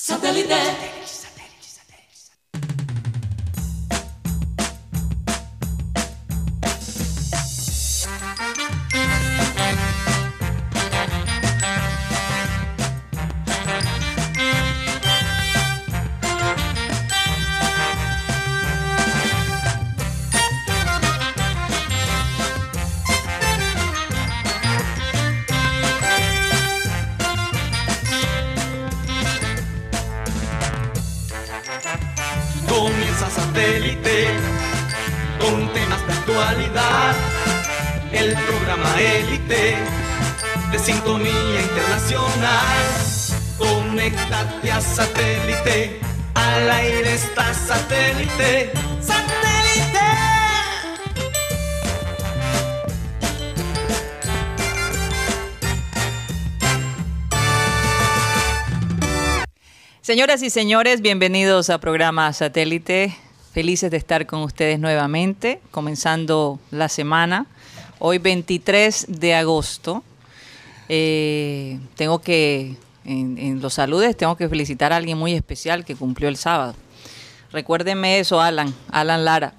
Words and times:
Satellite. 0.00 1.27
Señoras 60.08 60.42
y 60.42 60.50
señores, 60.50 61.02
bienvenidos 61.02 61.68
a 61.68 61.78
programa 61.78 62.32
Satélite. 62.32 63.14
Felices 63.52 63.90
de 63.90 63.96
estar 63.98 64.24
con 64.26 64.40
ustedes 64.40 64.78
nuevamente, 64.78 65.60
comenzando 65.70 66.58
la 66.70 66.88
semana. 66.88 67.46
Hoy 67.98 68.18
23 68.18 69.06
de 69.08 69.34
agosto. 69.34 70.02
Eh, 70.88 71.78
tengo 71.96 72.20
que, 72.20 72.76
en, 73.08 73.60
los 73.60 73.74
saludes, 73.74 74.16
tengo 74.16 74.36
que 74.36 74.48
felicitar 74.48 74.92
a 74.92 74.96
alguien 74.96 75.16
muy 75.16 75.32
especial 75.32 75.84
que 75.84 75.96
cumplió 75.96 76.28
el 76.28 76.36
sábado. 76.36 76.74
Recuérdenme 77.50 78.18
eso, 78.18 78.40
Alan, 78.40 78.74
Alan 78.90 79.24
Lara. 79.24 79.54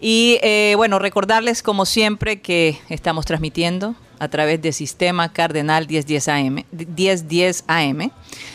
Y 0.00 0.38
eh, 0.42 0.74
bueno, 0.76 0.98
recordarles 0.98 1.62
como 1.62 1.86
siempre 1.86 2.40
que 2.40 2.80
estamos 2.88 3.24
transmitiendo 3.24 3.94
a 4.18 4.28
través 4.28 4.60
de 4.60 4.72
Sistema 4.72 5.32
Cardenal 5.32 5.86
1010 5.86 6.28
AM, 6.28 6.64
1010 6.72 7.64
AM, 7.68 8.10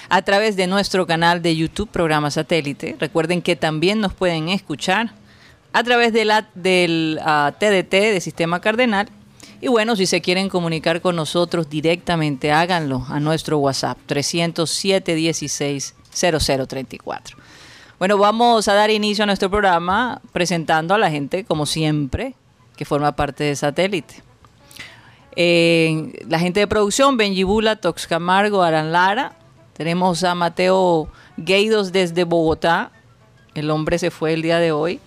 a 0.09 0.21
través 0.21 0.57
de 0.57 0.67
nuestro 0.67 1.07
canal 1.07 1.41
de 1.41 1.55
YouTube, 1.55 1.89
programa 1.89 2.29
satélite. 2.31 2.97
Recuerden 2.99 3.41
que 3.41 3.55
también 3.55 4.01
nos 4.01 4.13
pueden 4.13 4.49
escuchar 4.49 5.11
a 5.73 5.83
través 5.83 6.11
de 6.11 6.25
la, 6.25 6.49
del 6.55 7.19
TDT 7.19 7.93
ah, 7.93 8.13
de 8.13 8.21
Sistema 8.21 8.59
Cardenal. 8.59 9.09
Y 9.59 9.67
bueno, 9.67 9.95
si 9.95 10.05
se 10.05 10.21
quieren 10.21 10.49
comunicar 10.49 11.01
con 11.01 11.15
nosotros 11.15 11.69
directamente, 11.69 12.51
háganlo 12.51 13.05
a 13.09 13.19
nuestro 13.19 13.57
WhatsApp 13.59 13.97
307 14.05 15.15
16 15.15 15.95
0034. 16.13 17.37
Bueno, 17.99 18.17
vamos 18.17 18.67
a 18.67 18.73
dar 18.73 18.91
inicio 18.91 19.23
a 19.23 19.25
nuestro 19.25 19.49
programa 19.49 20.21
presentando 20.31 20.93
a 20.93 20.97
la 20.97 21.09
gente, 21.09 21.43
como 21.43 21.65
siempre, 21.65 22.35
que 22.75 22.85
forma 22.85 23.15
parte 23.15 23.43
de 23.43 23.55
satélite 23.55 24.27
la 25.37 26.39
gente 26.39 26.59
de 26.59 26.67
producción, 26.67 27.15
Benji 27.15 27.43
Bula, 27.43 27.75
Tox 27.75 28.07
Camargo, 28.07 28.63
Aran 28.63 28.91
Lara. 28.91 29.33
Tenemos 29.73 30.23
a 30.23 30.33
Mateo 30.33 31.09
Gueidos 31.37 31.91
desde 31.91 32.23
Bogotá. 32.23 32.91
El 33.53 33.69
hombre 33.69 33.99
se 33.99 34.09
fue 34.09 34.33
el 34.33 34.41
día 34.41 34.57
de 34.57 34.71
hoy. 34.71 34.99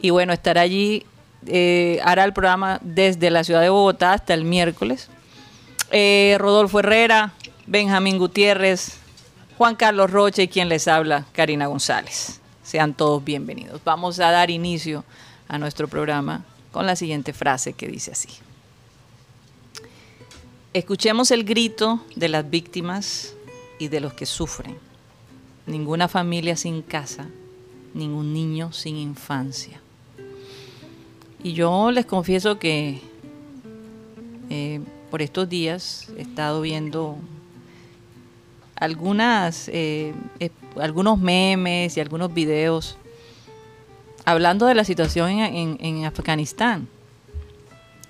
Y 0.00 0.10
bueno, 0.10 0.32
estará 0.32 0.62
allí, 0.62 1.06
eh, 1.46 2.00
hará 2.04 2.24
el 2.24 2.32
programa 2.32 2.78
desde 2.82 3.30
la 3.30 3.44
ciudad 3.44 3.60
de 3.60 3.68
Bogotá 3.68 4.12
hasta 4.12 4.34
el 4.34 4.44
miércoles. 4.44 5.08
Eh, 5.90 6.36
Rodolfo 6.38 6.80
Herrera, 6.80 7.32
Benjamín 7.66 8.18
Gutiérrez, 8.18 8.98
Juan 9.56 9.76
Carlos 9.76 10.10
Roche 10.10 10.44
y 10.44 10.48
quien 10.48 10.68
les 10.68 10.88
habla, 10.88 11.26
Karina 11.32 11.66
González. 11.66 12.40
Sean 12.62 12.94
todos 12.94 13.22
bienvenidos. 13.22 13.80
Vamos 13.84 14.18
a 14.20 14.30
dar 14.30 14.50
inicio 14.50 15.04
a 15.48 15.58
nuestro 15.58 15.86
programa 15.86 16.44
con 16.72 16.86
la 16.86 16.96
siguiente 16.96 17.32
frase 17.32 17.74
que 17.74 17.86
dice 17.86 18.12
así. 18.12 18.30
Escuchemos 20.72 21.30
el 21.30 21.44
grito 21.44 22.00
de 22.16 22.28
las 22.28 22.50
víctimas 22.50 23.34
y 23.78 23.88
de 23.88 24.00
los 24.00 24.14
que 24.14 24.26
sufren. 24.26 24.76
Ninguna 25.66 26.08
familia 26.08 26.56
sin 26.56 26.82
casa, 26.82 27.26
ningún 27.94 28.32
niño 28.32 28.72
sin 28.72 28.96
infancia. 28.96 29.80
Y 31.44 31.52
yo 31.52 31.92
les 31.92 32.06
confieso 32.06 32.58
que 32.58 33.00
eh, 34.50 34.80
por 35.12 35.22
estos 35.22 35.48
días 35.48 36.08
he 36.18 36.22
estado 36.22 36.60
viendo 36.60 37.16
algunas, 38.74 39.68
eh, 39.68 40.12
algunos 40.80 41.20
memes 41.20 41.96
y 41.96 42.00
algunos 42.00 42.34
videos 42.34 42.96
hablando 44.24 44.66
de 44.66 44.74
la 44.74 44.82
situación 44.82 45.38
en 45.38 46.04
Afganistán 46.04 46.88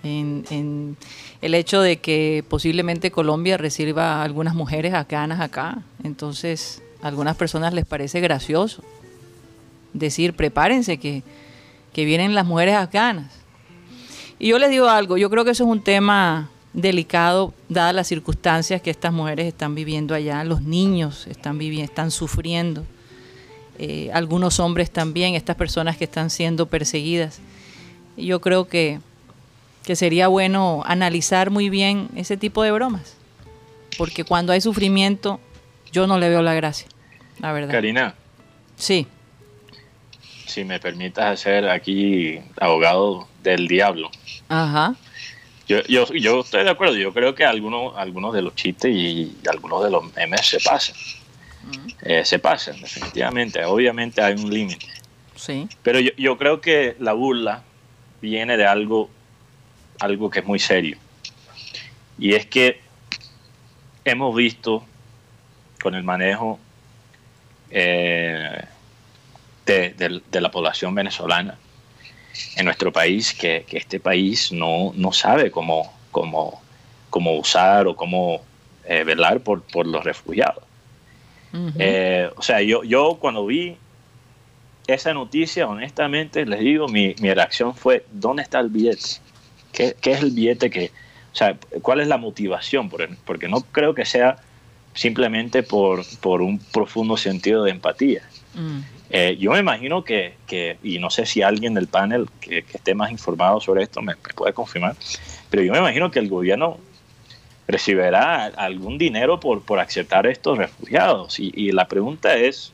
en, 0.05 0.97
el 1.41 1.55
hecho 1.55 1.81
de 1.81 1.99
que 1.99 2.45
posiblemente 2.49 3.11
Colombia 3.11 3.57
reciba 3.57 4.23
algunas 4.23 4.55
mujeres 4.55 4.95
afganas 4.95 5.41
acá. 5.41 5.83
Entonces, 6.03 6.83
a 7.03 7.09
algunas 7.09 7.37
personas 7.37 7.75
les 7.75 7.85
parece 7.85 8.21
gracioso 8.21 8.83
decir, 9.93 10.35
prepárense 10.35 10.99
que, 10.99 11.23
que 11.95 12.05
vienen 12.05 12.35
las 12.35 12.45
mujeres 12.45 12.75
afganas. 12.75 13.33
Y 14.39 14.49
yo 14.49 14.59
les 14.59 14.69
digo 14.69 14.89
algo, 14.89 15.17
yo 15.17 15.31
creo 15.31 15.45
que 15.45 15.53
eso 15.53 15.65
es 15.65 15.71
un 15.71 15.81
tema 15.81 16.51
delicado, 16.75 17.55
dadas 17.71 17.95
las 17.95 18.09
circunstancias 18.09 18.83
que 18.83 18.91
estas 18.91 19.13
mujeres 19.13 19.47
están 19.47 19.75
viviendo 19.75 20.15
allá, 20.15 20.45
los 20.45 20.61
niños 20.61 21.27
están 21.27 21.57
viviendo, 21.57 21.91
están 21.91 22.11
sufriendo, 22.11 22.85
eh, 23.79 24.11
algunos 24.13 24.61
hombres 24.61 24.91
también, 24.91 25.35
estas 25.35 25.57
personas 25.57 25.97
que 25.97 26.05
están 26.05 26.29
siendo 26.29 26.67
perseguidas. 26.67 27.41
Y 28.17 28.27
yo 28.27 28.43
creo 28.43 28.69
que 28.69 29.01
que 29.85 29.97
sería 29.97 30.29
bueno 30.29 30.83
analizar 30.87 31.51
muy 31.51 31.69
bien 31.69 32.09
ese 32.17 32.37
tipo 32.37 32.63
de 32.63 32.73
bromas. 32.73 33.17
Porque 33.97 34.25
cuando 34.25 34.53
hay 34.53 34.61
sufrimiento, 34.61 35.39
yo 35.93 36.07
no 36.07 36.19
le 36.19 36.29
veo 36.29 36.43
la 36.43 36.55
gracia, 36.55 36.89
la 37.39 37.53
verdad. 37.53 37.71
Karina. 37.71 38.15
Sí. 38.77 39.07
Si 40.55 40.63
me 40.63 40.79
permitas 40.79 41.41
ser 41.41 41.69
aquí 41.69 42.39
abogado 42.61 43.27
del 43.43 43.67
diablo. 43.67 44.09
Ajá. 44.49 44.95
Yo, 45.67 45.83
yo, 45.89 46.07
yo 46.13 46.43
estoy 46.43 46.63
de 46.63 46.71
acuerdo. 46.71 46.95
Yo 46.95 47.13
creo 47.13 47.35
que 47.35 47.45
algunos, 47.45 47.97
algunos 47.97 48.33
de 48.33 48.43
los 48.43 48.55
chistes 48.55 48.95
y 48.95 49.37
algunos 49.51 49.83
de 49.83 49.91
los 49.91 50.15
memes 50.15 50.47
se 50.47 50.61
pasan. 50.61 50.95
Eh, 52.03 52.25
se 52.25 52.39
pasan, 52.39 52.81
definitivamente. 52.81 53.65
Obviamente 53.65 54.23
hay 54.23 54.35
un 54.35 54.49
límite. 54.49 54.87
Sí. 55.35 55.69
Pero 55.83 55.99
yo, 55.99 56.13
yo 56.17 56.39
creo 56.39 56.61
que 56.61 56.95
la 57.01 57.15
burla 57.15 57.65
viene 58.23 58.57
de 58.57 58.65
algo 58.65 59.11
algo 59.99 60.31
que 60.31 60.39
es 60.39 60.47
muy 60.47 60.61
serio. 60.61 60.99
Y 62.17 62.35
es 62.35 62.47
que 62.47 62.81
hemos 64.05 64.37
visto 64.37 64.85
con 65.83 65.97
el 65.97 66.05
manejo 66.05 66.61
eh, 67.71 68.65
de, 69.67 70.41
la 70.41 70.51
población 70.51 70.95
venezolana 70.95 71.59
en 72.57 72.65
nuestro 72.65 72.93
país 72.93 73.33
que, 73.35 73.65
este 73.71 74.01
país 74.01 74.53
no, 74.53 74.93
no 74.95 75.13
sabe 75.13 75.51
cómo, 75.51 75.93
cómo, 76.11 76.63
cómo, 77.11 77.39
usar 77.39 77.87
o 77.87 77.97
cómo 77.97 78.43
eh, 78.85 79.05
velar 79.05 79.41
por, 79.41 79.63
por, 79.63 79.87
los 79.87 80.05
refugiados. 80.05 80.65
Eh, 81.79 82.29
o 82.37 82.43
sea, 82.43 82.61
yo, 82.63 82.83
yo 82.83 83.19
cuando 83.21 83.47
vi 83.47 83.77
esa 84.89 85.15
noticia, 85.15 85.69
honestamente, 85.69 86.45
les 86.45 86.61
digo, 86.61 86.89
mi, 86.89 87.15
mi 87.21 87.33
reacción 87.33 87.75
fue, 87.75 88.05
¿dónde 88.11 88.43
está 88.43 88.59
el 88.59 88.69
billete? 88.69 89.21
¿Qué, 89.73 89.95
es 90.03 90.23
el 90.23 90.33
billete 90.33 90.71
que, 90.71 90.91
o 91.33 91.37
sea, 91.37 91.57
cuál 91.83 92.01
es 92.01 92.09
la 92.09 92.19
motivación? 92.19 92.91
Porque 93.25 93.49
no 93.49 93.61
creo 93.61 93.95
que 93.95 94.05
sea 94.05 94.37
simplemente 94.95 95.63
por, 95.63 96.05
por 96.21 96.43
un 96.43 96.59
profundo 96.59 97.17
sentido 97.17 97.65
de 97.65 97.71
empatía. 97.71 98.23
Mm. 98.55 98.81
Eh, 99.11 99.37
yo 99.39 99.53
me 99.53 99.59
imagino 99.59 100.05
que, 100.05 100.35
que, 100.47 100.79
y 100.83 100.99
no 100.99 101.11
sé 101.11 101.27
si 101.27 101.43
alguien 101.43 101.75
del 101.75 101.87
panel 101.87 102.29
que, 102.41 102.59
esté 102.59 102.95
más 102.95 103.11
informado 103.11 103.61
sobre 103.61 103.83
esto 103.83 104.03
me, 104.03 104.17
puede 104.17 104.53
confirmar, 104.53 104.97
pero 105.51 105.63
yo 105.63 105.73
me 105.73 105.79
imagino 105.79 106.11
que 106.11 106.19
el 106.19 106.29
gobierno 106.29 106.79
recibirá 107.67 108.47
algún 108.47 108.99
dinero 108.99 109.41
por, 109.41 109.63
por 109.63 109.79
aceptar 109.79 110.27
estos 110.27 110.59
refugiados. 110.59 111.39
Y, 111.39 111.73
la 111.73 111.87
pregunta 111.89 112.35
es... 112.35 112.73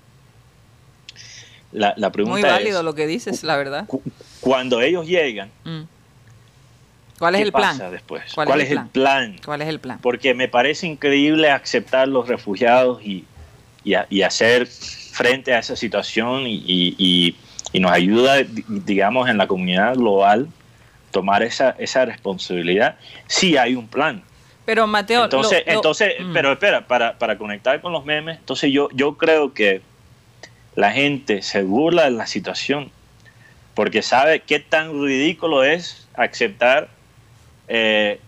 La, 1.72 1.94
la 1.96 2.10
pregunta 2.10 2.32
Muy 2.32 2.42
válido 2.42 2.82
lo 2.82 2.96
que 2.96 3.06
dices, 3.06 3.44
la 3.44 3.56
verdad. 3.56 3.86
cuando 4.40 4.80
ellos 4.80 5.06
llegan, 5.06 5.50
mm. 5.62 5.82
¿Cuál 7.20 7.34
es 7.34 7.42
el 7.42 7.52
plan? 7.52 7.78
después? 7.90 8.22
¿Cuál, 8.34 8.62
es, 8.62 8.70
el 8.70 8.86
plan? 8.86 9.36
¿Cuál 9.44 9.60
es 9.60 9.68
el 9.68 9.78
plan? 9.78 9.98
Porque 10.00 10.32
me 10.32 10.48
parece 10.48 10.86
increíble 10.86 11.50
aceptar 11.50 12.08
los 12.08 12.26
refugiados 12.26 13.02
y, 13.02 13.26
y, 13.84 14.22
hacer 14.22 14.66
frente 15.20 15.52
a 15.52 15.58
esa 15.58 15.76
situación 15.76 16.44
y, 16.46 17.36
nos 17.74 17.92
ayuda, 17.92 18.38
digamos, 18.68 19.28
en 19.28 19.38
la 19.38 19.46
comunidad 19.46 19.94
global 19.94 20.48
tomar 21.10 21.42
esa, 21.42 21.74
esa 21.78 22.04
responsabilidad, 22.04 22.96
sí 23.26 23.56
hay 23.56 23.74
un 23.74 23.86
plan. 23.86 24.22
Pero 24.64 24.86
Mateo, 24.86 25.24
entonces, 25.24 25.62
entonces 25.66 26.14
mm. 26.20 26.32
pero 26.32 26.52
espera, 26.52 26.86
para, 26.86 27.18
para, 27.18 27.36
conectar 27.36 27.80
con 27.80 27.92
los 27.92 28.04
memes, 28.04 28.38
entonces 28.38 28.72
yo, 28.72 28.88
yo 28.92 29.16
creo 29.16 29.52
que 29.52 29.82
la 30.76 30.92
gente 30.92 31.42
se 31.42 31.62
burla 31.62 32.04
de 32.04 32.12
la 32.12 32.26
situación 32.26 32.90
porque 33.74 34.02
sabe 34.02 34.40
qué 34.40 34.60
tan 34.60 35.02
ridículo 35.02 35.64
es 35.64 36.06
aceptar 36.14 36.88
eh, 37.68 38.20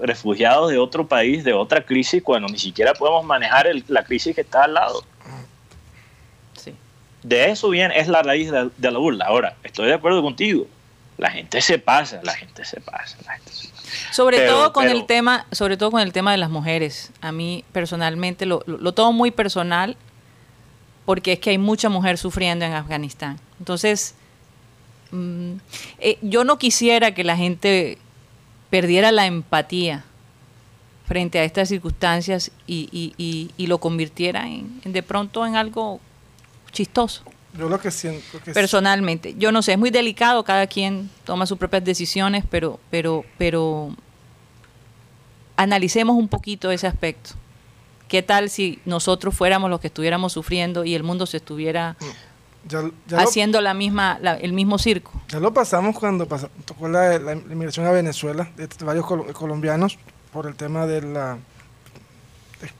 refugiados 0.00 0.70
de 0.70 0.78
otro 0.78 1.06
país, 1.06 1.44
de 1.44 1.52
otra 1.52 1.84
crisis, 1.84 2.22
cuando 2.22 2.48
ni 2.48 2.58
siquiera 2.58 2.92
podemos 2.94 3.24
manejar 3.24 3.68
la 3.88 4.04
crisis 4.04 4.34
que 4.34 4.42
está 4.42 4.64
al 4.64 4.74
lado. 4.74 5.04
De 7.26 7.50
eso 7.50 7.70
bien 7.70 7.90
es 7.90 8.06
la 8.06 8.22
raíz 8.22 8.52
de, 8.52 8.70
la 8.78 8.98
burla. 8.98 9.24
Ahora, 9.24 9.56
estoy 9.64 9.88
de 9.88 9.94
acuerdo 9.94 10.22
contigo. 10.22 10.68
La 11.18 11.28
gente 11.28 11.60
se 11.60 11.76
pasa, 11.76 12.20
la 12.22 12.34
gente 12.34 12.64
se 12.64 12.80
pasa, 12.80 13.16
Sobre 14.12 14.46
todo 14.46 14.72
con 14.72 14.88
el 14.88 15.06
tema, 15.06 15.44
sobre 15.50 15.76
todo 15.76 15.90
con 15.90 16.02
el 16.02 16.12
tema 16.12 16.30
de 16.30 16.38
las 16.38 16.50
mujeres. 16.50 17.10
A 17.20 17.32
mí 17.32 17.64
personalmente 17.72 18.46
lo, 18.46 18.62
lo, 18.66 18.92
tomo 18.92 19.12
muy 19.12 19.32
personal 19.32 19.96
porque 21.04 21.32
es 21.32 21.40
que 21.40 21.50
hay 21.50 21.58
mucha 21.58 21.88
mujer 21.88 22.16
sufriendo 22.16 22.64
en 22.64 22.74
Afganistán. 22.74 23.40
Entonces, 23.58 24.14
mm, 25.10 25.54
eh, 25.98 26.18
yo 26.22 26.44
no 26.44 26.58
quisiera 26.58 27.12
que 27.12 27.24
la 27.24 27.36
gente 27.36 27.98
perdiera 28.70 29.10
la 29.10 29.26
empatía 29.26 30.04
frente 31.06 31.40
a 31.40 31.44
estas 31.44 31.70
circunstancias 31.70 32.52
y, 32.68 33.50
lo 33.58 33.78
convirtiera 33.78 34.46
en, 34.46 34.80
de 34.84 35.02
pronto 35.02 35.44
en 35.44 35.56
algo 35.56 36.00
chistoso. 36.76 37.22
Yo 37.58 37.70
lo 37.70 37.80
que 37.80 37.90
siento 37.90 38.38
personalmente, 38.52 39.34
yo 39.38 39.50
no 39.50 39.62
sé, 39.62 39.72
es 39.72 39.78
muy 39.78 39.90
delicado, 39.90 40.44
cada 40.44 40.66
quien 40.66 41.08
toma 41.24 41.46
sus 41.46 41.56
propias 41.56 41.82
decisiones, 41.84 42.44
pero 42.50 42.78
pero 42.90 43.24
pero 43.38 43.96
analicemos 45.56 46.16
un 46.16 46.28
poquito 46.28 46.70
ese 46.70 46.86
aspecto. 46.86 47.30
¿Qué 48.08 48.22
tal 48.22 48.50
si 48.50 48.78
nosotros 48.84 49.34
fuéramos 49.34 49.70
los 49.70 49.80
que 49.80 49.86
estuviéramos 49.86 50.34
sufriendo 50.34 50.84
y 50.84 50.94
el 50.94 51.02
mundo 51.02 51.24
se 51.26 51.38
estuviera 51.38 51.96
mm 51.98 52.04
haciendo 53.16 53.60
la 53.60 53.74
misma, 53.74 54.18
el 54.40 54.52
mismo 54.52 54.78
circo. 54.78 55.12
Ya 55.28 55.40
lo 55.40 55.52
pasamos 55.52 55.98
cuando 55.98 56.26
tocó 56.64 56.88
la, 56.88 57.14
inmigración 57.34 57.86
a 57.86 57.90
Venezuela 57.90 58.50
de 58.56 58.68
varios 58.84 59.06
colombianos 59.06 59.98
por 60.32 60.46
el 60.46 60.54
tema 60.54 60.86
del 60.86 61.16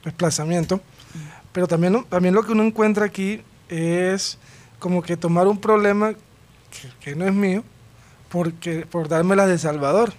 desplazamiento. 0.03 0.81
Pero 1.51 1.67
también, 1.67 2.05
también 2.09 2.35
lo 2.35 2.43
que 2.43 2.51
uno 2.51 2.63
encuentra 2.63 3.05
aquí 3.05 3.41
es 3.69 4.37
como 4.79 5.01
que 5.01 5.17
tomar 5.17 5.47
un 5.47 5.59
problema 5.59 6.13
que, 7.01 7.15
no 7.15 7.25
es 7.25 7.33
mío 7.33 7.63
porque, 8.29 8.85
por 8.85 9.07
dármela 9.07 9.47
de 9.47 9.57
Salvador. 9.57 10.13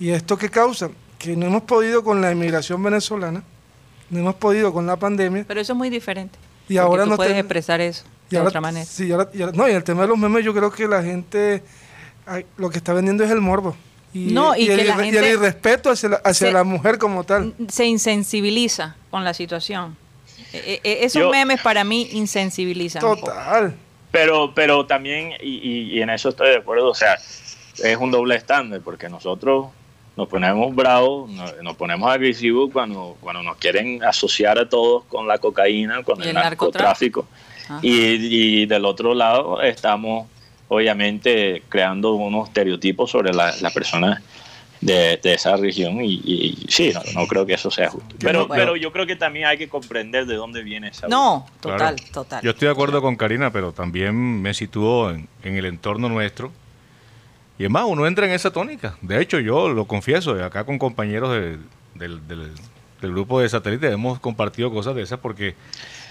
¿Y 0.00 0.10
esto 0.10 0.36
qué 0.36 0.48
causa? 0.48 0.90
Que 1.18 1.36
no 1.36 1.46
hemos 1.46 1.62
podido 1.62 2.02
con 2.02 2.20
la 2.20 2.32
inmigración 2.32 2.82
venezolana, 2.82 3.42
no 4.10 4.18
hemos 4.18 4.34
podido 4.34 4.72
con 4.72 4.86
la 4.86 4.96
pandemia. 4.96 5.44
Pero 5.46 5.60
eso 5.60 5.72
es 5.72 5.76
muy 5.76 5.90
diferente. 5.90 6.38
Y 6.68 6.78
ahora 6.78 7.06
no 7.06 7.16
puedes 7.16 7.36
expresar 7.36 7.80
eso 7.80 8.04
de 8.30 8.40
otra 8.40 8.60
manera. 8.60 8.84
Sí, 8.84 9.10
no, 9.54 9.68
y 9.68 9.72
el 9.72 9.84
tema 9.84 10.02
de 10.02 10.08
los 10.08 10.18
memes, 10.18 10.44
yo 10.44 10.54
creo 10.54 10.70
que 10.70 10.88
la 10.88 11.02
gente 11.02 11.62
lo 12.56 12.70
que 12.70 12.78
está 12.78 12.92
vendiendo 12.92 13.24
es 13.24 13.30
el 13.30 13.40
morbo. 13.40 13.76
Y, 14.12 14.32
no, 14.32 14.56
y, 14.56 14.68
el, 14.68 14.78
que 14.78 14.84
la 14.84 14.96
gente 14.96 15.18
el 15.18 15.38
irrespeto 15.38 15.90
hacia, 15.90 16.52
la, 16.52 16.64
mujer 16.64 16.98
como 16.98 17.24
tal. 17.24 17.52
Se 17.68 17.84
insensibiliza 17.84 18.96
con 19.10 19.24
la 19.24 19.34
situación. 19.34 19.96
E, 20.54 20.80
e, 20.84 20.92
e, 21.02 21.04
esos 21.04 21.30
memes 21.30 21.60
para 21.60 21.82
mí 21.82 22.08
insensibilizan. 22.12 23.00
Total. 23.00 23.74
Pero, 24.12 24.52
pero 24.54 24.86
también, 24.86 25.32
y, 25.42 26.00
en 26.00 26.08
eso 26.10 26.28
estoy 26.28 26.50
de 26.50 26.56
acuerdo, 26.58 26.90
o 26.90 26.94
sea, 26.94 27.14
es 27.14 27.96
un 27.98 28.12
doble 28.12 28.36
estándar, 28.36 28.80
porque 28.84 29.08
nosotros 29.08 29.66
nos 30.16 30.28
ponemos 30.28 30.72
bravos, 30.72 31.28
nos, 31.28 31.76
ponemos 31.76 32.08
agresivos 32.08 32.70
cuando, 32.72 33.16
cuando 33.20 33.42
nos 33.42 33.56
quieren 33.56 34.04
asociar 34.04 34.56
a 34.60 34.68
todos 34.68 35.02
con 35.06 35.26
la 35.26 35.38
cocaína, 35.38 36.04
con 36.04 36.22
el, 36.22 36.32
narcotráfico. 36.32 37.26
Y, 37.82 38.66
del 38.66 38.84
otro 38.84 39.14
lado 39.14 39.60
estamos 39.62 40.28
obviamente 40.68 41.62
creando 41.68 42.14
unos 42.14 42.48
estereotipos 42.48 43.10
sobre 43.10 43.32
la, 43.32 43.52
la 43.60 43.70
persona 43.70 44.22
de, 44.84 45.20
esa 45.24 45.56
región 45.56 45.98
y, 46.02 46.66
sí, 46.68 46.92
no, 47.14 47.26
creo 47.26 47.46
que 47.46 47.54
eso 47.54 47.70
sea 47.70 47.90
justo. 47.90 48.14
Pero, 48.18 48.46
pero 48.48 48.76
yo 48.76 48.92
creo 48.92 49.06
que 49.06 49.16
también 49.16 49.46
hay 49.46 49.56
que 49.56 49.68
comprender 49.68 50.26
de 50.26 50.34
dónde 50.34 50.62
viene 50.62 50.88
esa... 50.88 51.08
No, 51.08 51.46
total, 51.60 51.96
total. 52.12 52.42
Yo 52.42 52.50
estoy 52.50 52.66
de 52.66 52.72
acuerdo 52.72 53.00
con 53.00 53.16
Karina, 53.16 53.50
pero 53.50 53.72
también 53.72 54.42
me 54.42 54.52
sitúo 54.52 55.10
en, 55.10 55.28
el 55.42 55.64
entorno 55.64 56.08
nuestro. 56.08 56.52
Y 57.58 57.64
es 57.64 57.70
más, 57.70 57.84
uno 57.86 58.06
entra 58.06 58.26
en 58.26 58.32
esa 58.32 58.50
tónica. 58.50 58.96
De 59.00 59.20
hecho, 59.20 59.40
yo 59.40 59.68
lo 59.68 59.86
confieso, 59.86 60.32
acá 60.44 60.64
con 60.64 60.78
compañeros 60.78 61.32
del, 61.32 61.60
del, 62.28 62.52
grupo 63.00 63.40
de 63.40 63.48
satélites 63.48 63.92
hemos 63.92 64.18
compartido 64.18 64.70
cosas 64.72 64.94
de 64.94 65.02
esas 65.02 65.18
porque 65.20 65.54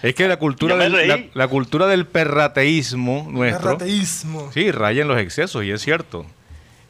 es 0.04 0.14
que 0.14 0.28
la 0.28 0.38
cultura, 0.38 0.78
del, 0.78 1.32
la, 1.34 1.48
cultura 1.48 1.88
del 1.88 2.06
perrateísmo 2.06 3.28
nuestro. 3.32 3.78
Perrateísmo. 3.78 4.52
Sí, 4.54 4.70
raya 4.70 5.02
en 5.02 5.08
los 5.08 5.20
excesos, 5.20 5.64
y 5.64 5.72
es 5.72 5.82
cierto. 5.82 6.26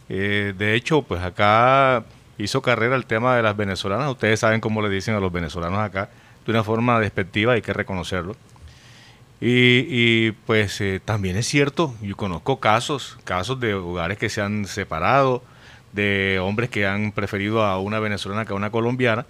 Eh, 0.10 0.54
de 0.58 0.76
hecho, 0.76 1.02
pues 1.02 1.22
acá 1.22 2.04
hizo 2.38 2.62
carrera 2.62 2.96
el 2.96 3.06
tema 3.06 3.36
de 3.36 3.44
las 3.44 3.56
venezolanas. 3.56 4.10
Ustedes 4.10 4.40
saben 4.40 4.62
cómo 4.62 4.82
le 4.82 4.90
dicen 4.90 5.16
a 5.16 5.20
los 5.20 5.32
venezolanos 5.32 5.80
acá, 5.80 6.10
de 6.46 6.52
una 6.52 6.64
forma 6.64 7.00
despectiva, 7.00 7.54
hay 7.54 7.62
que 7.62 7.74
reconocerlo. 7.74 8.36
Y, 9.46 10.32
pues 10.46 10.80
eh, 10.80 11.02
también 11.04 11.36
es 11.36 11.46
cierto, 11.48 11.94
yo 12.02 12.16
conozco 12.16 12.62
casos, 12.62 13.18
casos 13.26 13.60
de 13.60 13.74
hogares 13.74 14.18
que 14.18 14.30
se 14.30 14.42
han 14.42 14.66
separado, 14.66 15.44
de 15.92 16.40
hombres 16.42 16.70
que 16.70 16.88
han 16.88 17.12
preferido 17.12 17.62
a 17.62 17.78
una 17.78 18.00
venezolana 18.00 18.46
que 18.46 18.54
a 18.54 18.56
una 18.56 18.72
colombiana. 18.72 19.26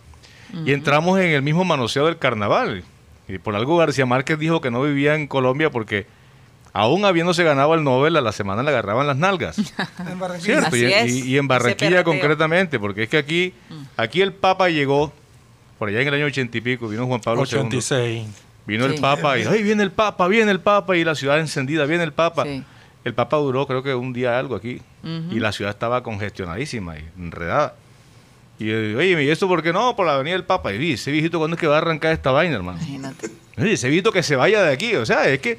Y 0.66 0.72
entramos 0.72 1.20
en 1.20 1.32
el 1.32 1.42
mismo 1.42 1.66
manoseo 1.66 2.06
del 2.06 2.20
carnaval. 2.20 2.84
Y 3.28 3.40
por 3.40 3.56
algo 3.56 3.76
García 3.76 4.06
Márquez 4.06 4.38
dijo 4.38 4.62
que 4.62 4.70
no 4.70 4.84
vivía 4.84 5.16
en 5.16 5.26
Colombia 5.26 5.72
porque 5.72 6.06
aún 6.74 7.06
habiéndose 7.06 7.44
ganado 7.44 7.76
el 7.76 7.84
Nobel, 7.84 8.18
a 8.18 8.22
la 8.22 8.32
semana 8.32 8.64
le 8.64 8.70
agarraban 8.70 9.08
las 9.08 9.16
nalgas. 9.16 9.58
en 10.10 10.20
Barranquilla. 10.20 11.06
Y, 11.06 11.38
en 11.38 11.48
Barranquilla 11.48 12.04
concretamente, 12.04 12.80
porque 12.80 13.04
es 13.04 13.10
que 13.10 13.18
aquí, 13.18 13.54
mm. 13.70 13.84
aquí 13.96 14.22
el 14.22 14.34
Papa 14.34 14.70
llegó, 14.70 15.14
por 15.78 15.90
allá 15.90 16.02
en 16.02 16.08
el 16.08 16.14
año 16.16 16.26
ochenta 16.26 16.58
y 16.58 16.62
pico, 16.62 16.90
vino 16.90 17.06
Juan 17.06 17.22
Pablo 17.22 17.44
86. 17.44 18.26
Vino 18.66 18.86
el 18.86 18.96
Papa 18.96 19.38
y, 19.38 19.44
¡ay, 19.44 19.62
viene 19.62 19.84
el 19.84 19.92
Papa, 19.92 20.28
viene 20.28 20.50
el 20.50 20.62
Papa! 20.62 20.96
Y 20.96 21.04
la 21.04 21.16
ciudad 21.16 21.40
encendida, 21.40 21.86
viene 21.86 22.04
el 22.04 22.14
Papa. 22.14 22.46
El 23.04 23.14
Papa 23.14 23.38
duró 23.38 23.68
creo 23.68 23.84
que 23.84 23.94
un 23.94 24.14
día 24.14 24.40
algo 24.40 24.56
aquí. 24.56 24.82
Y 25.04 25.40
la 25.40 25.52
ciudad 25.52 25.72
estaba 25.72 26.02
congestionadísima 26.02 26.98
y 26.98 27.04
enredada. 27.18 27.76
Y 28.60 28.72
oye, 28.72 29.24
¿y 29.24 29.30
esto 29.30 29.48
por 29.48 29.62
qué 29.62 29.74
no? 29.74 29.96
Por 29.96 30.06
la 30.06 30.16
avenida 30.16 30.36
del 30.36 30.46
Papa. 30.46 30.74
Y 30.74 30.94
ese 30.94 31.12
viejito, 31.12 31.40
¿cuándo 31.40 31.56
es 31.56 31.60
que 31.60 31.68
va 31.68 31.76
a 31.76 31.78
arrancar 31.80 32.14
esta 32.14 32.32
vaina, 32.32 32.56
hermano? 32.56 32.78
Imagínate. 32.78 33.30
ese 33.58 33.90
viejito 33.90 34.12
que 34.12 34.24
se 34.24 34.38
vaya 34.38 34.64
de 34.64 34.72
aquí. 34.72 34.96
O 34.96 35.06
sea, 35.06 35.28
es 35.28 35.40
que 35.40 35.58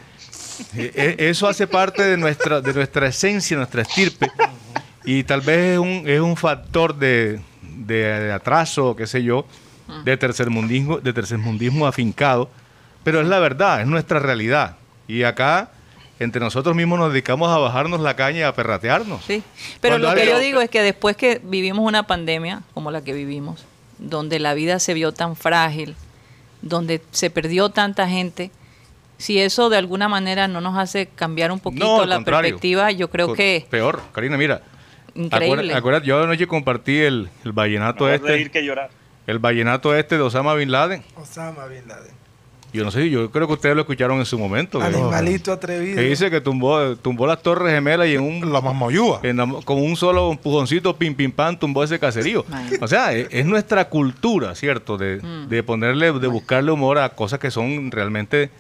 eso 0.77 1.49
hace 1.49 1.67
parte 1.67 2.03
de 2.03 2.17
nuestra, 2.17 2.61
de 2.61 2.73
nuestra 2.73 3.09
esencia, 3.09 3.57
nuestra 3.57 3.83
estirpe. 3.83 4.31
Y 5.05 5.25
tal 5.25 5.41
vez 5.41 5.75
es 5.75 5.79
un, 5.79 6.03
es 6.07 6.21
un 6.21 6.37
factor 6.37 6.97
de, 6.97 7.41
de, 7.63 8.33
atraso, 8.33 8.97
qué 8.97 9.07
sé 9.07 9.23
yo, 9.23 9.47
de 10.05 10.17
tercermundismo, 10.17 10.99
de 10.99 11.13
tercermundismo 11.13 11.87
afincado. 11.87 12.49
Pero 13.03 13.21
es 13.21 13.27
la 13.27 13.39
verdad, 13.39 13.83
es 13.83 13.87
nuestra 13.87 14.19
realidad. 14.19 14.77
Y 15.07 15.25
acá 15.25 15.71
entre 16.19 16.41
nosotros 16.41 16.75
mismos 16.75 16.99
nos 16.99 17.13
dedicamos 17.13 17.51
a 17.51 17.59
bajarnos 17.59 18.01
la 18.01 18.15
caña 18.15 18.41
y 18.41 18.43
a 18.43 18.55
perratearnos. 18.55 19.25
Sí, 19.25 19.43
pero 19.81 19.99
lo 19.99 20.15
que 20.15 20.27
yo 20.27 20.39
digo 20.39 20.61
es 20.61 20.71
que 20.71 20.83
después 20.83 21.17
que 21.17 21.41
vivimos 21.43 21.87
una 21.87 22.07
pandemia 22.07 22.63
como 22.73 22.91
la 22.91 23.03
que 23.03 23.13
vivimos, 23.13 23.65
donde 23.99 24.39
la 24.39 24.55
vida 24.55 24.79
se 24.79 24.95
vio 24.95 25.13
tan 25.13 25.37
frágil, 25.37 25.97
donde 26.63 27.03
se 27.11 27.31
perdió 27.31 27.71
tanta 27.71 28.09
gente, 28.09 28.51
si 29.17 29.39
eso 29.39 29.69
de 29.71 29.77
alguna 29.77 30.09
manera 30.09 30.49
no 30.49 30.61
nos 30.61 30.77
hace 30.77 31.07
cambiar 31.07 31.53
un 31.53 31.61
poquito 31.61 32.05
la 32.07 32.21
perspectiva, 32.21 32.91
yo 32.91 33.09
creo 33.09 33.33
que... 33.33 33.67
Peor, 33.71 34.01
Karina, 34.13 34.37
mira. 34.37 34.63
Increíble. 35.15 35.75
Acuérdate, 35.75 36.07
yo 36.07 36.23
anoche 36.23 36.47
compartí 36.47 36.99
el, 36.99 37.29
el 37.45 37.53
vallenato 37.53 38.09
este. 38.09 38.51
que 38.51 38.65
llorar. 38.65 38.91
El 39.27 39.39
vallenato 39.39 39.95
este 39.95 40.17
de 40.17 40.23
Osama 40.23 40.55
Bin 40.55 40.71
Laden. 40.71 41.03
Osama 41.17 41.67
Bin 41.67 41.87
Laden. 41.87 42.25
Yo 42.75 42.83
no 42.83 42.91
sé, 42.91 43.09
yo 43.09 43.31
creo 43.31 43.47
que 43.47 43.53
ustedes 43.53 43.77
lo 43.77 43.83
escucharon 43.83 44.19
en 44.19 44.25
su 44.25 44.37
momento. 44.37 44.83
Animalito 44.83 45.53
atrevido. 45.53 45.95
Que 45.95 46.03
dice 46.03 46.29
que 46.29 46.41
tumbó, 46.41 46.97
tumbó 46.97 47.25
las 47.25 47.41
torres 47.41 47.73
gemelas 47.73 48.09
y 48.09 48.17
en 48.17 48.23
un... 48.23 48.53
La 48.53 48.61
mamoyúa. 48.61 49.21
con 49.65 49.81
un 49.81 49.95
solo 49.95 50.33
empujoncito, 50.33 50.97
pim, 50.97 51.15
pim, 51.15 51.31
pam, 51.31 51.57
tumbó 51.57 51.85
ese 51.85 52.01
caserío. 52.01 52.45
o 52.81 52.89
sea, 52.89 53.13
es, 53.13 53.47
nuestra 53.47 53.89
cultura, 53.89 54.57
¿cierto? 54.57 54.99
De, 54.99 55.21
mm. 55.23 55.49
de 55.49 55.63
ponerle, 55.63 56.13
de 56.19 56.27
buscarle 56.27 56.73
humor 56.73 56.99
a 56.99 57.11
cosas 57.11 57.39
que 57.39 57.53
son 57.53 57.93
realmente 57.93 58.51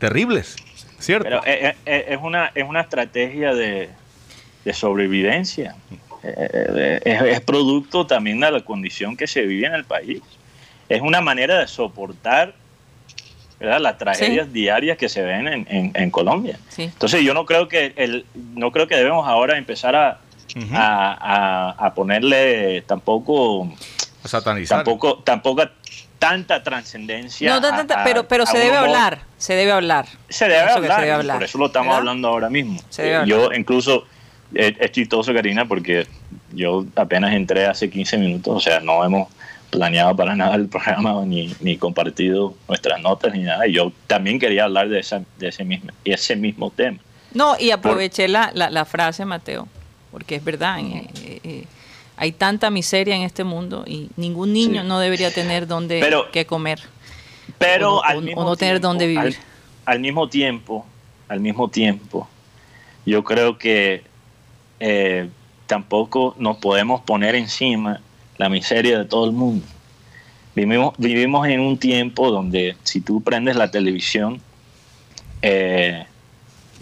terribles, 0.00 0.56
¿cierto? 0.98 1.28
Pero 1.28 1.44
es, 1.44 1.76
es 1.86 2.18
una, 2.20 2.50
es 2.54 2.64
una 2.68 2.80
estrategia 2.80 3.54
de, 3.54 3.90
de 4.64 4.72
sobrevivencia. 4.72 5.76
es 7.04 7.40
producto 7.42 8.06
también 8.06 8.40
de 8.40 8.50
la 8.50 8.60
condición 8.64 9.16
que 9.16 9.26
se 9.26 9.42
vive 9.42 9.66
en 9.66 9.74
el 9.74 9.84
país. 9.84 10.20
Es 10.88 11.00
una 11.02 11.20
manera 11.20 11.58
de 11.60 11.68
soportar 11.68 12.54
¿verdad? 13.60 13.78
Las 13.80 13.98
tragedias 13.98 14.50
diarias 14.52 14.96
que 14.96 15.08
se 15.10 15.22
ven 15.22 15.46
en, 15.46 15.66
en, 15.70 15.92
en 15.94 16.10
Colombia. 16.10 16.58
Sí. 16.70 16.84
Entonces 16.84 17.22
yo 17.22 17.34
no 17.34 17.44
creo 17.44 17.68
que 17.68 17.92
el, 17.96 18.24
no 18.54 18.72
creo 18.72 18.86
que 18.88 18.96
debemos 18.96 19.28
ahora 19.28 19.58
empezar 19.58 19.94
a, 19.94 20.18
a, 20.72 21.70
a- 21.76 21.86
a 21.86 21.94
ponerle 21.94 22.80
tampoco 22.86 23.70
Satanizar. 24.24 24.78
tampoco 24.78 25.18
tampoco 25.22 25.62
tanta 26.20 26.62
trascendencia. 26.62 27.58
No, 27.58 27.66
pero, 28.04 28.28
pero 28.28 28.44
a 28.44 28.46
se 28.46 28.58
debe 28.58 28.76
hablar, 28.76 29.22
se 29.38 29.54
debe 29.54 29.72
hablar. 29.72 30.06
Se 30.28 30.44
debe, 30.44 30.58
Eso 30.58 30.74
hablar, 30.76 30.94
se 30.96 31.00
debe 31.00 31.12
hablar, 31.12 31.36
por 31.38 31.44
eso 31.44 31.58
lo 31.58 31.66
estamos 31.66 31.86
¿verdad? 31.88 31.98
hablando 31.98 32.28
ahora 32.28 32.50
mismo. 32.50 32.78
Se 32.90 33.02
debe 33.02 33.24
Eh, 33.24 33.26
yo 33.26 33.52
incluso, 33.52 34.04
eh, 34.54 34.76
es 34.78 34.92
chistoso 34.92 35.32
Karina, 35.32 35.66
porque 35.66 36.06
yo 36.52 36.84
apenas 36.94 37.32
entré 37.32 37.66
hace 37.66 37.88
15 37.88 38.18
minutos, 38.18 38.54
o 38.54 38.60
sea, 38.60 38.80
no 38.80 39.02
hemos 39.02 39.28
planeado 39.70 40.14
para 40.14 40.36
nada 40.36 40.56
el 40.56 40.68
programa 40.68 41.24
ni, 41.24 41.54
ni 41.60 41.78
compartido 41.78 42.54
nuestras 42.68 43.00
notas 43.00 43.32
ni 43.32 43.42
nada. 43.42 43.66
Y 43.66 43.72
yo 43.72 43.90
también 44.06 44.38
quería 44.38 44.64
hablar 44.64 44.90
de, 44.90 45.00
esa, 45.00 45.22
de 45.38 45.48
ese, 45.48 45.64
mismo, 45.64 45.90
ese 46.04 46.36
mismo 46.36 46.70
tema. 46.70 46.98
No, 47.32 47.56
y 47.58 47.70
aproveché 47.70 48.28
la, 48.28 48.50
la, 48.52 48.68
la 48.68 48.84
frase, 48.84 49.24
Mateo, 49.24 49.68
porque 50.10 50.34
es 50.34 50.44
verdad, 50.44 50.80
eh, 50.80 51.08
eh, 51.44 51.64
hay 52.20 52.32
tanta 52.32 52.70
miseria 52.70 53.16
en 53.16 53.22
este 53.22 53.44
mundo 53.44 53.82
y 53.86 54.08
ningún 54.16 54.52
niño 54.52 54.82
Sí. 54.82 54.88
no 54.88 55.00
debería 55.00 55.32
tener 55.32 55.66
donde 55.66 56.00
Pero- 56.00 56.30
que 56.30 56.44
comer. 56.46 56.80
Pero 57.58 57.94
O 57.96 57.96
no- 57.96 58.02
al 58.04 58.16
o- 58.18 58.20
mismo 58.20 58.40
o 58.42 58.44
no 58.44 58.56
tener 58.56 58.74
tiempo- 58.74 58.88
dónde 58.88 59.06
vivir. 59.06 59.18
Al, 59.20 59.36
al 59.86 60.00
mismo 60.00 60.28
tiempo, 60.28 60.86
al 61.28 61.40
mismo 61.40 61.68
tiempo, 61.68 62.28
yo 63.06 63.24
creo 63.24 63.58
que 63.58 64.04
eh, 64.80 65.28
tampoco 65.66 66.34
nos 66.38 66.56
podemos 66.58 67.00
poner 67.02 67.34
encima 67.34 68.00
la 68.38 68.48
miseria 68.48 68.98
de 68.98 69.04
todo 69.04 69.24
el 69.26 69.32
mundo. 69.32 69.66
Vivimos, 70.54 70.94
vivimos 70.98 71.46
en 71.48 71.60
un 71.60 71.78
tiempo 71.78 72.30
donde 72.30 72.76
si 72.82 73.00
tú 73.00 73.22
prendes 73.22 73.56
la 73.56 73.70
televisión, 73.70 74.40
eh, 75.42 76.04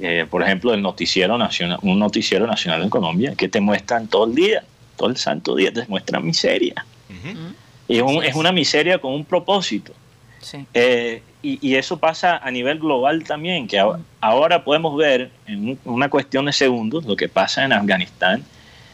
eh, 0.01 0.27
por 0.31 0.43
ejemplo, 0.43 0.73
el 0.75 0.83
noticiero 0.83 1.37
nacional, 1.39 1.79
un 1.83 1.99
noticiero 1.99 2.47
nacional 2.47 2.83
en 2.83 2.91
Colombia, 2.91 3.35
que 3.37 3.49
te 3.49 3.61
muestran 3.61 4.07
todo 4.07 4.27
el 4.27 4.35
día, 4.35 4.65
todo 4.99 5.09
el 5.09 5.17
santo 5.17 5.55
día, 5.55 5.73
te 5.73 5.87
muestran 5.89 6.23
miseria. 6.27 6.85
Ujú. 7.09 7.55
Y 7.89 7.97
es, 7.97 8.03
un- 8.03 8.23
es 8.23 8.35
una 8.35 8.53
miseria 8.53 8.99
con 8.99 9.15
un 9.15 9.25
propósito. 9.25 9.95
Sí. 10.43 10.67
Eh, 10.75 11.23
y, 11.43 11.59
y 11.67 11.77
eso 11.77 11.99
pasa 11.99 12.37
a 12.37 12.51
nivel 12.51 12.79
global 12.79 13.25
también, 13.25 13.67
que 13.67 13.83
ahora 14.21 14.65
podemos 14.65 14.95
ver 14.97 15.31
en 15.47 15.71
un- 15.71 15.79
una 15.85 16.11
cuestión 16.11 16.45
de 16.45 16.53
segundos 16.53 17.07
lo 17.07 17.17
que 17.17 17.29
pasa 17.29 17.65
en 17.65 17.73
Afganistán, 17.73 18.45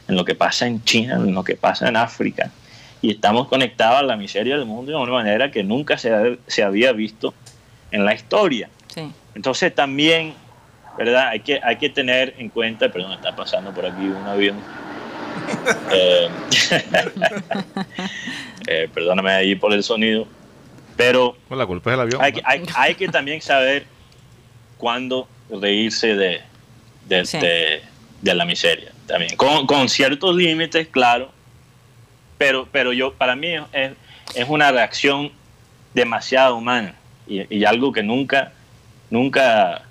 en 0.07 0.15
lo 0.17 0.25
que 0.25 0.35
pasa 0.35 0.67
en 0.67 0.85
China, 0.85 1.15
en 1.17 1.35
lo 1.35 1.43
que 1.43 1.57
pasa 1.57 1.89
en 1.89 1.97
África. 1.97 2.51
Y 3.03 3.11
estamos 3.11 3.49
conectados 3.49 3.99
a 3.99 4.03
la 4.03 4.17
miseria 4.17 4.57
del 4.57 4.67
mundo 4.67 4.93
de 4.93 4.97
una 4.99 5.13
manera 5.13 5.51
que 5.51 5.65
nunca 5.65 5.99
se, 5.99 6.15
ha- 6.15 6.37
se 6.47 6.63
había 6.63 6.93
visto 6.93 7.35
en 7.91 8.05
la 8.05 8.15
historia. 8.15 8.69
Sí. 8.89 9.11
Entonces 9.35 9.75
también, 9.75 10.35
¿verdad? 10.97 11.29
Hay 11.29 11.41
que, 11.41 11.61
hay 11.63 11.77
que 11.77 11.89
tener 11.91 12.35
en 12.39 12.49
cuenta, 12.49 12.91
perdón, 12.93 13.13
está 13.13 13.35
pasando 13.35 13.73
por 13.73 13.85
aquí 13.87 14.05
un 14.07 14.27
avión. 14.27 14.57
Eh, 15.93 16.29
eh, 18.67 18.89
perdóname 18.93 19.31
ahí 19.33 19.55
por 19.55 19.73
el 19.73 19.83
sonido. 19.83 20.27
Pero 20.97 21.37
Pues 21.49 21.59
la 21.59 21.67
culpa 21.67 21.91
es 21.91 21.97
del 21.99 22.07
avión. 22.07 22.23
hay, 22.23 22.33
que- 22.33 22.43
hay, 22.45 22.63
hay 22.77 22.95
que 22.95 23.09
también 23.09 23.41
saber 23.43 23.87
cuándo 24.79 25.29
reírse 25.51 26.15
de, 26.15 26.41
de, 27.07 27.27
Sí. 27.27 27.39
de- 27.39 27.83
de 28.23 28.35
la 28.35 28.45
miseria 28.47 28.91
también 29.07 29.37
con, 29.37 29.67
con 29.67 29.89
ciertos 29.91 30.35
límites 30.35 30.89
claro 30.89 31.31
pero 32.39 32.67
pero 32.73 32.91
yo 32.95 33.13
para 33.13 33.37
mí 33.37 33.49
es, 33.73 33.93
es 34.35 34.49
una 34.49 34.73
reacción 34.73 35.31
demasiado 35.93 36.57
humana 36.57 36.95
y, 37.27 37.55
y 37.55 37.65
algo 37.67 37.93
que 37.93 38.03
nunca 38.03 38.53
nunca 39.11 39.83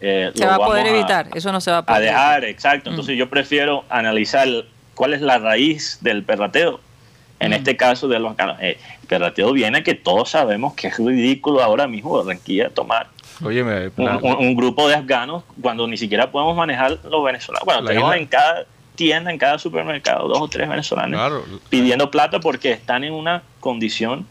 eh, 0.00 0.32
Se 0.34 0.40
lo 0.42 0.46
va 0.48 0.54
a 0.54 0.58
vamos 0.58 0.72
poder 0.74 0.86
evitar, 0.88 1.28
eso 1.34 1.52
no 1.52 1.60
se 1.60 1.70
va 1.70 1.76
a 1.78 1.80
a 1.80 1.86
poder 1.86 2.02
dejar 2.02 2.44
exacto 2.46 2.90
Mm. 2.90 2.94
entonces 2.94 3.16
yo 3.16 3.30
prefiero 3.30 3.84
analizar 3.88 4.48
cuál 4.98 5.14
es 5.14 5.20
la 5.22 5.38
raíz 5.38 5.98
del 6.00 6.24
perrateo 6.24 6.80
en 7.40 7.52
Mm. 7.52 7.54
este 7.54 7.76
caso 7.76 8.08
de 8.08 8.18
los 8.18 8.34
eh, 8.60 8.76
el 9.00 9.06
perrateo 9.06 9.52
viene 9.52 9.84
que 9.84 9.94
todos 9.94 10.30
sabemos 10.30 10.74
que 10.74 10.88
es 10.88 10.98
ridículo 10.98 11.62
ahora 11.62 11.86
mismo 11.86 12.10
Barranquilla 12.18 12.68
tomar 12.70 13.06
Óyeme, 13.44 13.90
un, 13.96 14.04
la- 14.04 14.16
un- 14.16 14.36
un 14.46 14.56
grupo 14.56 14.88
de 14.88 14.96
afganos 14.96 15.44
cuando 15.62 15.86
ni 15.86 15.96
siquiera 15.96 16.32
podemos 16.32 16.56
manejar 16.56 16.98
los 17.08 17.22
venezolanos. 17.24 17.64
Bueno, 17.64 17.82
La 17.82 17.88
tenemos 17.90 18.10
isla- 18.10 18.20
en 18.22 18.26
cada 18.26 18.64
tienda, 18.96 19.30
en 19.30 19.38
cada 19.38 19.58
supermercado, 19.60 20.26
dos 20.26 20.40
o 20.40 20.48
tres 20.48 20.68
venezolanos 20.68 21.16
claro, 21.20 21.44
pidiendo 21.70 22.10
plata 22.10 22.40
porque 22.40 22.72
están 22.72 23.04
en 23.04 23.12
una 23.12 23.42
condición 23.60 24.26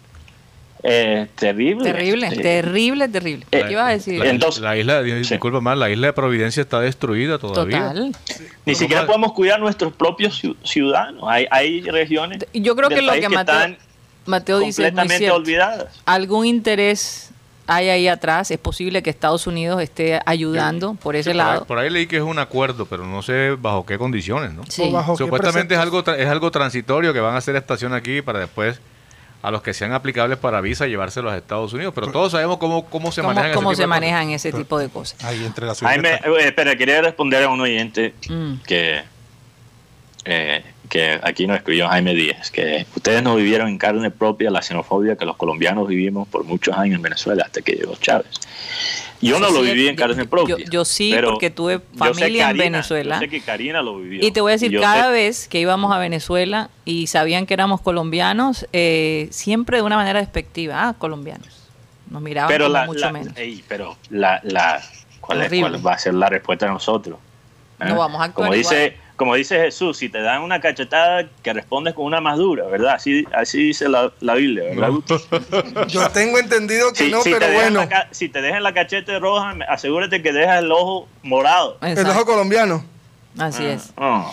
eh, 0.84 1.28
terrible. 1.36 1.84
Terrible, 1.92 2.28
Eh, 2.28 2.38
terrible, 2.42 3.08
terrible. 3.10 3.46
Eh, 3.52 3.64
¿Qué 3.68 3.72
ibas 3.74 3.86
a 3.86 3.90
decir? 3.90 4.20
la, 4.20 4.30
Entonces- 4.30 4.62
la 4.62 4.78
isla, 4.78 5.04
Sí. 5.04 5.12
disculpa 5.32 5.60
más, 5.62 5.78
la 5.78 5.90
isla 5.90 6.08
de 6.08 6.14
Providencia 6.14 6.62
está 6.62 6.80
destruida 6.80 7.38
todavía. 7.40 7.90
Total. 7.90 8.16
Ni 8.66 8.76
siquiera 8.76 9.02
normal. 9.02 9.08
podemos 9.08 9.34
cuidar 9.34 9.60
nuestros 9.60 9.94
propios 9.94 10.42
ciu- 10.44 10.56
ciudadanos. 10.64 11.24
Hay, 11.28 11.48
hay 11.52 11.82
regiones 11.82 12.46
Yo 12.54 12.76
creo 12.76 12.90
que 12.90 13.02
lo 13.02 13.14
que 13.14 13.28
Mateo, 13.30 13.40
están 13.56 13.78
Mateo 14.26 14.60
dice 14.60 14.70
es 14.70 14.78
muy 14.80 14.86
completamente 15.02 15.18
cierto. 15.18 15.36
olvidadas. 15.38 16.02
Algún 16.06 16.46
interés 16.46 17.32
hay 17.66 17.90
ahí 17.90 18.08
atrás. 18.08 18.50
Es 18.52 18.58
posible 18.60 19.02
que 19.04 19.10
Estados 19.10 19.46
Unidos 19.48 19.82
esté 19.82 20.22
ayudando 20.26 20.94
por 20.96 21.16
ese 21.18 21.32
Sí, 21.32 21.38
por, 21.38 21.42
ahí, 21.46 21.54
lado. 21.54 21.66
por 21.66 21.78
ahí 21.80 21.90
leí 21.90 22.08
que 22.08 22.18
es 22.18 22.24
un 22.24 22.40
acuerdo, 22.40 22.86
pero 22.86 23.06
no 23.06 23.22
sé 23.22 23.58
bajo 23.60 23.86
qué 23.86 23.98
condiciones, 23.98 24.54
¿no? 24.54 24.64
Sí. 24.70 24.90
Bajo 24.92 25.18
Supuestamente 25.18 25.74
es 25.74 25.80
algo, 25.80 26.04
tra- 26.04 26.18
es 26.18 26.28
algo 26.28 26.50
transitorio 26.52 27.14
que 27.14 27.20
van 27.20 27.36
a 27.36 27.38
hacer 27.40 27.56
estación 27.58 27.94
aquí 27.94 28.22
para 28.22 28.40
después 28.40 28.80
a 29.42 29.52
los 29.52 29.62
que 29.62 29.74
sean 29.74 29.94
aplicables 29.94 30.38
para 30.38 30.62
visa 30.62 30.88
llevárselos 30.88 31.32
a 31.32 31.38
Estados 31.38 31.72
Unidos. 31.74 31.94
Pero 31.96 32.12
todos 32.12 32.32
sabemos 32.32 32.58
cómo, 32.58 32.86
cómo 32.86 33.12
se 33.12 33.22
¿Cómo, 33.22 33.34
manejan 33.34 33.52
ese 33.52 33.56
cómo 33.56 33.70
tipo 33.70 33.76
se 33.76 33.82
de 33.82 33.88
cosas. 33.88 34.00
manejan 34.02 34.30
ese 34.32 34.52
tipo 34.52 34.80
de 34.80 34.90
cosas? 34.90 35.24
Ahí 35.24 35.46
entre 35.46 35.66
la 35.68 35.76
Jaime, 35.76 36.10
eh, 36.16 36.22
espera, 36.48 36.76
quería 36.76 37.02
responder 37.02 37.44
a 37.44 37.50
un 37.50 37.62
oyente 37.62 38.14
Mm. 38.30 38.54
que, 38.66 39.02
eh, 40.26 40.64
que 40.90 41.20
aquí 41.22 41.48
nos 41.48 41.58
escribió 41.58 41.88
Jaime 41.90 42.14
Díaz, 42.14 42.50
que 42.52 42.86
ustedes 42.96 43.22
no 43.24 43.36
vivieron 43.36 43.68
en 43.70 43.78
carne 43.78 44.10
propia 44.12 44.50
la 44.50 44.62
xenofobia 44.62 45.16
que 45.16 45.26
los 45.26 45.36
colombianos 45.38 45.88
vivimos 45.88 46.28
por 46.28 46.44
muchos 46.44 46.76
años 46.78 46.96
en 46.96 47.02
Venezuela 47.02 47.44
hasta 47.46 47.62
que 47.62 47.74
llegó 47.74 47.96
Chávez. 47.98 48.40
Yo 49.22 49.40
no 49.40 49.48
Sí, 49.48 49.54
lo 49.54 49.60
sí, 49.62 49.66
viví 49.72 49.88
en 49.88 49.96
yo- 49.96 50.00
carne 50.08 50.24
yo- 50.24 50.30
propia. 50.30 50.58
yo 50.70 50.86
sí, 50.86 51.12
pero 51.14 51.30
porque 51.32 51.50
tuve 51.50 51.76
yo 51.76 51.98
familia 51.98 52.52
en 52.52 52.58
Venezuela. 52.58 53.16
Yo 53.16 53.20
sé 53.22 53.30
que 53.30 53.42
Karina 53.42 53.82
lo 53.82 53.98
vivió. 54.00 54.26
Y 54.26 54.32
te 54.32 54.42
voy 54.42 54.52
a 54.52 54.54
decir, 54.54 54.72
yo 54.72 54.80
cada 54.82 55.06
sé- 55.06 55.12
vez 55.12 55.48
que 55.48 55.60
íbamos 55.60 55.92
a 55.92 55.98
Venezuela 55.98 56.70
y 56.86 57.08
sabían 57.08 57.46
que 57.48 57.54
éramos 57.56 57.82
colombianos, 57.82 58.68
eh, 58.74 59.28
siempre 59.32 59.78
de 59.78 59.84
una 59.84 59.96
manera 59.96 60.20
despectiva, 60.20 60.88
ah, 60.90 60.94
colombianos. 60.98 61.48
Nos 62.10 62.22
miraban 62.22 62.48
pero 62.50 62.66
como 62.66 62.74
la, 62.74 62.86
mucho 62.86 63.00
la- 63.00 63.12
menos. 63.12 63.36
ey, 63.38 63.64
pero 63.68 63.98
la, 64.10 64.40
la 64.44 64.82
¿cuál, 65.20 65.42
es, 65.42 65.50
cuál 65.60 65.86
va 65.86 65.94
a 65.94 65.98
ser 65.98 66.14
la 66.14 66.30
respuesta 66.30 66.66
de 66.68 66.72
nosotros? 66.74 67.18
No 67.80 67.96
vamos 67.98 68.22
a 68.22 68.26
actuar 68.26 68.48
como 68.50 68.54
dice, 68.54 68.96
igual. 68.96 69.07
Como 69.18 69.34
dice 69.36 69.60
Jesús, 69.60 69.98
si 69.98 70.10
te 70.10 70.22
dan 70.22 70.44
una 70.44 70.62
cachetada, 70.62 71.28
que 71.44 71.52
respondes 71.52 71.96
con 71.96 72.06
una 72.06 72.22
más 72.22 72.38
dura, 72.38 72.66
¿verdad? 72.68 72.94
Así, 72.94 73.26
así 73.34 73.58
dice 73.64 73.90
la, 73.90 74.12
la 74.22 74.36
Biblia, 74.36 74.64
¿verdad? 74.64 74.92
Yo 75.88 76.08
tengo 76.12 76.38
entendido 76.38 76.94
que 76.94 77.06
Si, 77.06 77.12
no, 77.12 77.22
si 77.24 77.32
pero 77.32 77.52
bueno. 77.52 77.84
la 77.84 78.08
si 78.12 78.30
te 78.30 78.42
dejan 78.42 78.62
la 78.64 78.74
cachete 78.74 79.20
roja, 79.20 79.56
asegúrate 79.68 80.22
que 80.22 80.32
dejas 80.32 80.64
el 80.64 80.72
ojo 80.72 81.08
morado. 81.24 81.78
El 81.82 82.06
ojo 82.08 82.26
colombiano. 82.26 82.86
Así 83.38 83.66
es. 83.66 83.92
No, 83.98 84.26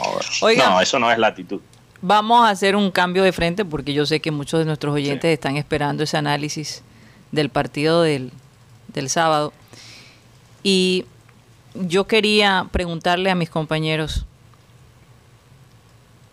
Oiga. 0.43 0.69
no, 0.71 0.81
eso 0.81 0.99
no 0.99 1.11
es 1.11 1.19
la 1.19 1.29
actitud. 1.29 1.61
Vamos 2.01 2.47
a 2.47 2.51
hacer 2.51 2.77
un 2.77 2.91
cambio 2.91 3.23
de 3.23 3.33
frente 3.33 3.65
porque 3.65 3.95
yo 3.95 4.05
sé 4.05 4.21
que 4.21 4.31
muchos 4.31 4.61
de 4.61 4.67
nuestros 4.67 4.95
oyentes 4.95 5.33
están 5.33 5.57
esperando 5.57 6.05
ese 6.05 6.19
análisis 6.19 6.83
del 7.33 7.49
partido 7.49 8.03
del, 8.03 8.31
del 8.89 9.09
sábado. 9.09 9.53
Y 10.63 11.07
yo 11.75 12.07
quería 12.07 12.67
preguntarle 12.71 13.31
a 13.31 13.35
mis 13.35 13.49
compañeros, 13.51 14.27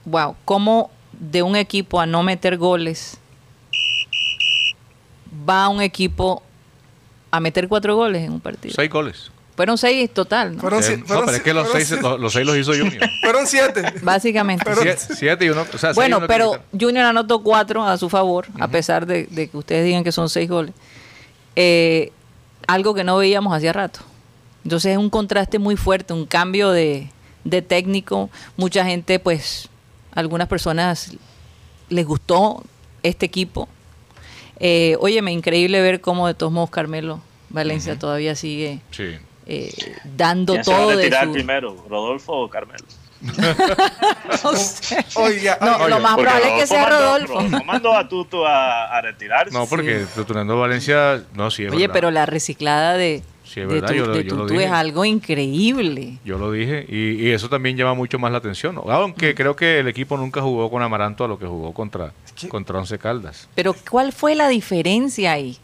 wow, 0.05 0.35
¿cómo 0.45 0.89
de 1.13 1.43
un 1.43 1.55
equipo 1.55 1.99
a 1.99 2.05
no 2.05 2.23
meter 2.23 2.57
goles 2.57 3.17
va 5.47 5.69
un 5.69 5.81
equipo 5.81 6.43
a 7.31 7.39
meter 7.39 7.67
cuatro 7.67 7.95
goles 7.95 8.23
en 8.23 8.33
un 8.33 8.39
partido? 8.41 8.73
Seis 8.75 8.89
goles. 8.89 9.31
Fueron 9.55 9.77
seis 9.77 10.09
total, 10.11 10.55
¿no? 10.55 10.61
Fueron 10.61 10.81
si- 10.81 10.97
no, 10.97 11.05
fueron 11.05 11.25
pero 11.25 11.37
es 11.37 11.43
que 11.43 11.53
los 11.53 11.67
fueron 11.67 11.85
seis, 11.87 12.01
los, 12.01 12.19
los 12.19 12.33
seis 12.33 12.45
los 12.45 12.57
hizo 12.57 12.71
Junior. 12.71 13.03
Fueron 13.21 13.45
siete. 13.45 13.83
Básicamente. 14.01 14.63
Pero- 14.65 14.81
siete, 14.97 15.45
y 15.45 15.49
uno. 15.49 15.61
o 15.61 15.65
sea, 15.77 15.79
seis 15.79 15.93
y 15.93 15.95
Bueno, 15.95 16.17
uno 16.17 16.27
pero. 16.27 16.59
Junior 16.77 17.05
anotó 17.05 17.43
cuatro 17.43 17.83
a 17.83 17.97
su 17.97 18.09
favor, 18.09 18.47
a 18.59 18.67
pesar 18.69 19.05
de, 19.05 19.25
de 19.29 19.49
que 19.49 19.57
ustedes 19.57 19.85
digan 19.85 20.03
que 20.03 20.11
son 20.11 20.29
seis 20.29 20.49
goles. 20.49 20.73
Eh, 21.55 22.11
algo 22.67 22.93
que 22.93 23.03
no 23.03 23.17
veíamos 23.17 23.55
hacía 23.55 23.73
rato. 23.73 23.99
Entonces 24.63 24.93
es 24.93 24.97
un 24.97 25.09
contraste 25.09 25.59
muy 25.59 25.75
fuerte, 25.75 26.13
un 26.13 26.25
cambio 26.25 26.71
de, 26.71 27.09
de 27.43 27.61
técnico. 27.61 28.29
Mucha 28.57 28.85
gente, 28.85 29.19
pues, 29.19 29.67
algunas 30.13 30.47
personas 30.47 31.13
les 31.89 32.05
gustó 32.05 32.63
este 33.03 33.25
equipo. 33.25 33.67
Eh, 34.59 34.95
óyeme, 34.99 35.31
increíble 35.31 35.81
ver 35.81 36.01
cómo 36.01 36.27
de 36.27 36.33
todos 36.35 36.51
modos 36.51 36.69
Carmelo 36.69 37.19
Valencia 37.49 37.97
todavía 37.97 38.35
sigue 38.35 38.79
Sí. 38.91 39.15
eh, 39.47 39.73
dando 40.15 40.53
¿Quién 40.53 40.63
se 40.65 40.71
va 40.71 40.77
todo 40.77 40.89
a 40.89 40.91
de 40.91 40.97
retirar 40.97 41.25
su... 41.25 41.33
primero, 41.33 41.85
Rodolfo 41.89 42.33
o 42.33 42.49
Carmelo? 42.49 42.85
No 44.43 44.53
sé. 44.55 45.05
Oiga, 45.15 45.57
No, 45.61 45.75
oiga, 45.75 45.87
lo 45.89 45.99
más 45.99 46.15
Porque 46.15 46.29
probable 46.31 46.55
es 46.55 46.61
que 46.61 46.67
sea 46.67 46.89
Rodolfo. 46.89 47.41
No 47.43 47.63
mandó 47.63 47.93
a 47.95 48.07
Tuto 48.07 48.45
a, 48.47 48.85
a 48.97 49.01
retirarse. 49.01 49.53
No, 49.53 49.65
porque 49.67 50.05
Tutunando 50.15 50.57
Valencia, 50.59 51.23
no, 51.33 51.51
sí 51.51 51.65
es 51.65 51.71
Oye, 51.71 51.81
verdad. 51.81 51.93
pero 51.93 52.11
la 52.11 52.25
reciclada 52.25 52.93
de, 52.93 53.23
Sí, 53.53 53.59
es 53.59 53.67
de, 53.67 53.73
verdad, 53.75 53.87
tu- 53.89 53.93
yo 53.95 54.05
lo- 54.05 54.13
de 54.13 54.23
yo 54.23 54.35
lo 54.35 54.47
dije. 54.47 54.63
es 54.65 54.71
algo 54.71 55.03
increíble. 55.03 56.17
Yo 56.23 56.37
lo 56.37 56.51
dije, 56.51 56.85
y, 56.87 57.25
y 57.25 57.31
eso 57.31 57.49
también 57.49 57.75
llama 57.75 57.93
mucho 57.93 58.17
más 58.19 58.31
la 58.31 58.37
atención. 58.37 58.79
Aunque 58.87 59.35
creo 59.35 59.55
que 59.55 59.79
el 59.79 59.87
equipo 59.87 60.15
nunca 60.17 60.41
jugó 60.41 60.69
con 60.71 60.81
Amaranto 60.81 61.25
a 61.25 61.27
lo 61.27 61.37
que 61.37 61.45
jugó 61.45 61.73
contra, 61.73 62.13
contra 62.47 62.79
Once 62.79 62.97
Caldas. 62.97 63.49
Pero 63.55 63.75
¿cuál 63.89 64.13
fue 64.13 64.35
la 64.35 64.47
diferencia 64.47 65.33
ahí? 65.33 65.57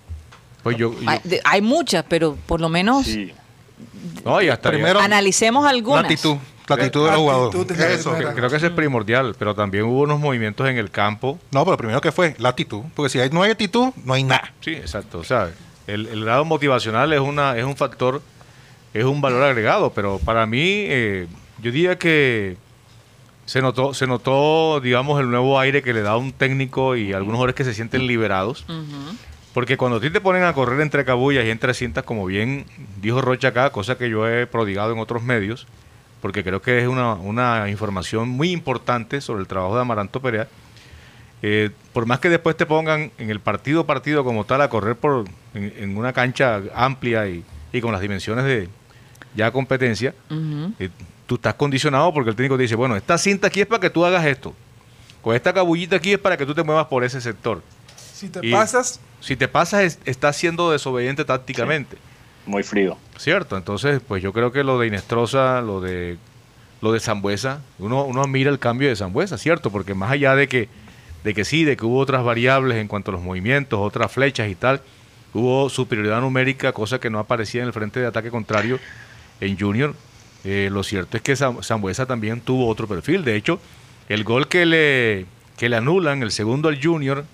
Pues 0.64 0.76
yo, 0.78 0.92
yo- 1.00 1.10
Hay, 1.10 1.20
de- 1.24 1.42
hay 1.46 1.62
muchas, 1.62 2.04
pero 2.10 2.36
por 2.46 2.60
lo 2.60 2.68
menos 2.68 3.06
Sí. 3.06 3.32
no, 4.26 4.42
y 4.42 4.50
hasta 4.50 4.70
Primero, 4.70 5.00
analicemos 5.00 5.66
algunas. 5.66 6.04
la 6.04 6.10
actitud, 6.10 6.36
la 6.68 6.76
actitud 6.76 7.06
de 7.06 7.12
los 7.12 7.20
Actitud 7.22 7.22
jugadores. 7.22 7.68
de 7.68 7.78
la 7.78 7.92
Eso. 7.94 8.34
creo 8.36 8.50
que 8.50 8.56
eso 8.58 8.66
es 8.68 8.74
primordial, 8.74 9.36
pero 9.40 9.56
también 9.56 9.86
hubo 9.86 10.02
unos 10.02 10.20
movimientos 10.20 10.68
en 10.68 10.78
el 10.78 10.92
campo. 10.92 11.40
No, 11.52 11.64
pero 11.64 11.78
primero 11.78 12.02
que 12.02 12.12
fue 12.12 12.36
la 12.40 12.50
actitud. 12.50 12.82
Porque 12.96 13.10
si 13.10 13.20
hay- 13.20 13.30
no 13.30 13.44
hay 13.44 13.52
actitud, 13.52 13.94
no 14.04 14.14
hay 14.14 14.24
nada. 14.24 14.52
Sí, 14.60 14.72
exacto. 14.74 15.20
O 15.20 15.24
sea, 15.24 15.52
el, 15.88 16.08
el 16.08 16.26
grado 16.26 16.46
motivacional 16.46 17.14
es 17.14 17.20
una 17.20 17.58
es 17.58 17.64
un 17.64 17.76
factor, 17.76 18.22
es 18.94 19.06
un 19.06 19.22
valor 19.22 19.44
agregado, 19.44 19.92
pero 19.94 20.20
para 20.20 20.46
mí, 20.46 20.60
eh, 20.62 21.28
yo 21.62 21.72
diría 21.72 21.98
que 21.98 22.58
se 23.46 23.62
notó, 23.62 23.94
se 23.94 24.08
notó, 24.08 24.82
digamos, 24.82 25.20
el 25.20 25.30
nuevo 25.30 25.60
aire 25.60 25.82
que 25.82 25.94
le 25.94 26.02
da 26.02 26.18
un 26.18 26.34
técnico 26.34 26.96
y 26.96 27.14
algunos 27.14 27.36
jugadores 27.38 27.56
que 27.56 27.64
se 27.64 27.74
sienten 27.74 28.06
liberados. 28.06 28.66
Porque 29.54 29.78
cuando 29.78 29.98
a 29.98 30.02
ti 30.02 30.10
te 30.10 30.22
ponen 30.22 30.44
a 30.44 30.54
correr 30.54 30.82
entre 30.82 31.06
cabullas 31.06 31.46
y 31.46 31.50
entre 31.50 31.74
cintas, 31.74 32.04
como 32.04 32.26
bien 32.26 32.66
dijo 33.02 33.22
Rocha 33.22 33.48
acá, 33.48 33.72
cosa 33.72 33.98
que 33.98 34.10
yo 34.10 34.28
he 34.28 34.46
prodigado 34.46 34.92
en 34.92 35.00
otros 35.00 35.24
medios, 35.24 35.66
porque 36.22 36.44
creo 36.44 36.62
que 36.62 36.80
es 36.80 36.88
una, 36.88 37.14
una 37.14 37.70
información 37.70 38.30
muy 38.30 38.52
importante 38.52 39.22
sobre 39.22 39.42
el 39.42 39.48
trabajo 39.48 39.76
de 39.76 39.82
Amaranto 39.82 40.22
Perea, 40.22 40.48
eh, 41.42 41.70
por 41.94 42.06
más 42.06 42.20
que 42.20 42.30
después 42.30 42.58
te 42.58 42.66
pongan 42.66 43.12
en 43.18 43.30
el 43.30 43.40
partido 43.40 43.86
partido 43.86 44.24
como 44.24 44.44
tal 44.46 44.62
a 44.62 44.70
correr 44.70 44.96
por 44.96 45.26
en, 45.54 45.74
en 45.78 45.98
una 45.98 46.14
cancha 46.14 46.62
amplia 46.76 47.28
y, 47.28 47.44
y 47.72 47.82
con 47.82 47.92
las 47.92 48.02
dimensiones 48.02 48.46
de 48.46 48.70
ya 49.36 49.52
competencia, 49.52 50.16
eh, 50.80 50.90
tú 51.28 51.36
estás 51.36 51.54
condicionado 51.56 52.12
porque 52.14 52.32
el 52.32 52.36
técnico 52.36 52.56
te 52.58 52.64
dice, 52.64 52.76
bueno, 52.76 52.96
esta 52.96 53.18
cinta 53.18 53.48
aquí 53.48 53.62
es 53.62 53.68
para 53.68 53.80
que 53.80 53.90
tú 53.92 54.04
hagas 54.04 54.26
esto, 54.26 54.54
con 55.22 55.36
esta 55.36 55.54
cabullita 55.54 55.98
aquí 55.98 56.14
es 56.14 56.20
para 56.20 56.38
que 56.38 56.46
tú 56.46 56.56
te 56.56 56.64
muevas 56.64 56.88
por 56.88 57.04
ese 57.04 57.22
sector. 57.22 57.62
si 57.96 58.30
te 58.30 58.40
y- 58.46 58.52
pasas, 58.52 59.00
Si 59.20 59.36
te 59.36 59.48
pasas, 59.48 59.82
es- 59.84 60.00
estás 60.06 60.36
siendo 60.38 60.72
desobediente 60.72 61.24
tácticamente. 61.26 61.98
Muy 62.46 62.64
frío. 62.64 62.98
¿Cierto? 63.18 63.58
Entonces, 63.58 64.00
pues 64.08 64.24
yo 64.24 64.32
creo 64.32 64.52
que 64.52 64.64
lo 64.64 64.80
de 64.80 64.88
Inestrosa, 64.88 65.62
lo 65.62 65.82
de 65.82 66.18
lo 66.82 66.92
de 66.94 67.00
Zambuesa, 67.00 67.62
uno, 67.80 68.06
uno 68.06 68.26
mira 68.28 68.50
el 68.52 68.60
cambio 68.60 68.88
de 68.90 68.96
Zambuesa, 68.96 69.38
¿cierto? 69.40 69.72
Porque 69.72 69.94
más 69.96 70.12
allá 70.12 70.36
de 70.36 70.48
que, 70.48 70.70
de 71.24 71.34
que 71.34 71.46
sí, 71.46 71.64
de 71.64 71.76
que 71.78 71.86
hubo 71.86 72.00
otras 72.00 72.24
variables 72.24 72.78
en 72.78 72.88
cuanto 72.88 73.12
a 73.12 73.14
los 73.14 73.22
movimientos, 73.24 73.80
otras 73.82 74.12
flechas 74.12 74.50
y 74.50 74.56
tal, 74.56 74.82
hubo 75.34 75.70
superioridad 75.70 76.22
numérica, 76.22 76.72
cosa 76.72 77.00
que 77.00 77.10
no 77.10 77.20
aparecía 77.20 77.62
en 77.62 77.68
el 77.68 77.74
frente 77.74 78.00
de 78.00 78.06
ataque 78.08 78.30
contrario 78.30 78.80
en 79.42 79.58
Junior. 79.60 79.94
Eh, 80.44 80.70
lo 80.72 80.84
cierto 80.84 81.18
es 81.18 81.24
que 81.24 81.34
Zam- 81.34 81.62
Zambuesa 81.64 82.06
también 82.06 82.40
tuvo 82.42 82.68
otro 82.68 82.88
perfil. 82.88 83.26
De 83.26 83.36
hecho, 83.36 83.60
el 84.08 84.24
gol 84.24 84.48
que 84.48 84.66
le, 84.66 85.26
que 85.58 85.68
le 85.68 85.76
anulan, 85.76 86.24
el 86.24 86.32
segundo 86.32 86.70
al 86.70 86.82
Junior, 86.82 87.26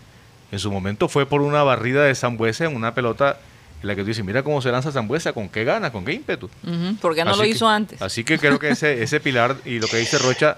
en 0.52 0.60
su 0.60 0.72
momento 0.72 1.08
fue 1.08 1.26
por 1.26 1.42
una 1.42 1.62
barrida 1.64 2.04
de 2.04 2.16
Zambuesa 2.16 2.66
en 2.66 2.76
una 2.76 2.94
pelota 2.96 3.38
en 3.82 3.88
la 3.88 3.96
que 3.96 4.02
tú 4.02 4.08
dices, 4.08 4.24
mira 4.26 4.44
cómo 4.44 4.62
se 4.62 4.72
lanza 4.72 4.92
Zambuesa, 4.92 5.34
con 5.34 5.50
qué 5.50 5.64
ganas, 5.66 5.92
con 5.92 6.06
qué 6.06 6.14
ímpetu. 6.14 6.50
Ujú. 6.64 6.96
¿Por 7.02 7.14
qué 7.16 7.24
no 7.26 7.32
Así 7.32 7.40
lo 7.40 7.44
que- 7.44 7.50
hizo 7.50 7.68
antes? 7.68 8.02
Así 8.02 8.24
que 8.24 8.40
creo 8.40 8.58
que 8.58 8.70
ese, 8.70 9.04
ese 9.04 9.20
pilar 9.20 9.58
y 9.66 9.80
lo 9.80 9.88
que 9.88 9.98
dice 9.98 10.18
Rocha 10.18 10.58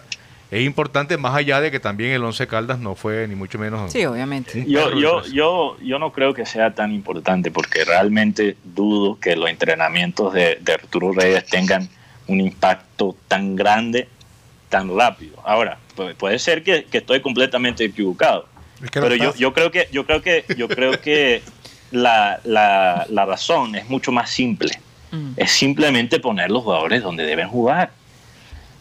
es 0.51 0.63
importante, 0.65 1.17
más 1.17 1.35
allá 1.35 1.59
de 1.59 1.71
que 1.71 1.79
también 1.79 2.11
el 2.11 2.23
Once 2.23 2.45
Caldas 2.47 2.79
no 2.79 2.95
fue 2.95 3.27
ni 3.27 3.35
mucho 3.35 3.57
menos. 3.57 3.91
Sí, 3.91 4.05
obviamente. 4.05 4.63
Yo, 4.67 4.93
yo, 4.97 5.23
yo, 5.25 5.77
yo 5.81 5.99
no 5.99 6.11
creo 6.11 6.33
que 6.33 6.45
sea 6.45 6.73
tan 6.75 6.91
importante 6.93 7.51
porque 7.51 7.83
realmente 7.83 8.55
dudo 8.63 9.19
que 9.19 9.35
los 9.35 9.49
entrenamientos 9.49 10.33
de, 10.33 10.57
de 10.61 10.73
Arturo 10.73 11.11
Reyes 11.13 11.45
tengan 11.45 11.89
un 12.27 12.39
impacto 12.41 13.15
tan 13.27 13.55
grande, 13.55 14.07
tan 14.70 14.96
rápido. 14.96 15.35
Ahora, 15.46 15.77
pu- 15.96 16.13
puede 16.15 16.39
ser 16.39 16.63
que, 16.63 16.85
que 16.85 17.00
estoy 17.00 17.22
completamente 17.22 17.83
equivocado, 17.85 18.48
Es 18.83 18.89
que 18.91 19.00
no 19.00 19.05
pero 19.07 19.15
yo, 19.15 19.35
yo 19.35 19.53
creo 19.53 19.72
que 19.72 19.87
yo 19.91 20.05
creo 20.05 20.22
que 20.22 20.46
yo 20.57 20.67
creo 20.67 21.00
que 21.01 21.41
la, 21.91 22.39
la, 22.43 23.05
la 23.09 23.25
razón 23.25 23.75
es 23.75 23.89
mucho 23.89 24.11
más 24.11 24.29
simple. 24.29 24.72
Mm. 25.11 25.31
Es 25.37 25.51
simplemente 25.51 26.20
poner 26.20 26.50
los 26.51 26.63
jugadores 26.63 27.01
donde 27.03 27.25
deben 27.25 27.48
jugar. 27.48 27.91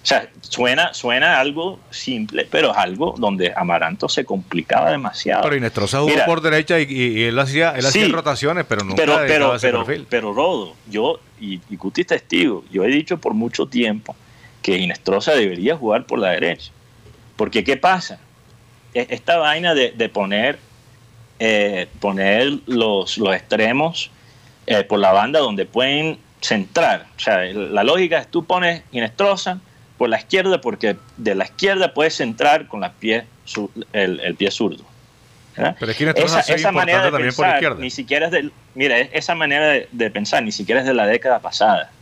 O 0.05 0.07
sea, 0.07 0.29
suena, 0.43 0.93
suena 0.93 1.41
algo 1.41 1.81
simple, 1.89 2.47
pero 2.51 2.73
es 2.73 2.77
algo 2.77 3.15
donde 3.17 3.55
Amaranto 3.57 4.07
se 4.07 4.27
complicaba 4.27 4.91
demasiado. 4.91 5.43
Pero 5.45 5.57
Inestrosa 5.57 6.01
jugó 6.01 6.13
por 6.27 6.43
derecha 6.43 6.79
y, 6.79 6.83
y- 6.83 7.21
y 7.21 7.23
él 7.25 7.39
hacía, 7.39 7.71
él 7.71 7.87
hacía 7.87 8.07
rotaciones, 8.09 8.67
pero 8.69 8.85
nunca 8.85 8.97
pero, 8.97 9.17
pero, 9.27 9.55
ese 9.55 9.67
pero, 9.69 9.85
perfil. 9.87 10.07
pero 10.11 10.35
Rodo, 10.35 10.75
yo, 10.91 11.21
y, 11.41 11.59
y 11.71 11.77
Cuti 11.79 12.03
es 12.03 12.07
testigo, 12.09 12.65
yo 12.71 12.85
he 12.85 12.89
dicho 12.89 13.17
por 13.17 13.33
mucho 13.33 13.65
tiempo 13.67 14.15
que 14.61 14.77
Inestrosa 14.77 15.33
debería 15.33 15.75
jugar 15.75 16.05
por 16.05 16.19
la 16.19 16.31
derecha. 16.33 16.71
Porque, 17.37 17.65
¿qué 17.65 17.79
pasa? 17.79 18.19
E- 18.93 19.07
Esta 19.09 19.39
vaina 19.39 19.73
de, 19.75 19.93
de 19.93 20.09
poner, 20.11 20.59
eh, 21.39 21.89
poner 22.01 22.59
los, 22.67 23.17
los 23.17 23.35
extremos 23.35 24.11
eh, 24.67 24.85
por 24.85 24.99
la 24.99 25.13
banda 25.13 25.41
donde 25.41 25.65
pueden 25.65 26.19
centrar. 26.43 27.07
O 27.17 27.21
sea, 27.21 27.39
la 27.45 27.83
lógica 27.85 28.19
es 28.19 28.29
tú 28.31 28.45
pones 28.45 28.83
Inestrosa 28.93 29.61
por 29.99 30.09
la 30.09 30.19
izquierda 30.19 30.61
porque 30.61 30.97
de 31.17 31.35
la 31.35 31.45
izquierda 31.45 31.95
puedes 31.95 32.17
centrar 32.17 32.67
con 32.67 32.81
la 32.81 32.93
pie, 32.93 33.25
su- 33.45 33.71
el, 33.93 34.21
el 34.21 34.35
pie 34.35 34.51
zurdo. 34.51 34.85
¿verdad? 35.57 35.77
Pero 35.79 35.93
es 35.93 35.97
que 35.97 36.05
esa, 36.55 36.73
manera 36.73 36.99
de 37.05 37.11
por 37.11 37.21
pensar 37.21 37.61
ni 37.79 37.91
siquiera 37.91 38.27
es 38.27 38.33
del 38.33 38.53
mira 38.75 38.99
es- 38.99 39.11
esa 39.13 39.35
manera 39.37 39.69
de, 39.69 39.89
de 39.93 40.11
pensar 40.11 40.43
ni 40.43 40.51
siquiera 40.51 40.81
es 40.81 40.87
de 40.87 40.95
la 40.95 41.07
década 41.07 41.39
pasada 41.39 41.93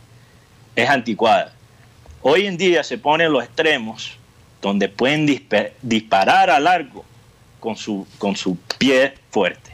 es 0.75 0.89
anticuada 0.89 1.53
hoy 2.23 2.47
en 2.47 2.57
día 2.57 2.83
se 2.83 2.97
ponen 2.97 3.31
los 3.31 3.43
extremos 3.43 4.17
donde 4.59 4.89
pueden 4.89 5.27
disparar 5.83 6.49
a 6.49 6.59
largo 6.59 7.05
con 7.59 7.75
su 7.75 8.07
con 8.17 8.35
su 8.35 8.57
pie 8.79 9.13
fuerte 9.29 9.69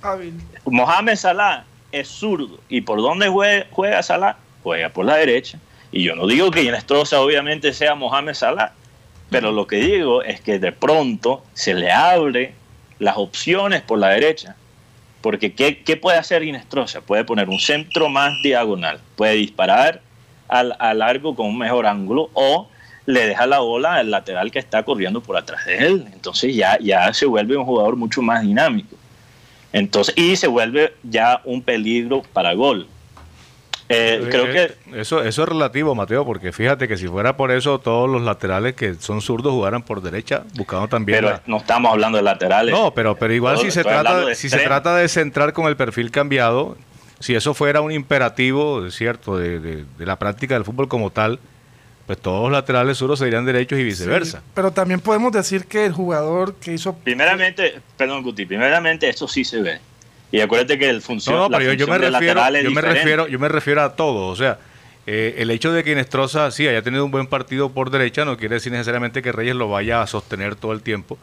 hábil. 0.00 0.34
Mohamed 0.66 1.16
Salah 1.16 1.64
es 1.90 2.06
zurdo 2.06 2.60
y 2.68 2.82
por 2.82 3.00
dónde 3.02 3.26
juega, 3.28 3.66
juega 3.72 4.00
Salah 4.04 4.36
juega 4.62 4.90
por 4.90 5.06
la 5.06 5.16
derecha 5.16 5.58
y 5.94 6.02
yo 6.02 6.14
no 6.14 6.26
digo 6.26 6.50
que 6.50 6.62
Inestrosa 6.62 7.20
obviamente 7.20 7.72
sea 7.72 7.94
Mohamed 7.94 8.34
Salah 8.34 8.72
pero 9.30 9.50
lo 9.50 9.66
que 9.66 9.76
digo 9.76 10.22
es 10.22 10.40
que 10.40 10.58
de 10.58 10.70
pronto 10.72 11.42
se 11.54 11.74
le 11.74 11.90
abre 11.90 12.54
las 12.98 13.16
opciones 13.16 13.82
por 13.82 13.98
la 13.98 14.10
derecha. 14.10 14.54
Porque 15.22 15.54
¿qué, 15.54 15.82
qué 15.82 15.96
puede 15.96 16.18
hacer 16.18 16.42
Inestrosa? 16.42 17.00
Puede 17.00 17.24
poner 17.24 17.48
un 17.48 17.58
centro 17.58 18.08
más 18.08 18.32
diagonal, 18.44 19.00
puede 19.16 19.34
disparar 19.34 20.02
al, 20.46 20.76
a 20.78 20.94
largo 20.94 21.34
con 21.34 21.46
un 21.46 21.58
mejor 21.58 21.86
ángulo 21.86 22.30
o 22.34 22.68
le 23.06 23.26
deja 23.26 23.46
la 23.46 23.58
bola 23.58 23.94
al 23.94 24.10
lateral 24.10 24.50
que 24.50 24.58
está 24.58 24.82
corriendo 24.82 25.20
por 25.20 25.36
atrás 25.36 25.64
de 25.66 25.78
él. 25.78 26.06
Entonces 26.12 26.54
ya, 26.54 26.78
ya 26.78 27.12
se 27.12 27.26
vuelve 27.26 27.56
un 27.56 27.64
jugador 27.64 27.96
mucho 27.96 28.22
más 28.22 28.42
dinámico. 28.42 28.96
Entonces, 29.72 30.14
y 30.16 30.36
se 30.36 30.46
vuelve 30.46 30.94
ya 31.02 31.40
un 31.44 31.60
peligro 31.60 32.22
para 32.32 32.52
gol. 32.54 32.86
Eh, 33.88 34.26
creo 34.30 34.46
Eh, 34.46 34.74
que 34.92 35.00
eso, 35.00 35.22
eso 35.22 35.42
es 35.42 35.48
relativo, 35.48 35.94
Mateo, 35.94 36.24
porque 36.24 36.52
fíjate 36.52 36.88
que 36.88 36.96
si 36.96 37.06
fuera 37.06 37.36
por 37.36 37.50
eso, 37.50 37.78
todos 37.78 38.08
los 38.08 38.22
laterales 38.22 38.74
que 38.74 38.94
son 38.94 39.20
zurdos 39.20 39.52
jugaran 39.52 39.82
por 39.82 40.00
derecha, 40.00 40.44
buscando 40.56 40.88
también 40.88 41.18
pero 41.18 41.30
la- 41.30 41.42
no 41.46 41.58
estamos 41.58 41.92
hablando 41.92 42.16
de 42.16 42.24
laterales. 42.24 42.72
No, 42.74 42.94
pero, 42.94 43.14
pero 43.16 43.34
igual 43.34 43.56
Todo- 43.56 43.64
si 43.64 43.70
se 43.70 43.82
trata 43.84 44.24
de 44.24 44.34
si 44.34 44.48
se 44.48 44.58
trata 44.60 44.96
de 44.96 45.06
centrar 45.08 45.52
con 45.52 45.66
el 45.66 45.76
perfil 45.76 46.10
cambiado, 46.10 46.78
si 47.20 47.34
eso 47.34 47.52
fuera 47.52 47.82
un 47.82 47.92
imperativo, 47.92 48.90
cierto, 48.90 49.36
de, 49.36 49.60
de- 49.60 49.84
de 49.98 50.06
la 50.06 50.18
práctica 50.18 50.54
del 50.54 50.64
fútbol 50.64 50.88
como 50.88 51.10
tal, 51.10 51.38
pues 52.06 52.18
todos 52.18 52.42
los 52.42 52.52
laterales 52.52 52.98
zurdos 52.98 53.18
serían 53.18 53.44
derechos 53.44 53.78
y 53.78 53.84
viceversa. 53.84 54.38
Sí, 54.38 54.44
pero 54.54 54.70
también 54.72 55.00
podemos 55.00 55.30
decir 55.32 55.66
que 55.66 55.84
el 55.86 55.92
jugador 55.92 56.54
que 56.56 56.72
hizo 56.74 56.94
Primeramente, 56.96 57.80
perdón, 57.96 58.22
Guti, 58.22 58.46
primeramente 58.46 59.08
esto 59.08 59.28
sí 59.28 59.44
se 59.44 59.60
ve. 59.62 59.78
Y 60.32 60.40
acuérdate 60.40 60.78
que 60.78 60.88
el 60.90 61.00
función, 61.00 61.36
No, 61.36 61.48
no, 61.48 61.58
pero 61.58 61.72
yo, 61.72 61.72
yo 61.74 61.86
me 61.86 61.94
función 61.98 62.12
refiero, 62.12 62.60
yo 62.62 62.70
me 62.70 62.80
refiero, 62.80 63.28
yo 63.28 63.38
me 63.38 63.48
refiero 63.48 63.82
a 63.82 63.94
todo, 63.96 64.26
o 64.28 64.36
sea, 64.36 64.58
eh, 65.06 65.34
el 65.38 65.50
hecho 65.50 65.72
de 65.72 65.84
que 65.84 65.92
Inestrosa 65.92 66.50
sí 66.50 66.66
haya 66.66 66.82
tenido 66.82 67.04
un 67.04 67.10
buen 67.10 67.26
partido 67.26 67.70
por 67.70 67.90
derecha 67.90 68.24
no 68.24 68.36
quiere 68.36 68.54
decir 68.56 68.72
necesariamente 68.72 69.20
que 69.22 69.30
Reyes 69.32 69.54
lo 69.54 69.68
vaya 69.68 70.02
a 70.02 70.06
sostener 70.06 70.56
todo 70.56 70.72
el 70.72 70.82
tiempo. 70.82 71.18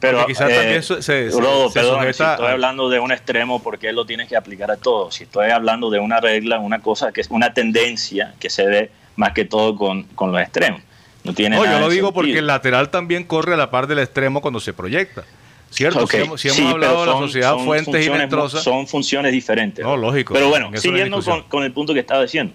pero 0.00 0.24
quizás 0.26 0.50
eh, 0.50 0.54
también 0.54 0.82
se- 0.82 1.02
se- 1.02 1.30
se- 1.30 1.40
Rodo, 1.40 1.68
se 1.68 1.74
perdón, 1.80 1.98
sujeta 2.00 2.12
si 2.12 2.30
estoy 2.32 2.46
hablando 2.52 2.88
de 2.88 2.98
un 3.00 3.10
extremo, 3.12 3.62
porque 3.62 3.88
él 3.88 3.96
lo 3.96 4.04
tienes 4.06 4.28
que 4.28 4.36
aplicar 4.36 4.70
a 4.70 4.76
todo. 4.76 5.10
Si 5.10 5.24
estoy 5.24 5.50
hablando 5.50 5.90
de 5.90 5.98
una 5.98 6.20
regla, 6.20 6.58
una 6.58 6.80
cosa 6.80 7.10
que 7.12 7.20
es 7.20 7.28
una 7.30 7.52
tendencia 7.54 8.34
que 8.40 8.48
se 8.50 8.66
ve 8.66 8.90
más 9.16 9.32
que 9.32 9.44
todo 9.44 9.76
con, 9.76 10.04
con 10.14 10.30
los 10.32 10.40
extremos. 10.40 10.80
No 11.24 11.34
tiene 11.34 11.56
No, 11.56 11.64
yo 11.64 11.72
lo 11.72 11.88
digo 11.88 12.08
sentido. 12.08 12.12
porque 12.12 12.38
el 12.38 12.46
lateral 12.46 12.90
también 12.90 13.24
corre 13.24 13.54
a 13.54 13.56
la 13.56 13.70
par 13.70 13.86
del 13.86 13.98
extremo 13.98 14.40
cuando 14.40 14.60
se 14.60 14.72
proyecta. 14.72 15.24
¿Cierto? 15.72 16.04
Ok, 16.04 16.10
Si 16.10 16.16
hemos, 16.18 16.40
si 16.40 16.48
hemos 16.48 16.58
sí, 16.58 16.66
hablado 16.66 17.00
de 17.00 17.06
la 17.06 17.12
sociedad 17.18 17.56
Fuentes 17.56 18.06
y. 18.06 18.58
Son 18.62 18.86
funciones 18.86 19.32
diferentes. 19.32 19.82
No, 19.82 19.96
lógico, 19.96 20.34
Pero 20.34 20.50
bueno, 20.50 20.70
no 20.70 20.76
siguiendo 20.78 21.22
con, 21.22 21.42
con 21.44 21.64
el 21.64 21.72
punto 21.72 21.94
que 21.94 22.00
estaba 22.00 22.22
diciendo. 22.22 22.52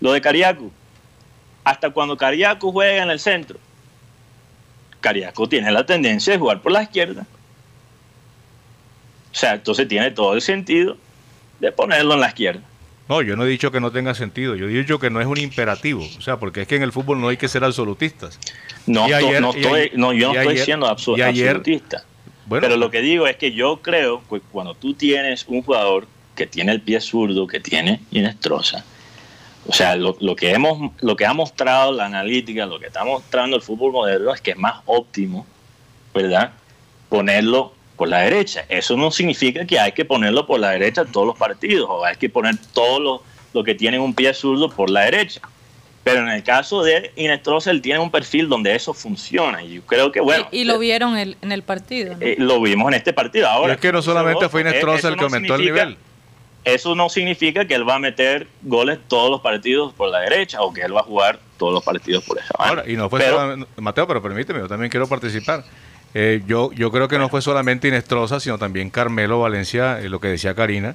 Lo 0.00 0.12
de 0.12 0.20
Cariaco. 0.20 0.70
Hasta 1.64 1.90
cuando 1.90 2.16
Cariaco 2.16 2.72
juega 2.72 3.02
en 3.02 3.10
el 3.10 3.18
centro, 3.20 3.58
Cariaco 5.00 5.48
tiene 5.48 5.70
la 5.70 5.84
tendencia 5.84 6.32
de 6.32 6.38
jugar 6.38 6.62
por 6.62 6.72
la 6.72 6.82
izquierda. 6.82 7.26
O 9.32 9.38
sea, 9.38 9.54
entonces 9.54 9.86
tiene 9.86 10.10
todo 10.12 10.32
el 10.34 10.40
sentido 10.40 10.96
de 11.60 11.72
ponerlo 11.72 12.14
en 12.14 12.20
la 12.20 12.28
izquierda. 12.28 12.62
No, 13.08 13.20
yo 13.22 13.36
no 13.36 13.44
he 13.44 13.48
dicho 13.48 13.70
que 13.70 13.80
no 13.80 13.92
tenga 13.92 14.14
sentido, 14.14 14.56
yo 14.56 14.66
he 14.66 14.72
dicho 14.72 14.98
que 14.98 15.10
no 15.10 15.20
es 15.20 15.26
un 15.26 15.38
imperativo, 15.38 16.04
o 16.18 16.20
sea, 16.20 16.38
porque 16.38 16.62
es 16.62 16.68
que 16.68 16.74
en 16.76 16.82
el 16.82 16.90
fútbol 16.90 17.20
no 17.20 17.28
hay 17.28 17.36
que 17.36 17.46
ser 17.46 17.62
absolutistas. 17.62 18.40
No, 18.86 19.04
ayer- 19.04 19.40
no 19.40 19.50
estoy, 19.50 19.64
ayer- 19.80 19.92
no, 19.94 20.12
yo 20.12 20.32
no 20.32 20.40
estoy 20.40 20.54
ayer- 20.54 20.64
siendo 20.64 20.86
absolutista. 20.88 22.04
Pero 22.48 22.76
lo 22.76 22.90
que 22.90 23.00
digo 23.00 23.26
es 23.26 23.36
que 23.36 23.52
yo 23.52 23.82
creo 23.82 24.22
que 24.28 24.40
cuando 24.40 24.74
tú 24.74 24.94
tienes 24.94 25.44
un 25.48 25.62
jugador 25.62 26.06
que 26.34 26.46
tiene 26.46 26.72
el 26.72 26.80
pie 26.80 27.00
zurdo, 27.00 27.46
que 27.46 27.60
tiene 27.60 28.00
Inestrosa, 28.10 28.84
o 29.66 29.72
sea, 29.72 29.96
lo, 29.96 30.16
lo 30.20 30.36
que 30.36 30.52
hemos, 30.52 30.92
lo 31.00 31.16
que 31.16 31.26
ha 31.26 31.32
mostrado 31.32 31.92
la 31.92 32.06
analítica, 32.06 32.66
lo 32.66 32.78
que 32.78 32.86
está 32.86 33.04
mostrando 33.04 33.56
el 33.56 33.62
fútbol 33.62 33.92
moderno 33.92 34.32
es 34.32 34.40
que 34.40 34.52
es 34.52 34.56
más 34.56 34.80
óptimo, 34.86 35.44
¿verdad? 36.14 36.52
Ponerlo 37.08 37.72
por 37.96 38.08
la 38.08 38.18
derecha. 38.18 38.64
Eso 38.68 38.96
no 38.96 39.10
significa 39.10 39.66
que 39.66 39.80
hay 39.80 39.92
que 39.92 40.04
ponerlo 40.04 40.46
por 40.46 40.60
la 40.60 40.70
derecha 40.70 41.00
en 41.00 41.10
todos 41.10 41.26
los 41.26 41.36
partidos, 41.36 41.88
o 41.90 42.04
hay 42.04 42.14
que 42.16 42.28
poner 42.28 42.54
todos 42.72 43.00
los 43.00 43.20
los 43.56 43.64
que 43.64 43.74
tienen 43.74 44.00
un 44.00 44.14
pie 44.14 44.32
zurdo 44.34 44.70
por 44.70 44.90
la 44.90 45.02
derecha. 45.02 45.40
Pero 46.06 46.20
en 46.20 46.28
el 46.28 46.44
caso 46.44 46.84
de 46.84 47.10
Inestrosa, 47.16 47.72
él 47.72 47.82
tiene 47.82 47.98
un 47.98 48.12
perfil 48.12 48.48
donde 48.48 48.72
eso 48.76 48.94
funciona. 48.94 49.60
Y 49.64 49.74
yo 49.74 49.82
creo 49.82 50.12
que, 50.12 50.20
bueno, 50.20 50.46
y, 50.52 50.60
y 50.60 50.64
lo 50.64 50.78
vieron 50.78 51.16
el- 51.16 51.36
en 51.42 51.50
el 51.50 51.62
partido. 51.64 52.14
¿no? 52.14 52.18
eh, 52.24 52.36
lo 52.38 52.60
vimos 52.62 52.86
en 52.88 52.94
este 52.94 53.12
partido. 53.12 53.48
Ahora, 53.48 53.72
y 53.72 53.74
es 53.74 53.80
que 53.80 53.90
no 53.90 54.00
solamente 54.02 54.48
fue 54.48 54.60
eh, 54.60 54.68
Inestrosa 54.68 54.98
eso 54.98 55.08
el 55.08 55.14
que 55.14 55.20
no 55.20 55.26
aumentó 55.26 55.54
el 55.56 55.62
nivel. 55.62 55.96
Eso 56.64 56.94
no 56.94 57.08
significa 57.08 57.64
que 57.64 57.74
él 57.74 57.88
va 57.88 57.96
a 57.96 57.98
meter 57.98 58.46
goles 58.62 59.00
todos 59.08 59.32
los 59.32 59.40
partidos 59.40 59.92
por 59.94 60.08
la 60.10 60.20
derecha 60.20 60.62
o 60.62 60.72
que 60.72 60.82
él 60.82 60.94
va 60.94 61.00
a 61.00 61.02
jugar 61.02 61.40
todos 61.58 61.72
los 61.74 61.82
partidos 61.82 62.22
por 62.22 62.38
esa 62.38 62.54
banda. 62.56 62.82
Ahora, 62.82 62.90
y 62.92 62.96
no 62.96 63.10
fue 63.10 63.18
Pero- 63.18 63.32
solamente- 63.38 63.68
Mateo, 63.80 64.06
pero 64.06 64.22
permíteme, 64.22 64.60
yo 64.60 64.68
también 64.68 64.90
quiero 64.90 65.08
participar. 65.08 65.64
Eh, 66.14 66.40
yo, 66.46 66.70
yo 66.72 66.92
creo 66.92 67.08
que 67.08 67.18
no 67.18 67.28
fue 67.28 67.42
solamente 67.42 67.88
Inestrosa, 67.88 68.38
sino 68.38 68.58
también 68.58 68.90
Carmelo 68.90 69.40
Valencia, 69.40 69.98
eh, 70.00 70.08
lo 70.08 70.20
que 70.20 70.28
decía 70.28 70.54
Karina. 70.54 70.94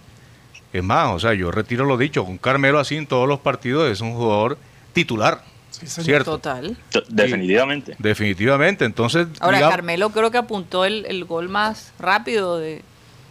Es 0.71 0.83
más, 0.85 1.13
o 1.13 1.19
sea, 1.19 1.33
yo 1.33 1.51
retiro 1.51 1.83
lo 1.83 1.97
dicho, 1.97 2.23
un 2.23 2.37
Carmelo 2.37 2.79
así 2.79 2.95
en 2.95 3.07
todos 3.07 3.27
los 3.27 3.39
partidos 3.41 3.91
es 3.91 3.99
un 3.99 4.13
jugador 4.13 4.57
titular, 4.93 5.41
Sí, 5.71 5.87
señor. 5.87 6.05
¿cierto? 6.05 6.31
Total. 6.31 6.77
t- 6.91 7.03
definitivamente. 7.09 7.95
Definitivamente, 7.99 8.85
entonces... 8.85 9.27
Ahora, 9.39 9.57
digamos- 9.57 9.75
Carmelo 9.75 10.09
creo 10.09 10.29
que 10.31 10.37
apuntó 10.37 10.85
el, 10.85 11.05
el 11.07 11.25
gol 11.25 11.49
más 11.49 11.93
rápido 11.99 12.57
de. 12.59 12.81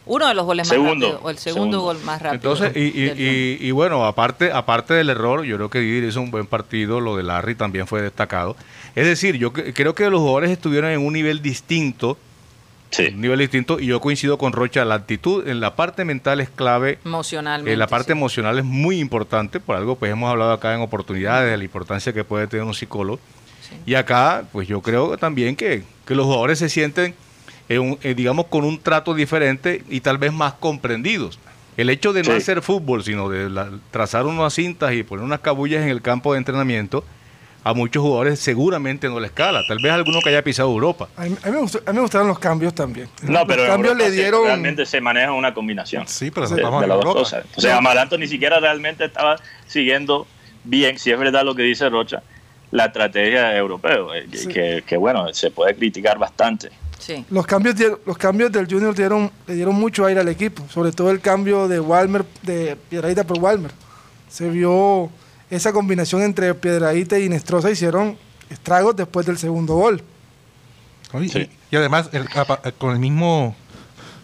Uno 0.07 0.27
de 0.27 0.35
los 0.35 0.45
goles 0.47 0.67
Segundo. 0.67 0.95
más 0.95 1.01
rápidos. 1.03 1.21
O 1.23 1.31
el 1.31 1.39
segundo, 1.39 1.61
Segundo. 1.63 1.81
gol 1.83 1.99
más 2.05 2.23
rápido. 2.23 2.35
Entonces, 2.55 2.77
y, 2.77 2.81
y- 2.99 3.13
y- 3.17 3.59
y 3.61 3.71
bueno, 3.71 4.05
aparte, 4.07 4.51
aparte 4.51 4.95
del 4.95 5.11
error, 5.11 5.45
yo 5.45 5.57
creo 5.57 5.71
que 5.71 5.79
Didi 5.81 6.09
hizo 6.09 6.21
un 6.21 6.31
buen 6.33 6.47
partido, 6.47 7.01
lo 7.01 7.17
de 7.17 7.23
Larry 7.23 7.55
también 7.55 7.87
fue 7.87 8.03
destacado. 8.03 8.57
Es 8.97 9.07
decir, 9.07 9.37
yo 9.37 9.53
cre- 9.53 9.73
creo 9.75 9.95
que 9.95 10.09
los 10.11 10.19
jugadores 10.21 10.51
estuvieron 10.51 10.91
en 10.91 11.05
un 11.07 11.13
nivel 11.13 11.43
distinto, 11.43 12.17
Sí. 12.91 13.07
un 13.15 13.21
nivel 13.21 13.39
distinto, 13.39 13.79
y 13.79 13.87
yo 13.87 14.01
coincido 14.01 14.37
con 14.37 14.53
Rocha, 14.53 14.85
la 14.85 14.97
actitud 14.97 15.47
en 15.47 15.61
la 15.61 15.77
parte 15.77 16.05
mental 16.05 16.41
es 16.41 16.51
clave, 16.51 16.99
Emocionalmente. 17.05 17.73
en 17.73 17.79
la 17.79 17.87
parte 17.87 18.07
sí. 18.07 18.13
emocional 18.13 18.59
es 18.59 18.65
muy 18.65 18.99
importante, 18.99 19.61
por 19.61 19.77
algo 19.77 19.95
pues 19.97 20.11
hemos 20.11 20.29
hablado 20.31 20.53
acá 20.53 20.75
en 20.75 20.81
oportunidades 20.81 21.51
de 21.51 21.57
la 21.57 21.63
importancia 21.65 22.13
que 22.13 22.25
puede 22.25 22.47
tener 22.49 22.65
un 22.67 22.75
psicólogo. 22.75 23.21
Sí. 23.69 23.77
Y 23.87 23.95
acá, 23.95 24.43
pues 24.53 24.67
yo 24.67 24.81
creo 24.83 25.17
también 25.19 25.55
que, 25.55 25.85
que 26.05 26.15
los 26.17 26.27
jugadores 26.27 26.59
se 26.59 26.69
sienten, 26.69 27.15
en 27.69 27.81
un- 27.81 27.99
eh, 28.03 28.15
digamos, 28.15 28.47
con 28.47 28.65
un 28.65 28.81
trato 28.81 29.15
diferente 29.15 29.85
y 29.89 30.01
tal 30.01 30.19
vez 30.19 30.33
más 30.33 30.55
comprendidos. 30.55 31.39
El 31.77 31.89
hecho 31.91 32.13
de 32.13 32.23
no 32.25 32.33
Sí. 32.33 32.39
hacer 32.39 32.61
fútbol, 32.63 33.05
sino 33.05 33.29
de 33.29 33.49
la- 33.49 33.71
trazar 33.93 34.27
unas 34.27 34.53
cintas 34.53 34.93
y 34.95 35.05
poner 35.05 35.25
unas 35.25 35.39
cabullas 35.39 35.83
en 35.85 35.89
el 35.91 36.03
campo 36.03 36.33
de 36.33 36.39
entrenamiento, 36.39 37.05
a 37.63 37.75
muchos 37.75 38.03
jugadores 38.03 38.39
seguramente 38.41 39.09
no 39.09 39.21
les 39.21 39.31
cala. 39.33 39.63
Tal 39.69 39.79
vez 39.83 39.93
alguno 39.93 40.21
que 40.23 40.31
haya 40.31 40.43
pisado 40.43 40.71
Europa. 40.71 41.09
A 41.17 41.23
mí, 41.25 41.37
a 41.43 41.47
mí 41.47 41.53
me 41.53 41.59
gustó- 41.61 41.81
a 41.85 41.91
mí 41.91 41.97
me 41.97 42.03
gustaron 42.03 42.29
los 42.29 42.39
cambios 42.39 42.75
también. 42.75 43.09
No, 43.23 43.47
pero 43.47 43.63
los 43.65 43.71
cambios 43.73 43.93
Europa 43.93 44.09
le 44.09 44.15
se- 44.17 44.21
dieron. 44.23 44.45
realmente 44.45 44.87
se 44.87 45.01
maneja 45.01 45.33
una 45.33 45.53
combinación. 45.53 46.07
Sí, 46.09 46.31
pero 46.31 46.49
de, 46.49 46.57
estamos 46.57 46.81
de 46.81 46.85
en 46.85 46.89
las 46.89 47.01
dos 47.01 47.15
cosas. 47.15 47.45
O 47.57 47.61
sea, 47.61 47.77
Amaranto 47.77 48.17
ni 48.17 48.27
siquiera 48.27 48.59
realmente 48.61 49.05
estaba 49.05 49.37
siguiendo 49.67 50.27
bien, 50.65 50.99
si 50.99 51.11
es 51.11 51.19
verdad 51.19 51.45
lo 51.45 51.55
que 51.55 51.63
dice 51.63 51.89
Rocha, 51.89 52.23
la 52.71 52.87
estrategia 52.87 53.57
europea, 53.57 53.97
eh, 54.15 54.27
que, 54.31 54.39
Sí. 54.39 54.49
que- 54.49 54.85
que, 54.87 54.97
bueno, 54.97 55.33
se 55.35 55.51
puede 55.51 55.75
criticar 55.75 56.19
bastante. 56.19 56.71
Sí. 56.99 57.25
Los 57.31 57.47
cambios, 57.47 57.75
los 58.07 58.19
cambios 58.19 58.53
del 58.53 58.67
Junior 58.71 58.95
dieron, 58.95 59.31
le 59.47 59.55
dieron 59.55 59.75
mucho 59.75 60.05
aire 60.05 60.21
al 60.21 60.29
equipo, 60.29 60.63
sobre 60.69 60.93
todo 60.93 61.11
el 61.11 61.21
cambio 61.21 61.67
de 61.67 61.81
Walmer, 61.81 62.25
de 62.43 62.77
Piedradita 62.89 63.25
por 63.25 63.39
Walmer. 63.39 63.71
Se 64.29 64.49
vio 64.51 65.11
esa 65.51 65.73
combinación 65.73 66.23
entre 66.23 66.55
Piedradita 66.55 67.19
y 67.19 67.29
Nestrosa, 67.29 67.71
hicieron 67.71 68.17
estragos 68.51 68.97
después 68.97 69.27
del 69.27 69.39
segundo 69.39 69.75
gol. 69.75 70.03
Y, 71.21 71.29
Sí. 71.29 71.51
y 71.71 71.77
además, 71.77 72.09
el- 72.13 72.29
con 72.79 72.93
el 72.93 72.99
mismo 72.99 73.55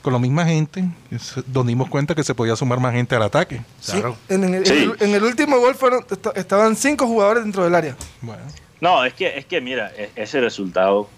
con 0.02 0.12
la 0.12 0.20
misma 0.20 0.44
gente, 0.46 0.84
es- 1.10 1.34
nos 1.52 1.66
dimos 1.66 1.88
cuenta 1.88 2.14
que 2.14 2.22
se 2.22 2.32
podía 2.32 2.54
sumar 2.54 2.78
más 2.78 2.92
gente 2.94 3.16
al 3.16 3.24
ataque. 3.24 3.60
Sí, 3.80 4.00
en, 4.28 4.44
en 4.44 4.54
el, 4.54 4.64
Sí. 4.64 4.72
en 4.72 4.82
el- 4.82 4.96
en 5.00 5.14
el 5.16 5.24
último 5.24 5.58
gol 5.58 5.74
fueron, 5.74 6.04
esta- 6.08 6.30
estaban 6.36 6.76
cinco 6.76 7.08
jugadores 7.08 7.42
dentro 7.42 7.64
del 7.64 7.74
área. 7.74 7.96
Bueno, 8.20 8.42
No, 8.80 9.04
es 9.04 9.14
que, 9.14 9.36
es 9.36 9.46
que 9.46 9.60
mira, 9.60 9.90
e- 9.96 10.10
ese 10.14 10.40
resultado 10.40 11.08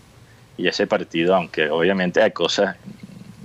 y 0.56 0.68
ese 0.68 0.86
partido, 0.86 1.34
aunque 1.36 1.68
obviamente 1.68 2.22
hay 2.22 2.30
cosas 2.30 2.76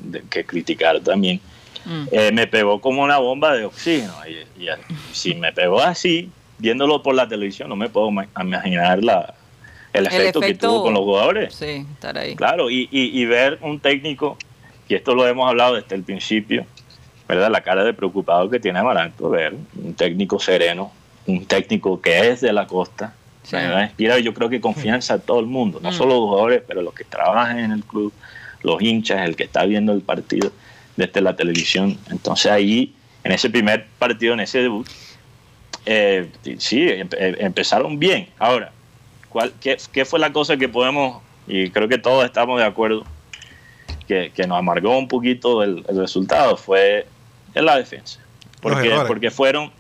de- 0.02 0.21
que 0.30 0.45
criticar 0.45 1.02
también, 1.02 1.41
Mm. 1.84 2.06
eh, 2.13 2.32
me 2.32 2.47
pegó 2.47 2.80
como 2.80 3.04
una 3.04 3.17
bomba 3.17 3.52
de 3.54 3.65
oxígeno. 3.65 4.13
Y, 4.26 4.62
y 4.63 4.67
si 5.12 5.36
me 5.36 5.52
pegó 5.52 5.82
así, 5.82 6.32
viéndolo 6.58 7.02
por 7.04 7.16
la 7.16 7.28
televisión, 7.28 7.70
no 7.70 7.76
me 7.76 7.89
puedo 7.89 8.12
ma- 8.12 8.28
imaginar 8.42 9.04
la, 9.04 9.34
el, 9.94 10.08
efecto 10.08 10.39
que 10.39 10.48
efecto- 10.48 10.68
tuvo 10.68 10.84
con 10.84 10.94
los 10.94 11.04
jugadores. 11.04 11.54
Sí, 11.56 11.86
estar 11.94 12.18
ahí. 12.18 12.36
Claro, 12.36 12.70
y, 12.70 12.88
y- 12.92 13.20
y 13.22 13.26
ver 13.26 13.60
un 13.62 13.80
técnico, 13.80 14.38
y 14.88 14.96
esto 14.96 15.13
lo 15.16 15.28
hemos 15.28 15.48
hablado 15.50 15.76
desde 15.76 15.96
el 15.96 16.04
principio, 16.04 16.66
¿verdad? 17.28 17.50
La 17.52 17.62
cara 17.62 17.84
de 17.84 17.94
preocupado 17.94 18.50
que 18.50 18.60
tiene 18.60 18.80
Amaranto, 18.80 19.30
ver 19.30 19.56
un 19.76 19.94
técnico 19.94 20.39
sereno, 20.39 20.92
un 21.26 21.46
técnico 21.46 22.02
que 22.02 22.30
es 22.32 22.42
de 22.42 22.54
la 22.54 22.68
costa, 22.68 23.13
Sí. 23.44 23.58
Inspira, 23.58 24.20
yo 24.20 24.34
creo 24.34 24.48
que 24.48 24.62
confianza 24.62 25.16
a 25.16 25.20
todo 25.20 25.42
el 25.42 25.48
mundo, 25.48 25.80
no 25.84 25.89
Mm. 25.89 25.94
solo 25.94 26.12
los 26.12 26.20
jugadores, 26.22 26.63
pero 26.66 26.82
los 26.82 26.94
que 26.94 27.04
trabajan 27.04 27.60
en 27.60 27.72
el 27.74 27.84
club, 27.84 28.13
los 28.62 28.82
hinchas, 28.82 29.28
el 29.28 29.36
que 29.36 29.44
está 29.44 29.66
viendo 29.66 29.92
el 29.92 30.00
partido 30.02 30.50
desde 30.96 31.20
la 31.20 31.36
televisión. 31.36 31.98
Entonces 32.10 32.50
ahí, 32.50 32.94
en 33.22 33.34
ese 33.34 33.50
primer 33.50 33.86
partido, 34.00 34.34
en 34.34 34.39
ese 34.39 34.60
debut, 34.62 34.88
eh, 35.86 36.30
sí, 36.58 36.88
em- 36.89 37.10
empezaron 37.12 38.00
bien. 38.00 38.30
Ahora, 38.39 38.72
¿cuál, 39.30 39.54
qué, 39.62 39.78
qué 39.91 40.06
fue 40.06 40.19
la 40.19 40.32
cosa 40.32 40.58
que 40.58 40.69
podemos, 40.69 41.22
y 41.48 41.69
creo 41.69 41.88
que 41.88 41.98
todos 41.98 42.26
estamos 42.26 42.60
de 42.60 42.65
acuerdo, 42.65 43.04
que, 44.08 44.32
que 44.36 44.48
nos 44.48 44.58
amargó 44.58 44.98
un 44.98 45.08
poquito 45.08 45.63
el, 45.63 45.86
el 45.88 45.98
resultado? 45.98 46.58
Fue 46.58 47.08
en 47.54 47.65
la 47.65 47.78
defensa. 47.78 48.19
Porque, 48.62 48.96
porque 49.08 49.30
fueron, 49.30 49.72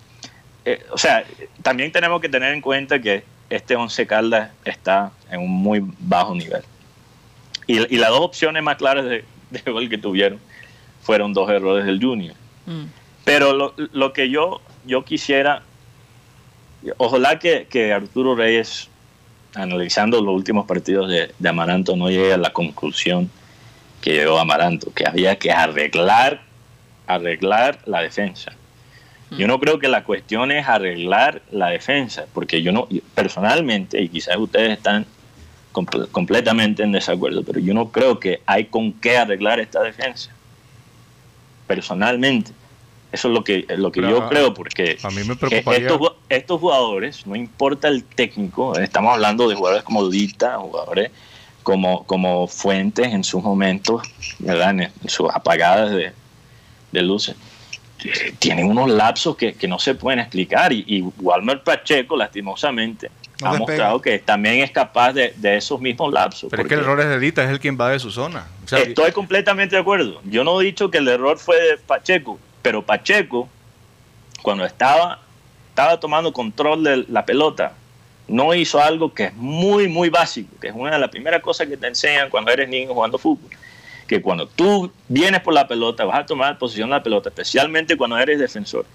eh, 0.65 0.83
o 0.91 0.97
sea, 0.97 1.23
también 1.61 1.91
tenemos 1.91 2.19
que 2.19 2.27
tener 2.27 2.53
en 2.53 2.59
cuenta 2.59 2.99
que 2.99 3.23
este 3.49 3.77
Once 3.77 4.05
Caldas 4.05 4.51
está 4.65 5.11
en 5.31 5.39
un 5.39 5.49
muy 5.49 5.81
bajo 5.99 6.35
nivel. 6.35 6.63
Y, 7.65 7.95
y 7.95 7.97
las 7.97 8.09
dos 8.09 8.19
opciones 8.19 8.61
más 8.61 8.75
claras 8.75 9.05
de, 9.05 9.23
de 9.51 9.71
gol 9.71 9.87
que 9.87 9.97
tuvieron 9.97 10.39
fueron 11.01 11.31
dos 11.33 11.49
errores 11.49 11.85
del 11.85 12.01
Junior. 12.01 12.35
Mm. 12.65 12.83
Pero 13.23 13.53
lo, 13.53 13.73
lo 13.77 14.11
que 14.11 14.29
yo, 14.29 14.59
yo 14.85 15.05
quisiera, 15.05 15.63
ojalá 16.97 17.39
que, 17.39 17.67
que 17.69 17.93
Arturo 17.93 18.35
Reyes, 18.35 18.89
analizando 19.55 20.21
los 20.21 20.33
últimos 20.33 20.65
partidos 20.65 21.09
de, 21.09 21.31
de 21.37 21.49
Amaranto, 21.49 21.95
no 21.95 22.09
llegue 22.09 22.33
a 22.33 22.37
la 22.37 22.51
conclusión 22.51 23.29
que 24.01 24.11
llegó 24.13 24.37
Amaranto, 24.39 24.91
que 24.93 25.07
había 25.07 25.37
que 25.37 25.51
arreglar, 25.51 26.41
arreglar 27.07 27.79
la 27.85 28.01
defensa. 28.01 28.51
Yo 29.31 29.47
no 29.47 29.59
creo 29.59 29.79
que 29.79 29.87
la 29.87 30.03
cuestión 30.03 30.51
es 30.51 30.67
arreglar 30.67 31.41
la 31.49 31.69
defensa, 31.69 32.25
porque 32.33 32.61
yo 32.61 32.71
no, 32.71 32.87
personalmente, 33.15 33.99
y 33.99 34.09
quizás 34.09 34.37
ustedes 34.37 34.71
están 34.77 35.07
comple- 35.71 36.07
completamente 36.11 36.83
en 36.83 36.91
desacuerdo, 36.91 37.43
pero 37.43 37.59
yo 37.59 37.73
no 37.73 37.89
creo 37.89 38.19
que 38.19 38.41
hay 38.45 38.65
con 38.65 38.93
qué 38.93 39.17
arreglar 39.17 39.59
esta 39.59 39.81
defensa. 39.81 40.29
Personalmente. 41.65 42.51
Eso 43.13 43.27
es 43.27 43.33
lo 43.33 43.43
que, 43.43 43.65
lo 43.77 43.91
que 43.91 44.01
Pero 44.01 44.17
yo 44.17 44.23
a- 44.23 44.29
creo, 44.29 44.53
porque 44.53 44.97
a 45.03 45.09
mí 45.09 45.23
me 45.23 45.35
preocuparía- 45.35 45.81
estos, 45.87 45.99
ju- 45.99 46.15
estos 46.29 46.59
jugadores, 46.59 47.25
no 47.27 47.35
importa 47.35 47.87
el 47.87 48.03
técnico, 48.03 48.77
estamos 48.79 49.13
hablando 49.13 49.47
de 49.47 49.55
jugadores 49.55 49.83
como 49.83 50.09
Dita, 50.09 50.57
jugadores 50.57 51.11
como, 51.61 52.03
como 52.05 52.47
Fuentes 52.47 53.07
en 53.07 53.23
sus 53.23 53.41
momentos, 53.43 54.01
¿verdad? 54.39 54.71
en, 54.71 54.81
en 54.81 54.91
sus 55.09 55.29
apagadas 55.33 55.91
de, 55.91 56.11
de 56.91 57.01
luces, 57.03 57.35
eh, 58.03 58.33
tienen 58.39 58.65
unos 58.65 58.89
lapsos 58.89 59.37
que, 59.37 59.53
que 59.53 59.67
no 59.67 59.77
se 59.79 59.93
pueden 59.95 60.19
explicar. 60.19 60.73
Y, 60.73 60.83
y 60.87 61.01
Walmer 61.21 61.61
Pacheco, 61.63 62.17
lastimosamente, 62.17 63.11
No 63.41 63.47
ha 63.47 63.51
despega. 63.51 63.59
mostrado 63.59 64.01
que 64.01 64.19
también 64.19 64.55
es 64.63 64.71
capaz 64.71 65.13
de, 65.13 65.33
de 65.37 65.55
esos 65.57 65.79
mismos 65.79 66.11
lapsos. 66.11 66.49
Pero 66.49 66.63
es 66.63 66.67
que 66.67 66.73
el 66.73 66.79
error 66.81 66.99
es 66.99 67.07
de 67.09 67.19
Dita, 67.19 67.43
es 67.43 67.49
el 67.51 67.59
quien 67.59 67.79
va 67.79 67.91
de 67.91 67.99
su 67.99 68.09
zona. 68.09 68.47
O 68.65 68.67
sea, 68.67 68.79
Estoy 68.79 69.11
completamente 69.11 69.75
de 69.75 69.81
acuerdo. 69.83 70.19
Yo 70.25 70.43
no 70.43 70.59
he 70.59 70.65
dicho 70.65 70.89
que 70.89 70.97
el 70.97 71.07
error 71.07 71.37
fue 71.37 71.55
de 71.61 71.77
Pacheco, 71.77 72.39
pero 72.63 72.83
Pacheco, 72.83 73.47
cuando 74.41 74.65
estaba, 74.65 75.19
estaba 75.69 75.99
tomando 75.99 76.33
control 76.33 76.83
de 76.83 77.05
la 77.09 77.23
pelota, 77.25 77.73
no 78.27 78.53
hizo 78.55 78.81
algo 78.81 79.13
que 79.13 79.25
es 79.25 79.33
muy, 79.35 79.87
muy 79.87 80.09
básico, 80.09 80.49
que 80.59 80.69
es 80.69 80.73
una 80.75 80.91
de 80.91 80.99
las 80.99 81.09
primeras 81.11 81.41
cosas 81.43 81.67
que 81.67 81.77
te 81.77 81.85
enseñan 81.87 82.29
cuando 82.31 82.49
eres 82.51 82.67
niño 82.67 82.93
jugando 82.93 83.19
fútbol. 83.19 83.51
Que 84.07 84.21
cuando 84.21 84.47
tú 84.47 84.91
vienes 85.07 85.41
por 85.41 85.53
la 85.53 85.67
pelota, 85.67 86.03
vas 86.05 86.19
a 86.21 86.25
tomar 86.25 86.57
posición 86.57 86.89
de 86.89 86.95
la 86.95 87.03
pelota, 87.03 87.29
especialmente 87.29 87.95
cuando 87.95 88.17
eres 88.17 88.39
defensor, 88.39 88.85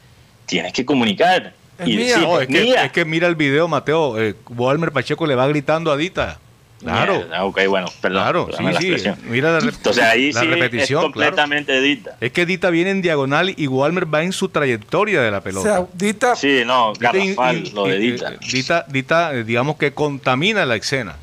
tienes 0.47 0.73
que 0.73 0.85
comunicar. 0.85 1.53
Es 1.79 1.87
y 1.89 1.97
mía. 1.97 2.07
decir, 2.07 2.23
No, 2.23 2.41
es, 2.41 2.47
que, 2.49 2.61
mía. 2.63 2.85
es 2.85 2.93
que 2.93 3.05
mira 3.05 3.29
el 3.29 3.37
video, 3.37 3.69
Mateo. 3.69 4.19
Eh, 4.21 4.35
Walmer 4.51 4.93
Pacheco 4.93 5.27
le 5.27 5.35
va 5.35 5.47
gritando 5.47 5.93
a 5.93 5.97
Dita. 5.97 6.39
Claro, 6.81 7.17
Mierda, 7.17 7.45
ok, 7.45 7.61
bueno, 7.69 7.87
perdón. 8.01 8.23
claro, 8.23 8.49
sí, 8.57 8.63
la 8.63 8.81
sí. 8.81 9.11
Mira 9.25 9.51
la, 9.53 9.61
re- 9.61 9.69
Entonces 9.71 10.05
ahí 10.05 10.31
la 10.33 10.41
sí 10.41 10.47
repetición, 10.47 10.81
es 10.83 10.87
claro. 10.87 11.13
completamente 11.13 11.81
dita. 11.81 12.17
Es 12.21 12.31
que 12.31 12.47
Dita 12.47 12.71
viene 12.71 12.91
en 12.91 13.03
diagonal 13.03 13.53
y 13.57 13.67
Walmer 13.67 14.13
va 14.13 14.23
en 14.23 14.33
su 14.33 14.49
trayectoria 14.49 15.21
de 15.21 15.31
la 15.33 15.39
O 15.39 15.43
pelota. 15.43 15.63
sea, 15.77 15.87
Dita, 15.95 16.37
Sí, 16.37 16.63
no, 16.65 16.93
Dita 16.93 17.13
garrafal, 17.13 17.57
in- 17.67 17.75
lo 17.75 17.85
de 17.87 17.99
Dita. 17.99 18.33
eh, 18.33 18.39
Dita, 18.53 18.85
Dita, 18.89 19.35
eh, 19.35 19.43
digamos 19.45 19.77
que 19.77 19.93
contamina 19.93 20.65
la 20.67 20.77
escena. 20.77 21.17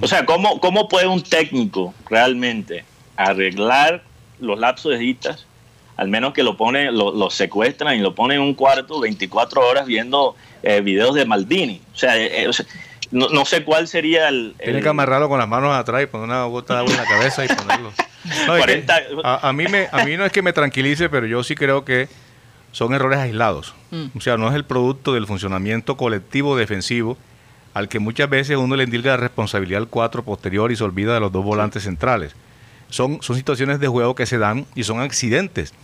O 0.00 0.06
sea, 0.06 0.24
¿cómo, 0.26 0.60
¿cómo 0.60 0.88
puede 0.88 1.08
un 1.08 1.22
técnico 1.22 1.92
realmente 2.08 2.84
arreglar 3.16 4.02
los 4.38 4.58
lapsos 4.58 4.92
de 4.92 4.98
ditas? 4.98 5.46
Al 5.96 6.08
menos 6.08 6.34
que 6.34 6.42
lo 6.42 6.56
pone, 6.56 6.90
lo, 6.90 7.12
lo 7.14 7.30
secuestran 7.30 7.96
y 7.96 8.00
lo 8.00 8.14
ponen 8.14 8.38
en 8.38 8.42
un 8.42 8.54
cuarto 8.54 9.00
24 9.00 9.60
horas 9.66 9.86
viendo 9.86 10.34
eh, 10.62 10.80
videos 10.80 11.14
de 11.14 11.24
Maldini. 11.24 11.80
O 11.92 11.96
sea, 11.96 12.16
eh, 12.16 12.42
eh, 12.42 12.48
o 12.48 12.52
sea, 12.52 12.66
no, 13.14 13.28
no 13.30 13.44
sé 13.44 13.64
cuál 13.64 13.88
sería 13.88 14.28
el... 14.28 14.54
Tiene 14.62 14.78
el- 14.78 14.82
que 14.82 14.88
amarrarlo 14.90 15.28
con 15.28 15.38
las 15.38 15.48
manos 15.48 15.74
atrás 15.74 16.02
y 16.02 16.06
poner 16.06 16.26
una 16.26 16.44
gota 16.44 16.74
de 16.74 16.80
agua 16.80 16.90
en 16.92 16.96
la 16.98 17.04
cabeza 17.06 17.44
y 17.44 17.48
ponerlo. 17.48 17.92
No, 18.46 18.56
es 18.56 18.64
que 18.66 18.84
40 18.84 18.94
a, 19.22 19.48
a 19.48 19.52
mí 19.52 19.66
me, 19.68 19.88
a 19.92 20.04
mí 20.04 20.16
no 20.16 20.24
es 20.24 20.32
que 20.32 20.42
me 20.42 20.52
tranquilice, 20.52 21.08
pero 21.08 21.26
yo 21.26 21.42
sí 21.44 21.54
creo 21.54 21.84
que 21.84 22.08
son 22.72 22.92
errores 22.94 23.18
aislados. 23.18 23.74
Mm. 23.90 24.06
O 24.16 24.20
sea, 24.20 24.36
no 24.36 24.48
es 24.48 24.54
el 24.54 24.64
producto 24.64 25.12
del 25.14 25.26
funcionamiento 25.26 25.96
colectivo 25.96 26.56
defensivo 26.56 27.16
al 27.74 27.88
que 27.88 27.98
muchas 27.98 28.30
veces 28.30 28.56
uno 28.56 28.76
le 28.76 28.84
indica 28.84 29.10
la 29.10 29.16
responsabilidad 29.16 29.80
al 29.82 29.88
cuatro 29.88 30.22
posterior 30.22 30.70
y 30.72 30.76
se 30.76 30.84
olvida 30.84 31.12
de 31.14 31.20
los 31.20 31.32
dos 31.32 31.44
volantes 31.44 31.82
centrales. 31.82 32.34
Son, 32.88 33.20
son 33.22 33.36
situaciones 33.36 33.80
de 33.80 33.88
juego 33.88 34.14
que 34.14 34.26
se 34.26 34.38
dan 34.38 34.66
y 34.74 34.84
son 34.84 35.00
accidentes. 35.00 35.74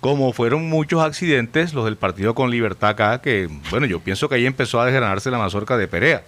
Como 0.00 0.32
fueron 0.32 0.68
muchos 0.68 1.02
accidentes 1.02 1.74
los 1.74 1.84
del 1.84 1.96
partido 1.96 2.34
con 2.34 2.50
Libertad 2.50 2.90
acá, 2.90 3.20
que 3.20 3.48
bueno, 3.70 3.86
yo 3.86 4.00
pienso 4.00 4.28
que 4.28 4.36
ahí 4.36 4.46
empezó 4.46 4.80
a 4.80 4.86
desgranarse 4.86 5.30
la 5.30 5.38
mazorca 5.38 5.76
de 5.76 5.86
Perea. 5.88 6.22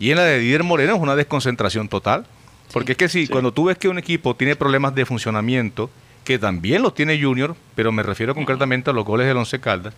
Y 0.00 0.10
en 0.10 0.16
la 0.16 0.24
de 0.24 0.38
Didier 0.40 0.64
Moreno 0.64 0.96
es 0.96 1.00
una 1.00 1.14
desconcentración 1.14 1.88
total. 1.88 2.26
Porque 2.72 2.92
es 2.92 2.98
que 2.98 3.08
si 3.08 3.26
Sí. 3.26 3.32
cuando 3.32 3.52
tú 3.52 3.64
ves 3.64 3.78
que 3.78 3.88
un 3.88 3.98
equipo 3.98 4.34
tiene 4.34 4.56
problemas 4.56 4.94
de 4.94 5.04
funcionamiento, 5.04 5.90
que 6.24 6.38
también 6.38 6.82
los 6.82 6.94
tiene 6.94 7.20
Junior, 7.20 7.54
pero 7.74 7.92
me 7.92 8.02
refiero 8.02 8.34
concretamente 8.34 8.90
a 8.90 8.92
los 8.92 9.04
goles 9.04 9.26
del 9.26 9.36
Once 9.36 9.60
Caldas, 9.60 9.94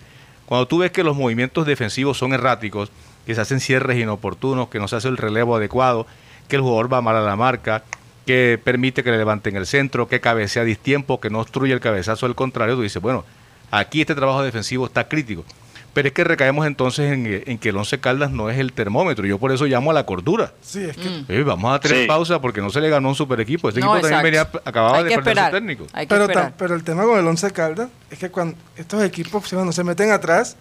cuando 0.46 0.66
tú 0.66 0.78
ves 0.78 0.90
que 0.90 1.04
los 1.04 1.16
movimientos 1.16 1.66
defensivos 1.66 2.18
son 2.18 2.32
erráticos, 2.32 2.90
que 3.26 3.34
se 3.34 3.40
hacen 3.40 3.60
cierres 3.60 3.98
inoportunos, 3.98 4.68
que 4.68 4.78
no 4.78 4.88
se 4.88 4.96
hace 4.96 5.08
el 5.08 5.16
relevo 5.16 5.56
adecuado, 5.56 6.06
que 6.48 6.56
el 6.56 6.62
jugador 6.62 6.92
va 6.92 7.00
mal 7.00 7.16
a 7.16 7.20
la 7.20 7.36
marca, 7.36 7.84
que 8.26 8.58
permite 8.62 9.04
que 9.04 9.10
le 9.10 9.18
levanten 9.18 9.56
el 9.56 9.66
centro, 9.66 10.08
que 10.08 10.20
cabecea 10.20 10.62
a 10.62 10.64
distiempo, 10.64 11.20
que 11.20 11.30
no 11.30 11.40
obstruye 11.40 11.72
el 11.72 11.80
cabezazo 11.80 12.26
del 12.26 12.34
contrario, 12.34 12.74
tú 12.74 12.82
dices, 12.82 13.02
bueno, 13.02 13.24
aquí 13.70 14.00
este 14.00 14.14
trabajo 14.14 14.42
defensivo 14.42 14.86
está 14.86 15.08
crítico. 15.08 15.44
Pero 15.94 16.08
es 16.08 16.14
que 16.14 16.24
recaemos 16.24 16.66
entonces 16.66 17.12
en, 17.12 17.42
en 17.46 17.58
que 17.58 17.68
el 17.68 17.76
Once 17.76 17.98
Caldas 18.00 18.30
no 18.30 18.48
es 18.48 18.58
el 18.58 18.72
termómetro. 18.72 19.26
Yo 19.26 19.38
por 19.38 19.52
eso 19.52 19.66
llamo 19.66 19.90
a 19.90 19.94
la 19.94 20.06
cordura. 20.06 20.52
sí, 20.62 20.82
es 20.84 20.96
que 20.96 21.08
Mm. 21.10 21.24
Eh, 21.28 21.42
vamos 21.42 21.74
a 21.74 21.80
tener 21.80 21.98
Sí. 22.02 22.06
pausa 22.06 22.40
porque 22.40 22.62
no 22.62 22.70
se 22.70 22.80
le 22.80 22.88
ganó 22.88 23.10
un 23.10 23.14
super 23.14 23.38
equipo. 23.40 23.68
Este 23.68 23.80
No, 23.80 23.94
equipo 23.94 24.08
también 24.08 24.22
venía, 24.22 24.48
acababa 24.64 24.98
Hay 24.98 25.04
de 25.04 25.10
perder 25.10 25.28
esperar. 25.28 25.50
su 25.50 25.56
técnico. 25.58 25.86
Hay 25.92 26.06
que 26.06 26.14
pero, 26.14 26.24
esperar. 26.24 26.50
tam- 26.50 26.54
pero 26.56 26.74
el 26.74 26.82
tema 26.84 27.02
con 27.04 27.18
el 27.18 27.26
Once 27.26 27.50
Caldas 27.50 27.88
es 28.10 28.18
que 28.18 28.30
cuando 28.30 28.56
estos 28.76 29.02
equipos 29.04 29.46
cuando 29.52 29.72
se 29.72 29.84
meten 29.84 30.10
atrás 30.12 30.56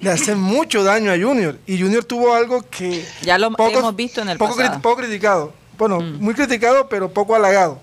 le 0.00 0.10
hacen 0.10 0.38
mucho 0.38 0.82
daño 0.82 1.12
a 1.12 1.16
Junior 1.16 1.56
y 1.66 1.80
Junior 1.80 2.04
tuvo 2.04 2.34
algo 2.34 2.64
que 2.68 3.04
Ya 3.22 3.38
lo 3.38 3.46
hemos 3.56 3.96
visto 3.96 4.20
en 4.20 4.30
el 4.30 4.36
poco, 4.38 4.56
pasado. 4.56 4.78
cri- 4.78 4.82
poco 4.82 4.96
criticado 4.96 5.52
bueno 5.78 6.00
Mm. 6.00 6.18
muy 6.20 6.34
criticado 6.34 6.88
pero 6.88 7.08
poco 7.10 7.34
halagado 7.36 7.80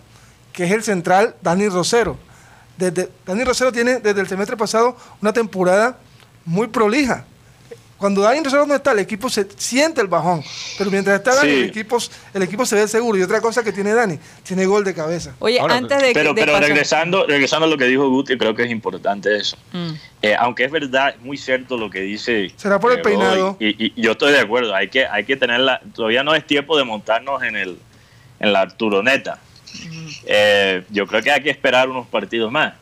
que 0.53 0.65
es 0.65 0.71
el 0.71 0.83
central 0.83 1.33
Dani 1.41 1.67
Rosero 1.69 2.17
desde 2.77 3.09
Dani 3.25 3.43
Rosero 3.43 3.71
tiene 3.71 3.99
desde 3.99 4.21
el 4.21 4.27
semestre 4.27 4.55
pasado 4.57 4.95
una 5.21 5.33
temporada 5.33 5.97
muy 6.49 6.67
prolija 6.67 7.25
cuando 7.97 8.21
Dani 8.21 8.41
Rosero 8.41 8.65
no 8.65 8.73
está 8.75 8.93
el 8.93 8.99
equipo 8.99 9.29
se 9.29 9.45
siente 9.57 9.99
el 9.99 10.07
bajón 10.07 10.41
pero 10.77 10.89
mientras 10.89 11.17
está 11.17 11.35
Dani 11.35 11.49
Sí. 11.51 11.57
el 11.59 11.69
equipo 11.69 11.97
el 12.33 12.43
equipo 12.43 12.65
se 12.65 12.75
ve 12.75 12.88
seguro 12.88 13.17
y 13.17 13.21
otra 13.21 13.41
cosa 13.41 13.62
que 13.62 13.73
tiene 13.73 13.93
Dani 13.93 14.17
tiene 14.43 14.65
gol 14.65 14.83
de 14.85 14.93
cabeza 14.93 15.35
Oye, 15.39 15.59
Ahora, 15.59 15.75
antes 15.75 16.01
de, 16.01 16.13
Pero, 16.13 16.33
de 16.33 16.41
pero 16.45 16.59
regresando, 16.59 17.27
regresando 17.27 17.65
a 17.65 17.69
lo 17.69 17.77
que 17.77 17.85
dijo 17.85 18.09
Guti, 18.09 18.38
creo 18.38 18.55
que 18.55 18.63
es 18.63 18.71
importante 18.71 19.35
eso. 19.35 19.57
Mm. 19.73 19.89
Eh, 20.21 20.35
aunque 20.39 20.63
es 20.65 20.71
verdad, 20.71 21.09
es 21.09 21.21
muy 21.21 21.38
cierto 21.38 21.77
lo 21.77 21.89
que 21.89 21.99
dice. 22.01 22.51
Será 22.55 22.79
por 22.79 22.91
el 22.93 23.01
peinado. 23.01 23.57
Y, 23.59 23.85
y 23.88 24.01
yo 24.01 24.13
estoy 24.13 24.31
de 24.31 24.39
acuerdo, 24.39 24.73
hay 24.73 24.88
que, 24.89 25.05
hay 25.05 25.23
que 25.25 25.35
tenerla. 25.35 25.81
Todavía 25.93 26.23
no 26.23 26.33
es 26.35 26.45
tiempo 26.47 26.77
de 26.77 26.83
montarnos 26.85 27.43
en, 27.43 27.55
el, 27.57 27.77
en 28.39 28.53
la 28.53 28.62
Arturoneta. 28.62 29.39
Eh, 30.25 30.83
yo 30.89 31.05
creo 31.07 31.21
que 31.21 31.31
hay 31.31 31.41
que 31.43 31.49
esperar 31.49 31.89
unos 31.89 32.07
partidos 32.07 32.51
más. 32.51 32.73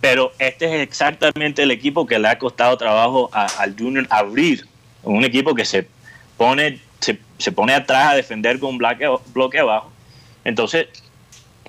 Pero 0.00 0.32
este 0.38 0.66
es 0.66 0.82
exactamente 0.82 1.62
el 1.62 1.70
equipo 1.70 2.06
que 2.06 2.18
le 2.18 2.28
ha 2.28 2.38
costado 2.38 2.76
trabajo 2.76 3.30
a- 3.32 3.46
al 3.58 3.76
Junior 3.78 4.06
abrir. 4.10 4.66
Un 5.02 5.24
equipo 5.24 5.54
que 5.54 5.64
se 5.64 5.86
pone, 6.36 6.80
se, 7.00 7.18
se 7.38 7.52
pone 7.52 7.72
atrás 7.74 8.08
a 8.12 8.14
defender 8.14 8.58
con 8.58 8.70
un 8.70 8.78
bloque, 8.78 9.08
bloque 9.32 9.58
abajo. 9.58 9.90
Entonces, 10.44 10.86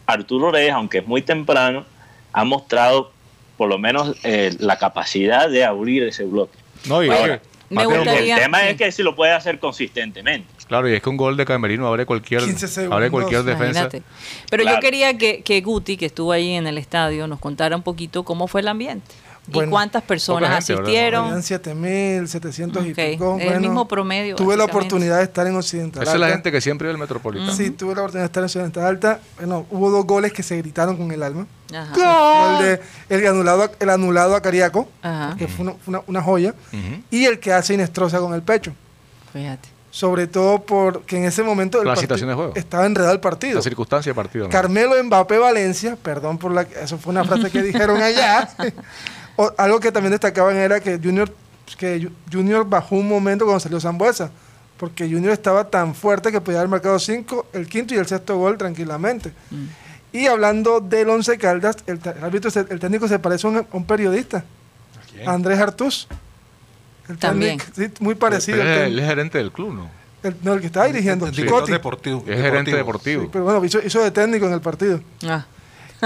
Arturo 0.06 0.52
Reyes, 0.52 0.74
aunque 0.74 1.00
es 1.00 1.08
muy 1.08 1.22
temprano, 1.22 1.86
ha 2.34 2.44
mostrado 2.44 3.12
por 3.58 3.70
lo 3.70 3.78
menos 3.78 4.16
eh, 4.24 4.56
la 4.60 4.78
capacidad 4.78 5.50
de 5.50 5.64
abrir 5.64 6.04
ese 6.04 6.24
bloque. 6.24 6.58
No, 6.86 7.04
y 7.04 7.10
Ahora, 7.10 7.40
me 7.70 7.86
gustaría- 7.86 8.36
El 8.36 8.42
tema 8.42 8.62
sí. 8.62 8.68
es 8.70 8.78
que 8.78 8.92
si 8.92 9.04
lo 9.04 9.16
puede 9.16 9.34
hacer 9.34 9.60
consistentemente. 9.60 10.48
Claro, 10.72 10.88
y 10.90 10.94
es 10.94 11.02
que 11.02 11.10
un 11.10 11.18
gol 11.18 11.36
de 11.36 11.44
Camerino 11.46 11.86
abre 11.86 12.06
cualquier, 12.06 12.46
15 12.46 12.66
segundos. 12.70 12.96
abre 12.96 13.12
cualquier 13.12 13.44
defensa. 13.44 13.82
Imagínate. 13.82 14.04
Pero 14.50 14.64
yo 14.64 14.70
Claro. 14.70 14.80
quería 14.82 15.18
que, 15.18 15.42
que 15.42 15.60
Guti, 15.60 15.98
que 15.98 16.06
estuvo 16.06 16.32
ahí 16.32 16.52
en 16.54 16.66
el 16.66 16.78
estadio, 16.78 17.28
nos 17.28 17.40
contara 17.42 17.76
un 17.76 17.84
poquito 17.84 18.24
cómo 18.24 18.48
fue 18.48 18.62
el 18.62 18.70
ambiente. 18.70 19.06
Bueno, 19.48 19.68
y 19.68 19.72
cuántas 19.72 20.02
personas 20.04 20.50
gente, 20.66 20.74
asistieron. 20.82 21.26
Habían 21.26 21.42
7.700 21.42 22.86
y 22.88 22.94
pico. 22.94 23.38
el 23.42 23.60
mismo 23.60 23.86
promedio, 23.86 24.38
Tuve 24.38 24.56
la 24.56 24.64
oportunidad 24.64 25.18
de 25.18 25.24
estar 25.24 25.46
en 25.46 25.56
Occidental 25.58 26.04
Esa 26.04 26.14
es 26.14 26.20
la 26.20 26.28
Alta. 26.28 26.36
gente 26.38 26.52
que 26.54 26.62
siempre 26.62 26.88
ve 26.88 26.94
el 26.94 26.98
Metropolitano. 27.00 27.52
Sí, 27.52 27.72
tuve 27.72 27.94
la 27.96 28.02
oportunidad 28.02 28.24
de 28.24 28.28
estar 28.28 28.42
en 28.42 28.46
Occidental 28.46 28.86
Alta. 28.86 29.20
Bueno, 29.40 29.66
hubo 29.72 29.90
dos 29.90 30.06
goles 30.06 30.32
que 30.32 30.42
se 30.44 30.56
gritaron 30.58 30.96
con 30.96 31.12
el 31.12 31.22
alma. 31.22 31.48
Ajá. 31.76 32.60
El, 32.60 32.66
de, 32.66 32.82
el, 33.10 33.28
anulado, 33.28 33.64
a- 33.64 33.72
el 33.78 33.90
anulado 33.90 34.36
a 34.38 34.42
Cariaco, 34.42 34.88
Ajá. 35.02 35.36
que 35.38 35.48
fue 35.50 35.64
una, 35.66 35.74
una- 35.88 36.02
una 36.08 36.22
joya. 36.22 36.54
Ujú. 36.72 37.02
Y 37.12 37.26
el 37.26 37.40
que 37.40 37.52
hace 37.52 37.74
Inestrosa 37.74 38.20
con 38.20 38.34
el 38.34 38.44
pecho. 38.44 38.74
Fíjate. 39.34 39.68
Sobre 39.92 40.26
todo 40.26 40.62
porque 40.64 41.18
en 41.18 41.26
ese 41.26 41.44
momento 41.44 41.80
el 41.80 41.86
La 41.86 41.92
partido- 41.92 42.02
situación 42.16 42.30
de 42.30 42.36
juego. 42.36 42.54
estaba 42.56 42.86
enredado 42.86 43.14
el 43.14 43.20
partido. 43.20 43.56
La 43.58 43.62
circunstancia 43.62 44.12
de 44.12 44.16
partido. 44.16 44.46
¿no? 44.46 44.50
Carmelo 44.50 45.02
Mbappé 45.04 45.38
Valencia, 45.38 45.98
perdón 46.02 46.38
por 46.38 46.54
la 46.54 46.62
eso 46.62 46.98
fue 46.98 47.12
una 47.12 47.24
frase 47.26 47.52
que 47.52 47.62
dijeron 47.62 48.02
allá. 48.02 48.50
O- 49.38 49.52
algo 49.58 49.80
que 49.80 49.92
también 49.92 50.12
destacaban 50.12 50.56
era 50.58 50.80
que 50.82 50.98
Junior 51.02 51.32
que 51.78 52.02
Ju- 52.02 52.12
Junior 52.32 52.66
bajó 52.68 52.96
un 52.96 53.08
momento 53.08 53.46
cuando 53.46 53.60
salió 53.62 53.80
Zambuesa, 53.80 54.30
porque 54.78 55.06
Junior 55.10 55.32
estaba 55.32 55.64
tan 55.70 55.96
fuerte 55.96 56.32
que 56.34 56.42
podía 56.42 56.60
haber 56.60 56.70
marcado 56.70 57.00
cinco, 57.00 57.46
el 57.54 57.68
quinto 57.68 57.94
y 57.94 57.98
el 57.98 58.06
sexto 58.06 58.38
gol 58.38 58.58
tranquilamente. 58.58 59.32
Mm. 59.50 59.66
Y 60.18 60.28
hablando 60.28 60.82
del 60.82 61.10
Once 61.10 61.38
Caldas, 61.38 61.78
el, 61.88 62.00
el 62.04 62.24
árbitro, 62.24 62.52
el 62.70 62.80
técnico 62.80 63.08
se 63.08 63.20
parece 63.20 63.48
a 63.48 63.50
un, 63.52 63.58
a 63.58 63.66
un 63.72 63.86
periodista, 63.86 64.44
Andrés 65.26 65.60
Artús. 65.60 66.08
El 67.12 67.18
También. 67.20 67.60
sí, 67.76 67.88
muy 68.00 68.16
parecido. 68.16 68.62
Él 68.62 68.68
es, 68.68 68.74
técnico. 68.78 68.94
él 68.94 69.00
es 69.00 69.06
gerente 69.08 69.38
del 69.38 69.52
club, 69.52 69.74
¿no? 69.74 69.90
El, 70.24 70.36
no, 70.44 70.54
el 70.54 70.60
que 70.62 70.68
estaba 70.68 70.86
dirigiendo, 70.86 71.26
El 71.26 71.32
director 71.32 71.60
Cotti. 71.62 71.72
deportivo. 71.72 72.24
Es 72.28 72.40
gerente 72.40 72.72
Sí, 72.72 72.78
deportivo. 72.78 73.30
pero 73.32 73.44
bueno, 73.46 73.66
hizo, 73.66 73.80
hizo 73.84 74.02
de 74.04 74.12
técnico 74.12 74.46
en 74.46 74.54
el 74.54 74.62
partido. 74.62 75.02
Ah. 75.28 75.46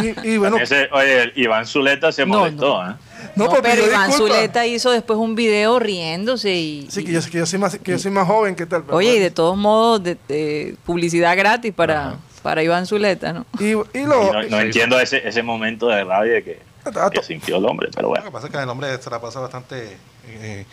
Y, 0.02 0.30
y 0.30 0.38
bueno, 0.40 0.58
Ese, 0.58 0.88
oye, 0.92 1.32
Iván 1.36 1.66
Zuleta 1.66 2.12
se 2.12 2.26
No, 2.26 2.40
molestó. 2.40 2.82
¿eh? 2.82 2.96
no, 3.36 3.44
No, 3.46 3.50
pues 3.50 3.62
pero 3.62 3.86
Iván. 3.86 4.12
Zuleta 4.14 4.66
hizo 4.66 4.92
después 4.92 5.20
un 5.20 5.36
video 5.36 5.80
riéndose 5.80 6.54
y... 6.56 6.88
Sí, 6.90 7.04
que 7.04 7.12
yo, 7.12 7.20
que 7.30 7.38
yo 7.40 7.46
soy 7.46 7.60
más, 7.60 7.78
que 7.78 7.92
yo 7.92 8.00
soy 8.00 8.12
más 8.12 8.26
joven 8.28 8.56
que 8.56 8.66
tal. 8.66 8.84
pero 8.84 8.98
Oye, 8.98 9.16
y 9.16 9.20
de 9.20 9.32
todos 9.32 9.58
modos, 9.58 10.02
de, 10.04 10.18
de 10.30 10.76
publicidad 10.86 11.36
gratis 11.38 11.74
para, 11.74 12.16
para 12.42 12.64
Iván 12.64 12.86
Zuleta, 12.86 13.34
¿no? 13.34 13.46
Y, 13.60 13.66
y 13.66 14.02
Y 14.02 14.06
lo, 14.06 14.32
no, 14.32 14.44
no 14.44 14.60
entiendo 14.62 14.98
ese, 15.00 15.28
ese 15.28 15.44
momento 15.44 15.88
de 15.88 16.04
rabia 16.06 16.42
que, 16.42 16.60
a 16.86 17.10
que 17.10 17.20
to- 17.20 17.24
sintió 17.24 17.58
el 17.58 17.66
hombre, 17.66 17.90
pero 17.94 18.04
Lo 18.04 18.10
bueno. 18.10 18.24
que 18.26 18.32
pasa 18.32 18.48
es 18.48 18.54
que 18.54 18.60
el 18.62 18.70
hombre 18.70 18.98
se 19.02 19.10
la 19.10 19.20
pasa 19.20 19.40
bastante 19.42 19.98
eh, 20.28 20.66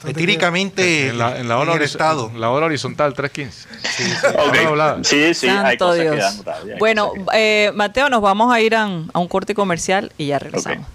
Bastante 0.00 0.20
etíricamente 0.22 1.08
En 1.08 1.18
la, 1.18 1.38
en 1.38 1.46
la 1.48 1.58
hora, 1.58 1.74
el 1.74 1.80
horiz- 1.80 1.84
estado. 1.84 2.30
en 2.32 2.40
la 2.40 2.48
hora 2.50 2.66
horizontal, 2.66 3.14
3.15. 3.14 3.66
Ok. 4.34 4.38
Ahora 4.38 4.68
hablaba. 4.68 5.04
Sí, 5.04 5.34
sí, 5.34 5.46
hay 5.48 5.76
que 5.76 5.84
Dios. 5.84 6.16
dan 6.16 6.44
rabia. 6.44 6.72
hay 6.74 6.78
Bueno, 6.78 7.08
cosas 7.10 7.24
que- 7.32 7.66
eh, 7.66 7.72
Mateo, 7.74 8.08
nos 8.08 8.22
vamos 8.22 8.52
a 8.52 8.60
ir 8.60 8.74
a 8.74 8.86
un 8.86 9.28
corte 9.28 9.54
comercial 9.54 10.10
y 10.16 10.28
ya 10.28 10.38
regresamos. 10.38 10.86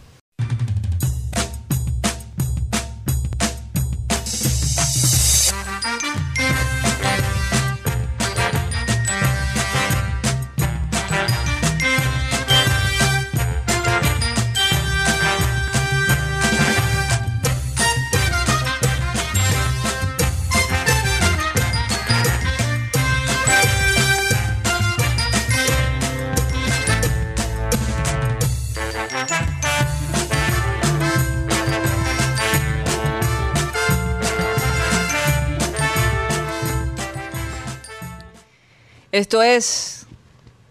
Esto 39.15 39.41
es 39.41 40.07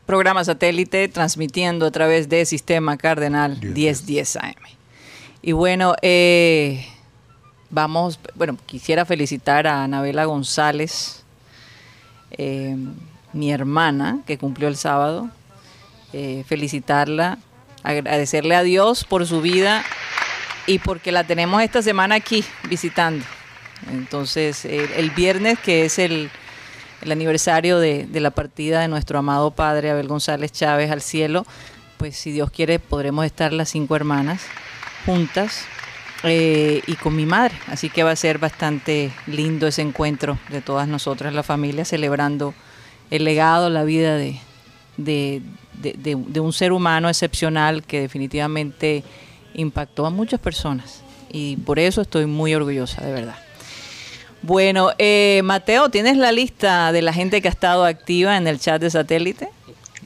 programa 0.04 0.44
satélite 0.44 1.08
transmitiendo 1.08 1.86
a 1.86 1.90
través 1.90 2.28
de 2.28 2.44
Sistema 2.44 2.98
Cardenal 2.98 3.58
1010 3.62 4.36
AM. 4.36 4.54
Y 5.40 5.52
bueno, 5.52 5.94
eh, 6.02 6.86
vamos, 7.70 8.20
bueno, 8.34 8.58
quisiera 8.66 9.06
felicitar 9.06 9.66
a 9.66 9.82
Anabela 9.82 10.26
González, 10.26 11.24
eh, 12.32 12.76
mi 13.32 13.50
hermana, 13.50 14.18
que 14.26 14.36
cumplió 14.36 14.68
el 14.68 14.76
sábado. 14.76 15.30
Eh, 16.12 16.44
felicitarla, 16.46 17.38
agradecerle 17.82 18.56
a 18.56 18.62
Dios 18.62 19.04
por 19.04 19.26
su 19.26 19.40
vida 19.40 19.82
y 20.66 20.80
porque 20.80 21.12
la 21.12 21.24
tenemos 21.24 21.62
esta 21.62 21.80
semana 21.80 22.16
aquí 22.16 22.44
visitando. 22.68 23.24
Entonces, 23.90 24.66
el, 24.66 24.92
el 24.98 25.10
viernes, 25.12 25.58
que 25.58 25.86
es 25.86 25.98
el, 25.98 26.30
el 27.02 27.12
aniversario 27.12 27.78
de, 27.78 28.08
la 28.12 28.30
partida 28.30 28.80
de 28.80 28.88
nuestro 28.88 29.18
amado 29.18 29.50
padre 29.50 29.90
Abel 29.90 30.08
González 30.08 30.52
Chávez 30.52 30.90
al 30.90 31.02
cielo, 31.02 31.46
pues 31.96 32.16
si 32.16 32.32
Dios 32.32 32.50
quiere 32.50 32.78
podremos 32.78 33.24
estar 33.24 33.52
las 33.52 33.68
cinco 33.68 33.96
hermanas 33.96 34.42
juntas 35.06 35.66
eh, 36.22 36.82
y 36.86 36.94
con 36.94 37.14
mi 37.14 37.26
madre. 37.26 37.54
Así 37.68 37.90
que 37.90 38.02
va 38.02 38.10
a 38.10 38.16
ser 38.16 38.38
bastante 38.38 39.12
lindo 39.26 39.66
ese 39.66 39.82
encuentro 39.82 40.38
de 40.50 40.60
todas 40.60 40.88
nosotras, 40.88 41.34
la 41.34 41.42
familia, 41.42 41.84
celebrando 41.84 42.54
el 43.10 43.24
legado, 43.24 43.68
la 43.70 43.84
vida 43.84 44.16
de, 44.16 44.40
de, 44.96 45.42
de 45.82 46.40
un 46.40 46.52
ser 46.52 46.72
humano 46.72 47.08
excepcional 47.08 47.82
que 47.84 48.00
definitivamente 48.00 49.04
impactó 49.54 50.06
a 50.06 50.10
muchas 50.10 50.40
personas. 50.40 51.02
Y 51.30 51.56
por 51.56 51.78
eso 51.78 52.00
estoy 52.00 52.26
muy 52.26 52.54
orgullosa, 52.54 53.04
de 53.04 53.12
verdad. 53.12 53.43
Bueno, 54.46 54.90
eh, 54.98 55.40
Mateo, 55.42 55.88
¿tienes 55.88 56.18
la 56.18 56.30
lista 56.30 56.92
de 56.92 57.00
la 57.00 57.14
gente 57.14 57.40
que 57.40 57.48
ha 57.48 57.50
estado 57.50 57.86
activa 57.86 58.36
en 58.36 58.46
el 58.46 58.60
chat 58.60 58.78
de 58.78 58.90
satélite? 58.90 59.48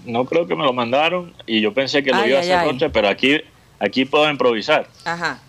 No 0.04 0.26
creo 0.26 0.46
que 0.46 0.54
me 0.54 0.62
lo 0.62 0.72
mandaron 0.72 1.34
y 1.44 1.60
yo 1.60 1.74
pensé 1.74 2.04
que 2.04 2.12
lo 2.12 2.18
Ay, 2.18 2.30
iba 2.30 2.38
a 2.38 2.42
ay, 2.42 2.50
hacer 2.50 2.58
ay. 2.60 2.70
Rocha, 2.70 2.88
pero 2.90 3.08
aquí, 3.08 3.40
aquí 3.80 4.04
puedo 4.04 4.30
improvisar. 4.30 4.86
Ajá. 5.04 5.40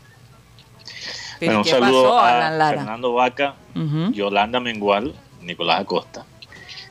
Bueno, 1.40 1.60
un 1.60 1.64
¿Qué 1.64 1.70
saludo 1.70 2.04
pasó, 2.04 2.20
a 2.20 2.50
Lara? 2.50 2.78
Fernando 2.80 3.14
Vaca. 3.14 3.54
Yolanda 4.12 4.60
Mengual, 4.60 5.14
Nicolás 5.44 5.82
Acosta. 5.82 6.26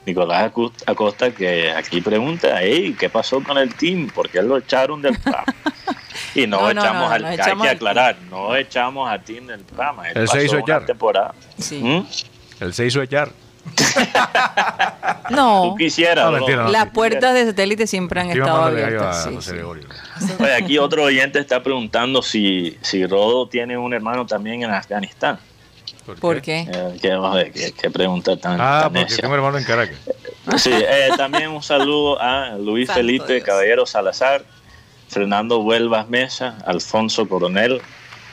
Nicolás 0.09 0.51
Acosta 0.87 1.31
que 1.31 1.71
aquí 1.71 2.01
pregunta, 2.01 2.59
hey, 2.61 2.97
¿qué 2.99 3.09
pasó 3.09 3.42
con 3.42 3.59
el 3.59 3.75
team? 3.75 4.09
¿Por 4.09 4.29
qué 4.29 4.42
lo 4.42 4.57
echaron 4.59 5.03
del 5.03 5.18
programa? 5.18 5.44
Y 6.35 6.47
no, 6.47 6.61
No, 6.61 6.75
no, 6.75 6.81
echamos 6.83 7.09
no, 7.09 7.11
al 7.14 7.23
no 7.23 7.29
hay 7.29 7.35
echamos 7.35 7.62
que 7.62 7.68
al 7.71 7.77
aclarar, 7.77 8.16
no 8.31 8.57
echamos 8.57 9.09
al 9.11 9.23
team 9.23 9.47
del 9.47 9.61
programa. 9.61 10.09
Él 10.11 10.29
se 10.29 10.44
hizo 10.44 10.59
echar. 10.59 10.85
temporada. 10.85 11.35
Sí. 11.59 11.81
¿Mm? 11.83 12.07
Él 12.64 12.75
se 12.75 12.87
hizo 12.87 13.01
echar. 13.03 13.31
No, 15.31 15.71
Tú 15.71 15.77
quisieras. 15.77 16.25
No, 16.25 16.33
mentira, 16.33 16.62
no. 16.64 16.71
las 16.71 16.87
puertas 16.90 17.35
de 17.35 17.47
satélite 17.47 17.87
siempre 17.87 18.21
han 18.21 18.29
Estoy 18.29 18.40
estado 18.40 18.64
abiertas. 18.64 19.27
a 19.27 19.31
sí, 19.31 19.37
sí. 19.40 19.57
Oye, 20.42 20.55
aquí 20.55 20.79
otro 20.79 21.05
oyente 21.05 21.38
está 21.38 21.62
preguntando 21.62 22.23
si, 22.23 22.79
si 22.81 23.05
Rodo 23.07 23.47
tiene 23.47 23.77
un 23.77 23.92
hermano 23.92 24.25
también 24.27 24.62
en 24.62 24.71
Afganistán. 24.71 25.38
¿Por 26.16 26.40
qué? 26.42 26.61
Eh, 26.71 26.97
qué, 27.01 27.14
joder, 27.16 27.53
qué- 27.53 27.73
qué 27.73 27.90
pregunta 27.90 28.37
tan, 28.37 28.61
Ah, 28.61 28.81
tan 28.83 28.92
porque 28.92 29.01
necia. 29.05 29.18
tengo 29.23 29.35
hermano 29.35 29.59
en 29.59 29.64
Caracas. 29.64 29.99
Sí, 30.57 30.71
eh, 30.73 31.09
también 31.16 31.51
un 31.51 31.62
saludo 31.62 32.21
a 32.21 32.57
Luis 32.57 32.87
Santo 32.87 33.01
Felipe 33.01 33.35
Dios. 33.35 33.44
Caballero 33.44 33.85
Salazar, 33.87 34.44
Fernando 35.09 35.59
Huelvas 35.61 36.09
Mesa, 36.09 36.57
Alfonso 36.66 37.29
Coronel, 37.29 37.81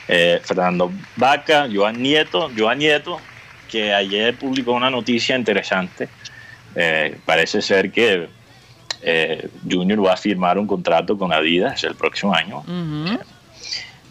eh, 0.08 0.40
Fernando 0.42 0.90
Vaca, 1.16 1.68
Joan 1.72 2.00
Nieto, 2.02 2.50
Joan 2.56 2.78
Nieto, 2.78 3.18
que 3.70 3.92
ayer 3.92 4.36
publicó 4.38 4.72
una 4.72 4.90
noticia 4.90 5.36
interesante. 5.36 6.08
Eh, 6.74 7.18
parece 7.24 7.60
ser 7.62 7.90
que 7.90 8.28
eh, 9.02 9.48
Junior 9.70 10.04
va 10.06 10.14
a 10.14 10.16
firmar 10.16 10.58
un 10.58 10.66
contrato 10.66 11.16
con 11.18 11.32
Adidas 11.32 11.84
el 11.84 11.94
próximo 11.94 12.34
año 12.34 12.58
Ujú. 12.60 13.18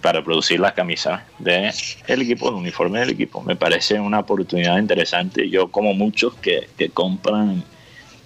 Para 0.05 0.23
producir 0.23 0.59
las 0.59 0.73
camisas 0.73 1.23
del 1.39 2.21
equipo, 2.21 2.49
el 2.49 2.53
uniforme 2.53 2.99
del 2.99 3.09
equipo. 3.09 3.41
Me 3.41 3.55
parece 3.55 3.99
una 3.99 4.19
oportunidad 4.19 4.77
interesante. 4.77 5.49
Yo, 5.49 5.69
como 5.71 5.95
muchos 5.95 6.35
que, 6.35 6.69
que 6.77 6.89
compran 6.91 7.63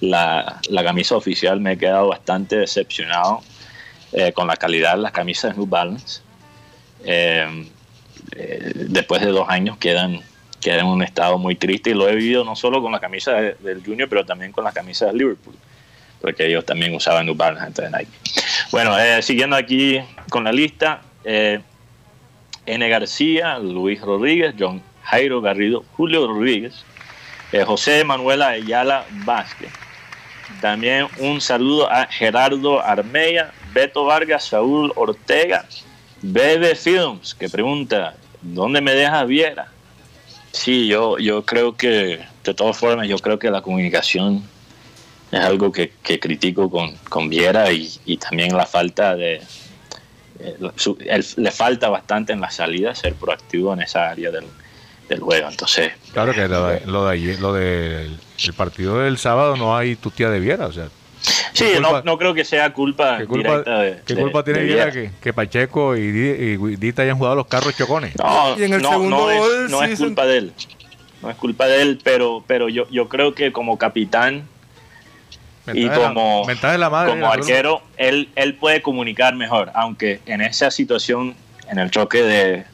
la, 0.01 0.59
la 0.69 0.83
camisa 0.83 1.15
oficial, 1.15 1.61
me 1.61 1.71
he 1.71 1.77
quedado 1.77 2.09
bastante 2.09 2.57
decepcionado 2.57 3.39
eh, 4.11 4.33
con 4.33 4.45
la 4.45 4.57
calidad 4.57 4.97
de 4.97 5.03
las 5.03 5.13
camisas 5.13 5.51
de 5.51 5.57
New 5.57 5.67
Balance. 5.67 6.19
Eh, 7.05 7.47
eh, 8.35 8.71
después 8.89 9.21
de 9.21 9.27
dos 9.27 9.47
años 9.47 9.77
quedan, 9.77 10.19
quedan 10.59 10.79
en 10.81 10.85
un 10.87 11.01
estado 11.01 11.37
muy 11.37 11.55
triste 11.55 11.91
y 11.91 11.93
lo 11.93 12.09
he 12.09 12.15
vivido 12.17 12.43
no 12.43 12.57
solo 12.57 12.81
con 12.81 12.91
la 12.91 12.99
camisa 12.99 13.31
de- 13.35 13.53
del 13.61 13.81
Junior, 13.85 14.09
pero 14.09 14.25
también 14.25 14.51
con 14.51 14.65
la 14.65 14.73
camisa 14.73 15.05
de 15.05 15.13
Liverpool, 15.13 15.55
porque 16.19 16.45
ellos 16.45 16.65
también 16.65 16.93
usaban 16.93 17.25
New 17.25 17.35
Balance 17.35 17.65
antes 17.67 17.89
de 17.89 17.97
Nike. 17.97 18.11
Bueno, 18.69 18.99
eh, 18.99 19.21
siguiendo 19.21 19.55
aquí 19.55 20.01
con 20.29 20.43
la 20.43 20.51
lista, 20.51 21.03
eh, 21.23 21.59
N. 22.65 22.89
García, 22.89 23.57
Luis 23.59 24.01
Rodríguez, 24.01 24.53
John 24.57 24.81
Jairo 25.03 25.41
Garrido, 25.41 25.83
Julio 25.97 26.27
Rodríguez, 26.27 26.83
eh, 27.51 27.63
José 27.63 28.03
Manuela 28.03 28.49
Ayala 28.49 29.05
Vázquez. 29.25 29.71
También 30.61 31.07
un 31.19 31.41
saludo 31.41 31.91
a 31.91 32.05
Gerardo 32.07 32.83
Armeya, 32.83 33.51
Beto 33.73 34.05
Vargas, 34.05 34.45
Saúl 34.45 34.91
Ortega, 34.95 35.65
Bebe 36.21 36.75
Films, 36.75 37.33
que 37.33 37.49
pregunta, 37.49 38.15
¿dónde 38.41 38.81
me 38.81 38.93
deja 38.93 39.23
Viera? 39.25 39.71
Sí, 40.51 40.87
yo, 40.87 41.17
yo 41.17 41.45
creo 41.45 41.75
que, 41.75 42.19
de 42.43 42.53
todas 42.53 42.77
formas, 42.77 43.07
yo 43.07 43.17
creo 43.19 43.37
que 43.37 43.51
la 43.51 43.61
comunicación 43.61 44.43
es 45.31 45.39
algo 45.39 45.71
que, 45.71 45.93
que 46.03 46.19
critico 46.19 46.69
con, 46.69 46.95
con 47.09 47.29
Viera 47.29 47.71
y, 47.71 47.89
y 48.05 48.17
también 48.17 48.57
la 48.57 48.65
falta 48.65 49.15
de, 49.15 49.41
su- 50.75 50.97
le 51.37 51.51
falta 51.51 51.89
bastante 51.89 52.33
en 52.33 52.41
la 52.41 52.49
salida 52.51 52.95
ser 52.95 53.13
proactivo 53.15 53.73
en 53.73 53.81
esa 53.81 54.09
área 54.09 54.31
del, 54.31 54.45
del 55.07 55.19
juego. 55.19 55.49
Entonces, 55.49 55.91
Claro 56.13 56.33
que 56.33 56.47
lo 56.47 56.67
de, 56.67 56.81
lo 56.85 57.05
de 57.05 57.11
ayer- 57.13 57.39
lo 57.39 57.53
del 57.53 58.17
el 58.45 58.53
partido 58.53 58.99
del 58.99 59.17
sábado 59.17 59.57
no 59.57 59.75
hay 59.75 59.95
tu 59.95 60.11
tía 60.11 60.29
de 60.29 60.39
Viera, 60.39 60.67
o 60.67 60.71
sea, 60.71 60.87
sí, 61.53 61.65
¿Qué 61.73 61.79
no, 61.81 62.01
no 62.03 62.17
creo 62.17 62.33
que 62.33 62.45
sea 62.45 62.71
culpa, 62.73 63.17
¿qué 63.17 63.25
culpa, 63.25 63.49
directa 63.49 63.79
de. 63.79 63.99
qué 64.05 64.15
de- 64.15 64.21
culpa 64.21 64.43
tiene 64.45 64.59
de 64.59 64.65
Viera 64.65 64.91
que, 64.91 65.11
que 65.21 65.33
Pacheco 65.33 65.97
y, 65.97 66.09
Di- 66.11 66.53
y 66.53 66.75
Dita 66.77 67.01
hayan 67.01 67.17
jugado 67.17 67.35
los 67.35 67.47
carros 67.47 67.75
chocones? 67.75 68.15
No, 68.17 68.57
Y 68.57 68.63
en 68.63 68.73
el 68.75 68.81
no, 68.81 68.89
segundo 68.91 69.17
no 69.17 69.31
es, 69.31 69.39
gol 69.39 69.71
no 69.71 69.79
sí 69.79 69.91
es 69.91 69.99
se- 69.99 70.05
culpa 70.05 70.25
de 70.25 70.37
él. 70.37 70.53
No 71.21 71.29
es 71.29 71.35
culpa 71.35 71.67
de 71.67 71.81
él, 71.81 71.99
pero, 72.01 72.45
pero 72.47 72.69
yo, 72.69 72.87
yo 72.89 73.09
creo 73.09 73.35
que 73.35 73.51
como 73.51 73.77
capitán 73.77 74.47
y 75.75 75.85
la- 75.85 75.95
como, 75.95 76.45
la 76.77 76.89
madre, 76.89 77.11
como 77.11 77.31
arquero, 77.31 77.81
él, 77.97 78.29
él 78.35 78.55
puede 78.55 78.81
comunicar 78.81 79.35
mejor, 79.35 79.71
aunque 79.73 80.21
en 80.25 80.41
esa 80.41 80.71
situación, 80.71 81.35
en 81.69 81.79
el 81.79 81.91
choque 81.91 82.23
de, 82.23 82.65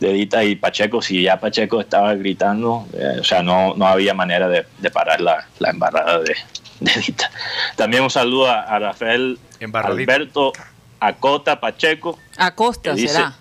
de 0.00 0.12
Dita 0.12 0.44
y 0.44 0.56
Pacheco, 0.56 1.02
si 1.02 1.22
ya 1.22 1.38
Pacheco 1.40 1.80
estaba 1.80 2.14
gritando, 2.14 2.86
eh, 2.94 3.18
o 3.20 3.24
sea, 3.24 3.42
no, 3.42 3.74
no 3.74 3.86
había 3.86 4.14
manera 4.14 4.48
de, 4.48 4.64
de 4.78 4.90
parar 4.90 5.20
la, 5.20 5.46
la 5.58 5.70
embarrada 5.70 6.20
de, 6.20 6.34
de 6.80 6.92
Dita. 7.06 7.30
También 7.76 8.02
un 8.02 8.10
saludo 8.10 8.50
a, 8.50 8.60
a 8.60 8.78
Rafael 8.78 9.38
Embarradita. 9.58 10.12
Alberto 10.14 10.52
Acota 11.00 11.58
Pacheco, 11.60 12.18
Acosta 12.36 12.92
dice- 12.94 13.14
será. 13.14 13.34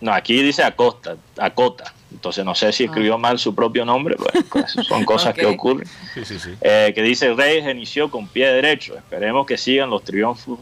no, 0.00 0.12
aquí 0.12 0.42
dice 0.42 0.62
Acosta, 0.62 1.16
Acota. 1.38 1.92
Entonces 2.12 2.44
no 2.44 2.54
sé 2.54 2.72
si 2.72 2.84
escribió 2.84 3.18
mal 3.18 3.38
su 3.38 3.54
propio 3.54 3.84
nombre, 3.84 4.16
pues, 4.50 4.72
son 4.88 5.04
cosas 5.04 5.34
que 5.34 5.46
ocurren. 5.46 5.86
Sí, 6.14 6.24
sí, 6.24 6.38
sí. 6.38 6.54
Eh, 6.60 6.92
que 6.94 7.02
dice 7.02 7.32
Reyes 7.34 7.68
inició 7.70 8.10
con 8.10 8.26
pie 8.26 8.48
derecho. 8.52 8.96
Esperemos 8.96 9.46
que 9.46 9.56
sigan 9.56 9.90
los 9.90 10.02
triunfos 10.02 10.58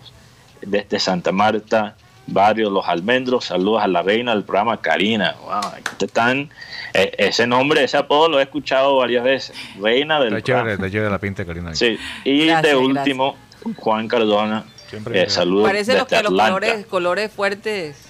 desde 0.60 0.98
Santa 0.98 1.32
Marta, 1.32 1.96
barrio 2.26 2.68
Los 2.68 2.86
Almendros. 2.86 3.46
Saludos 3.46 3.82
a 3.82 3.88
la 3.88 4.02
reina 4.02 4.34
del 4.34 4.44
programa 4.44 4.80
Karina. 4.80 5.36
Wow, 5.42 5.54
aquí 5.72 5.90
te 5.96 6.04
están, 6.04 6.50
eh, 6.92 7.12
ese 7.16 7.46
nombre, 7.46 7.82
ese 7.82 7.96
apodo 7.96 8.28
lo 8.28 8.38
he 8.40 8.42
escuchado 8.42 8.96
varias 8.96 9.24
veces. 9.24 9.56
Reina 9.80 10.20
del 10.20 10.34
Está 10.34 10.42
chévere, 10.42 10.62
programa. 10.64 10.86
está 10.86 10.92
chévere 10.92 11.10
la 11.10 11.18
pinta 11.18 11.44
Karina. 11.46 11.74
Sí. 11.74 11.98
Y 12.24 12.46
Gracias, 12.46 12.62
de 12.62 12.68
gracias. 12.68 12.98
último, 12.98 13.36
Juan 13.76 14.06
Cardona. 14.08 14.64
Siempre 14.90 15.22
Eh, 15.22 15.28
saludos 15.30 15.66
Parece 15.68 15.92
los 15.96 16.08
desde 16.08 16.16
que 16.16 16.22
los 16.30 16.32
colores, 16.40 16.86
colores 16.86 17.30
fuertes 17.32 18.07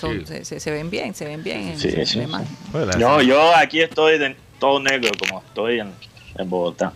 son- 0.00 0.20
Sí. 0.20 0.26
se, 0.26 0.44
se- 0.44 0.60
se 0.60 0.70
ven 0.70 0.90
bien, 0.90 1.14
se 1.14 1.24
ven 1.24 1.42
bien 1.42 1.60
en, 1.68 1.78
Sí, 1.78 1.88
en 1.94 2.06
sí, 2.06 2.20
No, 2.98 3.22
yo 3.22 3.54
aquí 3.56 3.80
estoy 3.80 4.18
de 4.18 4.36
todo 4.58 4.80
negro, 4.80 5.10
como 5.18 5.40
estoy 5.46 5.80
en, 5.80 5.92
en 6.36 6.50
Bogotá. 6.50 6.92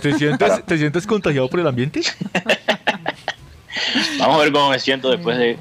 ¿Te 0.00 0.14
sientes, 0.14 0.64
¿Te 0.64 0.78
sientes 0.78 1.06
contagiado 1.06 1.48
por 1.48 1.60
el 1.60 1.66
ambiente? 1.66 2.00
Vamos 4.18 4.36
a 4.36 4.38
ver 4.44 4.52
cómo 4.52 4.70
me 4.70 4.78
siento 4.78 5.10
después 5.10 5.36
de, 5.38 5.56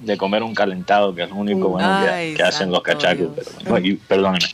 de 0.00 0.16
comer 0.16 0.42
un 0.42 0.54
calentado, 0.54 1.14
que 1.14 1.22
es 1.24 1.30
lo 1.30 1.36
único 1.36 1.68
bueno 1.68 2.00
que- 2.04 2.10
Ay, 2.10 2.34
que, 2.34 2.42
hacen 2.42 2.70
los 2.70 2.82
cachacos. 2.82 3.34
Dios. 3.34 3.48
Pero, 3.58 3.70
bueno, 3.70 3.96
perdónenme. 4.08 4.48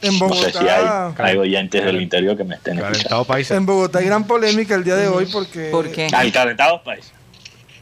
En 0.00 0.16
No 0.18 0.32
sé 0.32 0.52
si 0.52 0.58
hay, 0.58 0.84
Bogotá, 0.84 1.24
hay 1.24 1.36
oyentes 1.36 1.84
del 1.84 2.00
interior 2.00 2.36
que 2.36 2.44
me 2.44 2.54
estén 2.54 2.74
escuchando. 2.74 2.98
Calentado 2.98 3.24
paisa. 3.24 3.56
en 3.56 3.66
Bogotá 3.66 3.98
hay 3.98 4.04
gran 4.06 4.24
polémica 4.26 4.74
el 4.76 4.84
día 4.84 4.94
de 4.94 5.08
hoy 5.08 5.26
porque 5.26 5.70
¿Por 5.72 5.90
qué? 5.90 6.06
Ah, 6.12 6.22
el 6.24 6.32
calentado, 6.32 6.82
país. 6.84 7.10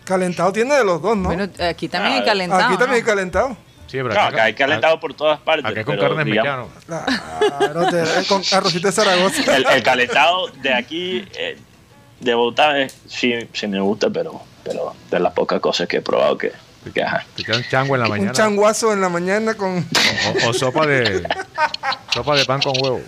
Calentado 0.06 0.52
tiene 0.52 0.74
de 0.74 0.84
los 0.84 1.02
dos, 1.02 1.16
¿no? 1.16 1.24
Bueno, 1.24 1.46
aquí 1.68 1.88
también 1.88 2.14
hay 2.14 2.24
calentado. 2.24 2.62
Aquí 2.64 2.76
también 2.78 2.94
hay 2.94 3.02
calentado. 3.02 3.48
Sí, 3.86 3.98
pero 3.98 4.14
No, 4.14 4.20
acá 4.20 4.44
hay 4.44 4.54
calentado 4.54 4.98
por 4.98 5.12
todas 5.14 5.38
partes. 5.40 5.64
Acá 5.70 5.80
es 5.80 5.86
con 5.86 5.96
carne 5.98 6.24
mexicana. 6.24 6.64
Claro, 6.86 7.86
te- 7.90 8.26
con 8.26 8.42
arrocito 8.52 8.88
de 8.88 8.92
Zaragoza. 8.92 9.56
el, 9.56 9.66
el 9.66 9.82
calentado 9.82 10.48
de 10.62 10.74
aquí, 10.74 11.24
eh, 11.38 11.58
de 12.20 12.34
Bogotá, 12.34 12.80
eh, 12.80 12.90
sí, 13.06 13.34
sí 13.52 13.66
me 13.68 13.78
gusta, 13.80 14.08
pero, 14.10 14.40
pero 14.64 14.94
de 15.10 15.20
las 15.20 15.32
pocas 15.34 15.60
cosas 15.60 15.86
que 15.86 15.98
he 15.98 16.02
probado 16.02 16.36
que, 16.38 16.50
que 16.92 17.02
ajá. 17.02 17.24
Te 17.36 17.44
queda 17.44 17.58
un 17.58 17.64
chango 17.68 17.94
en 17.94 18.00
la 18.00 18.06
Un 18.06 18.10
mañana. 18.12 18.32
changuazo 18.32 18.92
en 18.92 19.00
la 19.00 19.08
mañana 19.08 19.54
con... 19.54 19.78
O, 20.44 20.48
o 20.48 20.52
sopa 20.52 20.84
de 20.86 21.22
sopa 22.12 22.34
de 22.36 22.44
pan 22.44 22.60
con 22.62 22.72
huevo. 22.82 23.00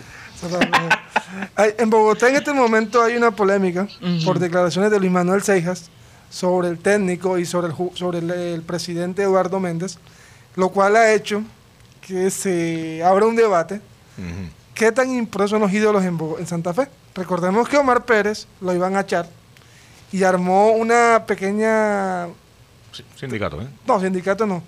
En 1.79 1.91
Bogotá 1.91 2.29
en 2.29 2.37
este 2.37 2.53
momento 2.53 3.03
hay 3.03 3.17
una 3.17 3.31
polémica 3.33 3.89
por 4.25 4.39
declaraciones 4.39 4.91
de 4.91 4.99
Luis 5.01 5.11
Manuel 5.11 5.43
Seijas 5.43 5.91
sobre 6.31 6.69
el 6.69 6.79
técnico 6.79 7.39
y 7.39 7.47
sobre 7.47 7.69
el, 7.69 7.75
sobre 7.97 8.19
el, 8.19 8.31
el 8.31 8.63
presidente 8.63 9.23
Eduardo 9.23 9.61
Méndez, 9.61 9.99
lo 10.57 10.69
cual 10.71 10.97
ha 10.97 11.13
hecho 11.13 11.43
que 12.01 12.31
se 12.31 13.03
abra 13.05 13.27
un 13.27 13.37
debate. 13.37 13.81
¿Qué 14.75 14.93
tan 14.93 15.11
impresos 15.15 15.51
son 15.51 15.61
los 15.61 15.73
ídolos 15.73 16.05
en, 16.05 16.19
en 16.39 16.47
Santa 16.47 16.73
Fe? 16.75 16.89
Recordemos 17.15 17.69
que 17.69 17.77
Omar 17.77 18.05
Pérez 18.05 18.47
lo 18.61 18.73
iban 18.75 18.97
a 18.97 19.01
echar 19.01 19.29
y 20.13 20.23
armó 20.23 20.71
una 20.73 21.25
pequeña, 21.27 22.27
Sí, 22.93 23.05
Sindicato, 23.17 23.61
¿eh? 23.61 23.67
no, 23.87 24.01
sindicato 24.01 24.47
no, 24.47 24.63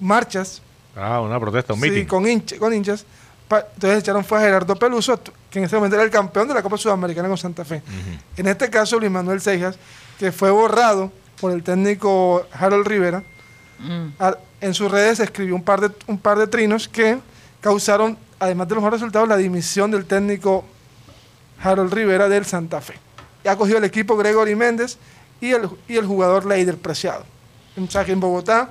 marchas 0.00 0.62
Ah, 0.96 1.20
una 1.20 1.38
protesta, 1.38 1.72
un 1.74 1.80
Sí, 1.80 1.90
meeting. 1.90 2.06
con, 2.06 2.24
hincha- 2.24 2.58
con 2.58 2.72
hinchas. 2.74 3.04
Entonces 3.50 4.00
echaron 4.00 4.24
fue 4.24 4.38
a 4.38 4.40
Gerardo 4.42 4.74
Peluso, 4.76 5.18
que 5.50 5.58
en 5.60 5.64
ese 5.64 5.76
momento 5.76 5.94
era 5.96 6.04
el 6.04 6.10
campeón 6.10 6.48
de 6.48 6.54
la 6.54 6.62
Copa 6.62 6.76
Sudamericana 6.76 7.28
con 7.28 7.38
Santa 7.38 7.64
Fe. 7.64 7.76
Ujú. 7.76 8.18
En 8.36 8.46
este 8.48 8.68
caso, 8.68 8.98
Luis 8.98 9.10
Manuel 9.10 9.40
Seijas, 9.40 9.76
que 10.18 10.32
fue 10.32 10.50
borrado 10.50 11.12
por 11.40 11.52
el 11.52 11.62
técnico 11.62 12.46
Harold 12.52 12.86
Rivera, 12.86 13.22
Mm. 13.78 14.08
en 14.60 14.74
sus 14.74 14.90
redes 14.90 15.20
escribió 15.20 15.54
un 15.54 15.62
par, 15.62 15.80
de, 15.80 15.90
un 16.08 16.18
par 16.18 16.36
de 16.38 16.48
trinos 16.48 16.88
que 16.88 17.18
causaron, 17.60 18.18
además 18.40 18.66
de 18.68 18.74
los 18.74 18.82
malos 18.82 19.00
resultados, 19.00 19.28
la 19.28 19.36
dimisión 19.36 19.90
del 19.90 20.04
técnico 20.04 20.64
Harold 21.62 21.92
Rivera 21.92 22.28
del 22.28 22.44
Santa 22.44 22.80
Fe. 22.80 22.94
Y 23.44 23.48
ha 23.48 23.56
cogido 23.56 23.78
el 23.78 23.84
equipo 23.84 24.16
Gregory 24.16 24.56
Méndez 24.56 24.98
y 25.40 25.52
el, 25.52 25.68
y 25.86 25.96
el 25.96 26.06
jugador 26.06 26.44
Leider 26.44 26.76
Preciado. 26.76 27.24
O 27.80 27.88
sea 27.88 28.04
que 28.04 28.12
en 28.12 28.18
Bogotá 28.20 28.70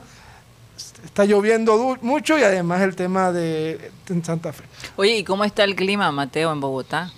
está 1.06 1.24
lloviendo 1.24 1.98
mucho 2.02 2.38
y 2.38 2.44
además 2.44 2.82
el 2.82 2.96
tema 2.96 3.32
de 3.32 3.92
en 4.10 4.26
Santa 4.26 4.52
Fe. 4.52 4.66
Oye, 4.98 5.20
¿y 5.20 5.24
cómo 5.24 5.46
está 5.46 5.64
el 5.64 5.76
clima, 5.76 6.12
Mateo, 6.12 6.52
en 6.52 6.60
Bogotá? 6.60 7.12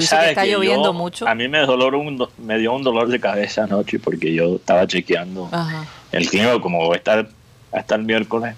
Que 0.00 0.06
¿Sabes 0.06 0.28
está 0.30 0.42
que 0.42 0.50
lloviendo 0.52 0.86
yo- 0.86 0.92
mucho. 0.92 1.28
A 1.28 1.34
mí 1.34 1.48
me, 1.48 1.60
dolor 1.60 1.94
un 1.94 2.26
me 2.38 2.58
dio 2.58 2.72
un 2.72 2.82
dolor 2.82 3.08
de 3.08 3.20
cabeza 3.20 3.64
anoche 3.64 3.98
porque 3.98 4.32
yo 4.34 4.56
estaba 4.56 4.86
chequeando 4.86 5.48
Ajá. 5.52 5.84
el 6.12 6.28
clima 6.28 6.58
como 6.60 6.88
va 6.88 6.94
a 6.94 6.98
estar 6.98 7.28
hasta 7.72 7.94
el 7.96 8.04
miércoles 8.04 8.54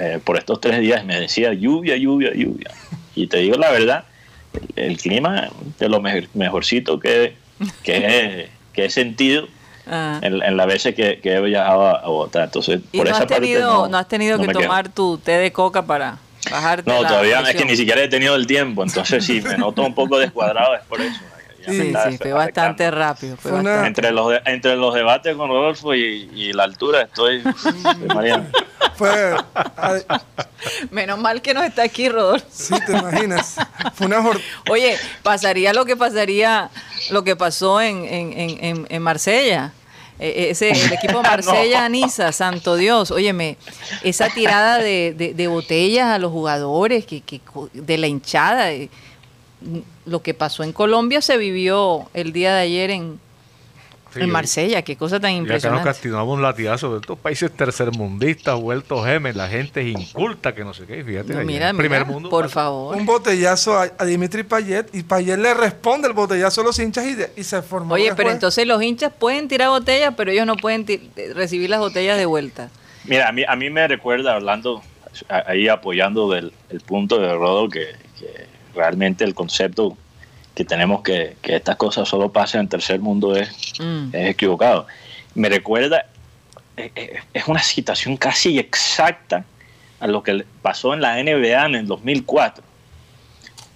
eh, 0.00 0.18
por 0.24 0.38
estos 0.38 0.60
tres 0.60 0.80
días 0.80 1.04
me 1.04 1.20
decía 1.20 1.52
lluvia, 1.52 1.96
lluvia, 1.96 2.32
lluvia. 2.34 2.70
Y 3.14 3.26
te 3.26 3.38
digo 3.38 3.56
la 3.56 3.70
verdad, 3.70 4.04
el, 4.76 4.84
el 4.90 4.96
clima 4.96 5.50
de 5.78 5.88
lo 5.88 6.00
mejor- 6.00 6.28
mejorcito 6.34 6.98
que, 6.98 7.36
que, 7.82 7.96
he, 7.96 8.48
que 8.72 8.86
he 8.86 8.90
sentido 8.90 9.46
Ah. 9.86 10.18
en, 10.22 10.42
en 10.42 10.56
las 10.56 10.66
veces 10.66 10.94
que, 10.94 11.20
que 11.20 11.34
he 11.34 11.40
viajado 11.42 11.86
a, 11.86 12.06
Bogotá. 12.08 12.44
Entonces, 12.44 12.80
¿Y 12.90 12.96
por 12.96 13.06
no 13.06 13.12
esa 13.12 13.24
has, 13.24 13.28
parte 13.28 13.42
tenido, 13.42 13.70
no, 13.70 13.88
no 13.88 13.98
has 13.98 14.08
tenido 14.08 14.38
no 14.38 14.40
que 14.40 14.46
me 14.48 14.54
tomar 14.54 14.88
tu 14.88 15.18
té 15.18 15.32
de 15.32 15.52
coca 15.52 15.82
para 15.82 16.16
bajarte 16.50 16.90
No, 16.90 16.98
todavía 17.06 17.36
es 17.40 17.46
que 17.46 17.50
presión? 17.52 17.68
ni 17.68 17.76
siquiera 17.76 18.02
he 18.02 18.08
tenido 18.08 18.34
el 18.34 18.46
tiempo, 18.46 18.82
entonces 18.82 19.24
si 19.24 19.40
me 19.40 19.56
noto 19.56 19.82
un 19.82 19.94
poco 19.94 20.18
descuadrado 20.18 20.74
es 20.74 20.82
por 20.82 21.00
eso. 21.00 21.20
Sí, 21.66 21.94
sí, 22.10 22.18
fue 22.18 22.32
bastante 22.34 22.90
rápido. 22.90 23.38
Fue 23.38 23.50
una- 23.52 23.70
bastante. 23.70 23.86
Entre 23.88 24.10
los, 24.12 24.28
de- 24.30 24.42
entre 24.44 24.76
los 24.76 24.92
debates 24.94 25.34
con 25.34 25.48
Rodolfo 25.48 25.94
y, 25.94 26.30
y 26.34 26.52
la 26.52 26.64
altura 26.64 27.00
estoy... 27.02 27.42
Fue, 28.96 29.34
a- 29.54 30.22
Menos 30.90 31.18
mal 31.18 31.42
que 31.42 31.52
no 31.54 31.62
está 31.62 31.82
aquí, 31.82 32.08
Rodolfo. 32.08 32.46
sí, 32.50 32.74
te 32.86 32.92
imaginas. 32.92 33.56
Fue 33.94 34.06
una 34.06 34.20
jor- 34.22 34.40
Oye, 34.70 34.96
pasaría 35.22 35.72
lo 35.72 35.84
que 35.84 35.96
pasaría, 35.96 36.70
lo 37.10 37.24
que 37.24 37.34
pasó 37.34 37.80
en, 37.80 38.04
en, 38.04 38.32
en, 38.38 38.64
en- 38.64 38.86
en 38.88 39.02
Marsella. 39.02 39.72
Eh, 40.18 40.48
Ese, 40.50 40.70
el 40.70 40.92
equipo 40.92 41.22
Marsella 41.22 41.88
Niza, 41.88 42.30
santo 42.32 42.76
Dios, 42.76 43.10
óyeme, 43.10 43.56
esa 44.02 44.28
tirada 44.30 44.78
de, 44.78 45.14
de- 45.16 45.34
de 45.34 45.46
botellas 45.48 46.06
a 46.08 46.18
los 46.18 46.30
jugadores, 46.32 47.04
que, 47.04 47.20
que 47.20 47.40
de 47.72 47.98
la 47.98 48.06
hinchada, 48.06 48.72
eh, 48.72 48.88
lo 50.06 50.22
que 50.22 50.34
pasó 50.34 50.62
en 50.62 50.72
Colombia 50.72 51.20
se 51.22 51.36
vivió 51.38 52.08
el 52.14 52.32
día 52.32 52.54
de 52.54 52.60
ayer 52.62 52.90
en, 52.90 53.18
En 54.16 54.30
Marsella, 54.30 54.82
qué 54.82 54.96
cosa 54.96 55.18
tan 55.20 55.30
Y 55.30 55.34
acá 55.34 55.38
nos 55.40 55.46
impresionante. 55.48 55.84
castigamos 55.84 56.34
un 56.36 56.42
latigazo 56.42 56.92
de 56.94 57.00
estos 57.00 57.18
países 57.18 57.50
tercermundistas, 57.50 58.58
vueltos 58.60 59.04
gemes, 59.06 59.36
la 59.36 59.48
gente 59.48 59.80
es 59.80 59.88
inculta, 59.88 60.54
que 60.54 60.64
no 60.64 60.74
sé 60.74 60.86
qué. 60.86 61.04
Fíjate, 61.04 61.34
No, 61.34 61.44
mira, 61.44 61.72
primer 61.72 62.00
mira, 62.00 62.04
mundo. 62.12 62.28
por 62.30 62.48
favor. 62.48 62.96
un 62.96 63.06
botellazo 63.06 63.78
a, 63.78 63.90
a 63.98 64.04
Dimitri 64.04 64.42
Payet 64.42 64.94
y 64.94 65.02
Payet 65.02 65.38
le 65.38 65.54
responde 65.54 66.08
el 66.08 66.14
botellazo 66.14 66.60
a 66.60 66.64
los 66.64 66.78
hinchas 66.78 67.04
y, 67.06 67.14
de- 67.14 67.32
y 67.36 67.44
se 67.44 67.62
formó. 67.62 67.94
Oye, 67.94 68.14
pero 68.14 68.30
entonces 68.30 68.66
los 68.66 68.82
hinchas 68.82 69.12
pueden 69.18 69.48
tirar 69.48 69.68
botellas, 69.68 70.14
pero 70.16 70.30
ellos 70.30 70.46
no 70.46 70.56
pueden 70.56 70.84
ti- 70.84 71.10
recibir 71.34 71.70
las 71.70 71.80
botellas 71.80 72.16
de 72.18 72.26
vuelta. 72.26 72.70
Mira, 73.04 73.28
a 73.28 73.32
mí, 73.32 73.42
a 73.46 73.54
mí 73.56 73.68
me 73.70 73.86
recuerda, 73.86 74.34
hablando, 74.34 74.82
ahí 75.28 75.68
apoyando 75.68 76.30
del 76.30 76.52
el 76.70 76.80
punto 76.80 77.18
de 77.20 77.32
Rodo, 77.34 77.68
que, 77.68 77.88
que 78.18 78.46
realmente 78.74 79.24
el 79.24 79.34
concepto 79.34 79.96
que 80.54 80.64
tenemos 80.64 81.02
que, 81.02 81.36
que 81.42 81.56
estas 81.56 81.76
cosas 81.76 82.08
solo 82.08 82.30
pasan 82.32 82.62
en 82.62 82.68
tercer 82.68 83.00
mundo 83.00 83.36
es, 83.36 83.50
Mm. 83.80 84.08
es 84.12 84.30
equivocado. 84.30 84.86
Me 85.34 85.48
recuerda, 85.48 86.06
eh, 86.76 86.90
eh, 86.94 87.18
es 87.32 87.46
una 87.48 87.62
situación 87.62 88.16
casi 88.16 88.58
exacta 88.58 89.44
a 90.00 90.06
lo 90.06 90.22
que 90.22 90.44
pasó 90.62 90.94
en 90.94 91.00
la 91.00 91.18
NBA 91.22 91.66
en 91.66 91.74
el 91.74 91.86
2004, 91.86 92.62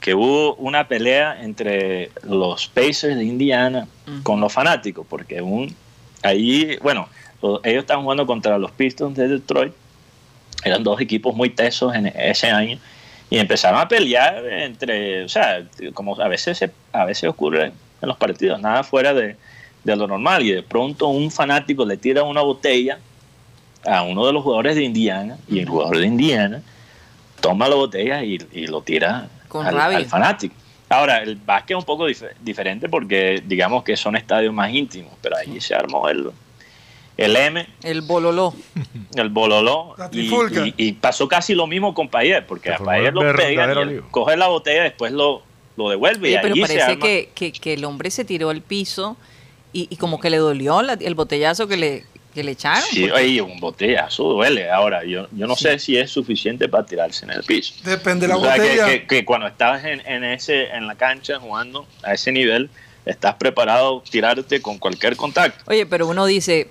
que 0.01 0.14
hubo 0.14 0.55
una 0.57 0.87
pelea 0.87 1.43
entre 1.43 2.11
los 2.22 2.68
Pacers 2.68 3.16
de 3.16 3.24
Indiana 3.24 3.89
con 4.22 4.41
los 4.41 4.53
fanáticos, 4.53 5.05
porque 5.09 5.43
un, 5.43 5.74
ahí, 6.22 6.76
bueno, 6.83 7.09
lo- 7.43 7.61
ellos 7.64 7.81
estaban 7.83 8.05
jugando 8.05 8.26
contra 8.26 8.57
los 8.59 8.70
Pistons 8.70 9.16
de 9.16 9.26
Detroit, 9.29 9.72
eran 10.64 10.83
dos 10.85 11.01
equipos 11.01 11.35
muy 11.35 11.51
tesos 11.51 11.95
en 11.95 12.07
ese 12.07 12.51
año, 12.51 12.79
y 13.31 13.39
empezaron 13.39 13.81
a 13.81 13.89
pelear 13.89 14.45
entre, 14.47 15.24
o 15.24 15.29
sea, 15.29 15.62
como 15.95 16.18
a 16.20 16.29
veces, 16.29 16.59
se- 16.59 16.70
a 16.93 17.05
veces 17.05 17.29
ocurre 17.29 17.66
en 17.66 18.09
los 18.09 18.16
partidos, 18.16 18.61
nada 18.61 18.83
fuera 18.85 19.12
de, 19.14 19.37
de 19.85 19.97
lo 19.97 20.07
normal, 20.07 20.43
y 20.45 20.53
de 20.53 20.62
pronto 20.62 21.09
un 21.09 21.31
fanático 21.31 21.85
le 21.85 21.97
tira 21.97 22.22
una 22.22 22.41
botella 22.43 22.99
a 23.87 24.03
uno 24.03 24.26
de 24.26 24.33
los 24.33 24.43
jugadores 24.43 24.76
de 24.76 24.83
Indiana, 24.85 25.37
y 25.49 25.61
el 25.61 25.68
jugador 25.68 25.99
de 25.99 26.07
Indiana 26.07 26.62
toma 27.41 27.68
la 27.68 27.76
botella 27.76 28.22
y, 28.24 28.39
y 28.53 28.66
lo 28.66 28.83
tira 28.83 29.29
Con 29.49 29.66
al, 29.66 30.07
fanático. 30.07 30.55
Ahora, 30.89 31.18
el 31.22 31.37
básquet 31.37 31.76
es 31.76 31.81
un 31.83 31.85
poco 31.87 32.09
dif- 32.09 32.33
diferente 32.41 32.89
porque 32.89 33.43
digamos 33.47 33.85
que 33.85 33.97
son 33.97 34.16
estadios 34.16 34.53
más 34.55 34.72
íntimos, 34.72 35.12
pero 35.20 35.37
ahí 35.37 35.61
se 35.61 35.74
armó 35.74 36.09
el, 36.09 36.31
el 37.19 37.37
M, 37.37 37.66
El 37.83 38.01
bololó. 38.01 38.55
el 39.16 39.29
bololó, 39.29 39.95
La 39.99 40.09
y, 40.12 40.21
y- 40.31 40.75
y 40.79 40.93
pasó 40.93 41.29
casi 41.29 41.55
lo 41.55 41.66
mismo 41.66 41.93
con 41.93 42.09
Payet, 42.09 42.47
porque 42.47 42.73
a 42.73 42.79
Payet 42.79 43.12
lo 43.12 43.21
pegan, 43.37 43.97
y 43.97 44.01
coge 44.11 44.37
la 44.39 44.49
botella, 44.49 44.85
después 44.85 45.12
lo, 45.12 45.43
lo 45.77 45.91
devuelve 45.91 46.31
y 46.31 46.35
pero 46.41 46.55
allí 46.55 46.62
se 46.62 46.66
parece 46.69 46.83
arma. 46.93 47.05
que, 47.05 47.29
que, 47.35 47.53
que 47.53 47.75
el 47.75 47.85
hombre 47.85 48.11
se 48.11 48.25
tiró 48.25 48.49
al 48.51 48.62
piso 48.62 49.16
y, 49.73 49.87
y 49.91 49.97
como 49.97 50.19
que 50.21 50.31
le 50.31 50.39
dolió 50.39 50.81
la- 50.83 50.95
el 50.95 51.14
botellazo 51.14 51.66
que 51.69 51.77
le, 51.77 52.05
que 52.35 52.45
le 52.45 52.53
echaron. 52.53 52.83
Sí, 52.89 53.11
oye, 53.11 53.43
un 53.43 53.59
botellazo 53.59 54.23
duele. 54.25 54.71
Ahora, 54.71 55.05
yo, 55.05 55.27
yo 55.33 55.47
no 55.49 55.57
sé 55.57 55.79
si 55.81 55.97
es 55.97 56.11
suficiente 56.11 56.69
para 56.69 56.87
tirarse 56.87 57.25
en 57.25 57.33
el 57.33 57.43
piso. 57.43 57.75
Depende 57.85 58.27
de 58.29 58.33
la 58.33 58.37
O 58.39 58.43
sea, 58.45 58.55
que- 58.55 58.61
botella. 58.61 58.87
que, 58.87 59.07
que 59.09 59.25
cuando 59.25 59.47
estás 59.49 59.85
en, 59.85 60.01
en 60.07 60.23
ese, 60.25 60.69
en 60.69 60.87
la 60.87 60.95
cancha 60.95 61.39
jugando 61.41 61.85
a 62.05 62.14
ese 62.14 62.31
nivel, 62.31 62.71
estás 63.05 63.35
preparado 63.37 64.03
a 64.07 64.11
tirarte 64.11 64.61
con 64.62 64.79
cualquier 64.79 65.16
contacto. 65.16 65.64
Oye, 65.66 65.85
pero 65.87 66.07
uno 66.07 66.27
dice, 66.27 66.69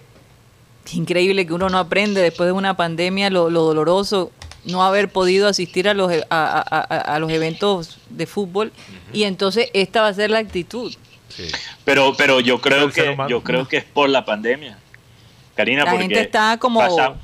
increíble 0.93 1.45
que 1.47 1.53
uno 1.53 1.69
no 1.69 1.77
aprende 1.79 2.21
después 2.21 2.47
de 2.47 2.53
una 2.53 2.75
pandemia 2.77 3.29
lo, 3.29 3.49
lo 3.49 3.63
doloroso 3.63 4.31
no 4.65 4.83
haber 4.83 5.09
podido 5.09 5.47
asistir 5.47 5.87
a 5.87 5.93
los, 5.93 6.11
e- 6.11 6.25
a, 6.29 6.59
a- 6.59 6.79
a- 7.15 7.19
los 7.19 7.31
eventos 7.31 7.97
de 8.09 8.25
fútbol 8.25 8.71
y 9.13 9.23
entonces 9.23 9.69
esta 9.73 10.01
va 10.01 10.09
a 10.09 10.13
ser 10.13 10.29
la 10.29 10.39
actitud. 10.39 10.93
Sí. 11.29 11.43
Pero, 11.85 12.13
pero 12.17 12.39
yo 12.41 12.59
creo 12.59 12.89
que 12.91 13.09
humano. 13.11 13.29
yo 13.29 13.41
creo 13.43 13.67
que 13.67 13.77
es 13.77 13.83
por 13.85 14.09
la 14.09 14.25
pandemia, 14.25 14.77
Karina, 15.55 15.85
La 15.85 15.91
porque 15.91 16.03
gente 16.05 16.21
está 16.21 16.57
como- 16.57 16.79
pasa- 16.81 17.15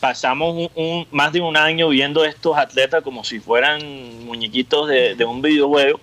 pasamos 0.00 0.54
un, 0.54 0.70
un- 0.74 1.06
más 1.12 1.32
de 1.32 1.40
un 1.40 1.56
año 1.56 1.88
viendo 1.88 2.24
estos 2.24 2.56
atletas 2.56 3.02
como 3.02 3.22
si 3.24 3.38
fueran 3.40 4.24
muñequitos 4.24 4.88
de, 4.88 5.14
de 5.14 5.24
un 5.24 5.40
videojuego 5.42 6.00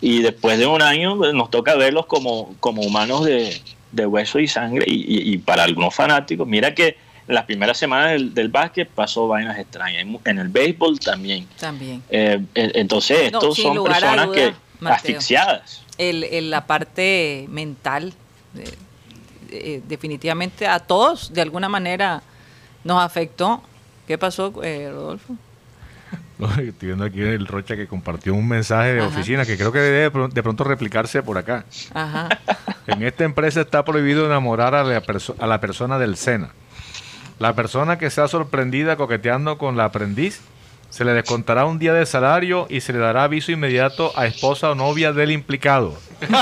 y 0.00 0.22
después 0.22 0.58
de 0.58 0.66
un 0.66 0.80
año 0.82 1.16
pues, 1.16 1.34
nos 1.34 1.50
toca 1.50 1.74
verlos 1.74 2.06
como, 2.06 2.54
como 2.60 2.82
humanos 2.82 3.24
de, 3.24 3.60
de 3.92 4.06
hueso 4.06 4.38
y 4.38 4.48
sangre 4.48 4.84
y, 4.88 4.94
y- 4.94 5.32
y 5.34 5.38
para 5.38 5.62
algunos 5.64 5.94
fanáticos, 5.94 6.46
mira 6.48 6.74
que 6.74 6.96
en 7.28 7.34
las 7.36 7.44
primeras 7.44 7.76
semanas 7.78 8.10
del, 8.12 8.34
del 8.34 8.48
básquet 8.48 8.88
pasó 8.88 9.28
vainas 9.28 9.58
extrañas, 9.58 10.02
en, 10.02 10.18
en 10.24 10.38
el 10.38 10.48
béisbol 10.48 10.98
también. 10.98 11.46
También. 11.60 12.02
Eh, 12.10 12.40
entonces 12.54 13.20
estos 13.26 13.56
son 13.56 13.84
personas 13.84 14.26
duda, 14.26 14.34
que 14.34 14.54
Mateo. 14.80 14.96
asfixiadas. 14.96 15.82
El, 15.98 16.24
el- 16.24 16.50
la 16.50 16.66
parte 16.66 17.46
mental, 17.48 18.12
eh, 18.58 18.64
eh, 19.50 19.82
definitivamente 19.86 20.66
a 20.66 20.80
todos 20.80 21.32
de 21.32 21.42
alguna 21.42 21.68
manera 21.68 22.22
nos 22.84 23.02
afectó 23.02 23.62
¿Qué 24.06 24.18
pasó, 24.18 24.52
eh, 24.64 24.90
Rodolfo? 24.90 25.36
Estoy 26.58 26.72
viendo 26.88 27.04
aquí 27.04 27.20
el 27.20 27.46
Rocha 27.46 27.76
que 27.76 27.86
compartió 27.86 28.34
un 28.34 28.48
mensaje 28.48 28.94
de 28.94 29.00
Ajá. 29.00 29.08
oficina 29.08 29.44
que 29.46 29.56
creo 29.56 29.70
que 29.72 29.78
debe 29.78 29.98
de 29.98 30.10
pro- 30.10 30.28
de 30.28 30.42
pronto 30.42 30.64
replicarse 30.64 31.22
por 31.22 31.38
acá. 31.38 31.64
Ajá. 31.94 32.28
En 32.88 33.00
esta 33.04 33.22
empresa 33.22 33.60
está 33.60 33.84
prohibido 33.84 34.26
enamorar 34.26 34.74
a 34.74 34.82
la, 34.82 35.00
a 35.38 35.46
la 35.46 35.60
persona 35.60 35.98
del 36.00 36.16
SENA. 36.16 36.50
La 37.38 37.54
persona 37.54 37.96
que 37.96 38.10
sea 38.10 38.26
sorprendida 38.26 38.96
coqueteando 38.96 39.56
con 39.56 39.76
la 39.76 39.84
aprendiz 39.84 40.40
se 40.90 41.04
le 41.04 41.12
descontará 41.12 41.64
un 41.64 41.78
día 41.78 41.92
de 41.94 42.04
salario 42.06 42.66
y 42.68 42.80
se 42.80 42.92
le 42.92 42.98
dará 42.98 43.22
aviso 43.22 43.52
inmediato 43.52 44.12
a 44.16 44.26
esposa 44.26 44.70
o 44.72 44.74
novia 44.74 45.12
del 45.12 45.30
implicado. 45.30 45.96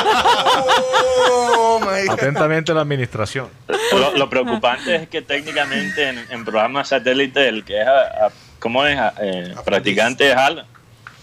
Oh. 1.33 1.81
Atentamente 2.11 2.73
la 2.75 2.81
administración. 2.81 3.49
Lo, 3.93 4.17
lo 4.17 4.29
preocupante 4.31 4.95
es 4.97 5.09
que 5.09 5.23
técnicamente 5.23 6.09
en, 6.09 6.19
en 6.31 6.45
programas 6.45 6.89
satélite 6.89 7.49
el 7.49 7.65
que 7.65 7.81
es, 7.81 7.87
a- 7.87 8.27
a- 8.27 8.31
¿cómo 8.61 8.87
es? 8.87 8.97
A- 8.99 9.15
eh, 9.21 9.55
practicante 9.65 10.31
es 10.31 10.37
Alan. 10.37 10.67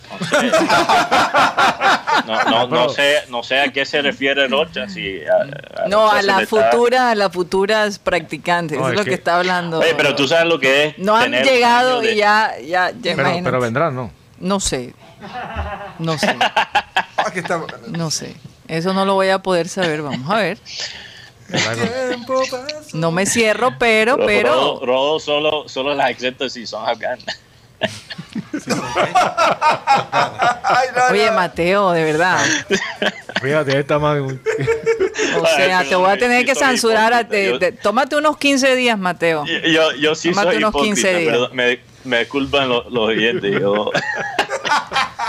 No 0.09 0.25
sé. 0.25 0.51
No, 2.25 2.43
no, 2.45 2.67
no 2.67 2.89
sé, 2.89 3.15
no 3.29 3.43
sé 3.43 3.59
a 3.59 3.71
qué 3.71 3.85
se 3.85 4.01
refiere 4.01 4.47
Rocha. 4.47 4.87
Si 4.89 5.19
a, 5.25 5.83
a 5.83 5.87
No, 5.87 6.05
Rocha 6.05 6.17
a 6.19 6.21
la 6.23 6.37
le 6.37 6.43
está- 6.43 6.69
futura, 6.71 7.11
a 7.11 7.15
las 7.15 7.31
futuras 7.31 7.99
practicantes, 7.99 8.77
No, 8.77 8.85
es 8.87 8.93
es 8.93 8.97
lo 8.99 9.03
que, 9.03 9.09
que- 9.11 9.15
está 9.15 9.37
hablando. 9.37 9.79
Oye, 9.79 9.93
pero 9.95 10.15
tú 10.15 10.27
sabes 10.27 10.45
lo 10.47 10.59
que 10.59 10.85
es. 10.85 10.97
no 10.97 11.15
han 11.15 11.23
tener 11.25 11.45
llegado 11.45 12.01
de- 12.01 12.13
y 12.13 12.17
ya, 12.17 12.53
ya, 12.59 12.91
ya 12.91 13.15
Pero, 13.15 13.29
pero 13.43 13.59
vendrán, 13.59 13.95
¿no? 13.95 14.11
No 14.39 14.59
sé. 14.59 14.93
No 15.99 16.17
sé. 16.17 16.35
Aquí 17.17 17.39
está. 17.39 17.61
No 17.87 18.11
sé. 18.11 18.35
Eso 18.67 18.93
no 18.93 19.05
lo 19.05 19.13
voy 19.15 19.29
a 19.29 19.39
poder 19.39 19.67
saber. 19.69 20.01
Vamos 20.01 20.29
a 20.29 20.35
ver. 20.37 20.57
No 22.93 23.11
me 23.11 23.25
cierro, 23.25 23.77
pero, 23.79 24.17
pero. 24.17 24.79
Rodo 24.83 25.19
solo, 25.19 25.67
solo 25.69 25.93
las 25.93 26.11
acepta 26.15 26.49
si 26.49 26.65
son 26.67 26.87
afganas. 26.87 27.23
Ay, 30.63 30.87
no, 30.95 31.03
Oye, 31.11 31.25
no. 31.27 31.33
Mateo, 31.33 31.91
de 31.91 32.03
verdad. 32.03 32.39
Fíjate, 33.41 33.79
esta 33.79 33.99
más... 33.99 34.17
O 34.19 35.45
sea, 35.55 35.83
te 35.83 35.95
voy 35.95 36.09
a 36.09 36.17
tener 36.17 36.45
que 36.45 36.55
censurar. 36.55 37.13
a- 37.13 37.27
te- 37.27 37.57
te- 37.59 37.71
tómate 37.71 38.15
unos 38.15 38.37
15 38.37 38.75
días, 38.75 38.97
Mateo. 38.97 39.45
Yo, 39.45 39.91
yo, 39.93 40.15
sí 40.15 40.29
Tómate 40.29 40.47
soy 40.49 40.57
unos 40.57 40.69
hipócrita, 40.71 40.95
15 40.95 41.15
días. 41.19 41.31
pero 41.33 41.49
me, 41.53 41.79
me 42.03 42.27
culpan 42.27 42.69
los, 42.69 42.85
los 42.91 43.09
oyentes. 43.09 43.59
Yo, 43.59 43.91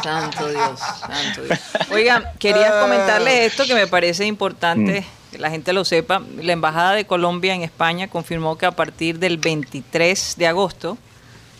Santo 0.03 0.49
Dios, 0.49 0.81
santo 1.01 1.43
Dios. 1.43 1.59
Oigan, 1.91 2.25
quería 2.39 2.81
comentarles 2.81 3.53
esto 3.53 3.64
que 3.66 3.75
me 3.75 3.87
parece 3.87 4.25
importante 4.27 5.05
que 5.31 5.39
la 5.39 5.51
gente 5.51 5.72
lo 5.72 5.85
sepa. 5.85 6.22
La 6.41 6.53
Embajada 6.53 6.93
de 6.93 7.07
Colombia 7.07 7.55
en 7.55 7.62
España 7.62 8.09
confirmó 8.09 8.57
que 8.59 8.66
a 8.66 8.72
partir 8.72 9.18
del 9.18 9.39
23 9.39 10.35
de 10.37 10.47
agosto 10.47 10.99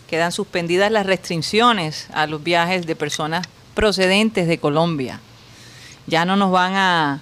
quedan 0.09 0.31
suspendidas 0.31 0.91
las 0.91 1.05
restricciones 1.05 2.07
a 2.13 2.25
los 2.27 2.43
viajes 2.43 2.87
de 2.87 2.95
personas 2.95 3.47
procedentes 3.75 4.47
de 4.47 4.57
Colombia. 4.57 5.19
Ya 6.07 6.25
no 6.25 6.35
nos 6.35 6.51
van 6.51 6.73
a, 6.75 7.21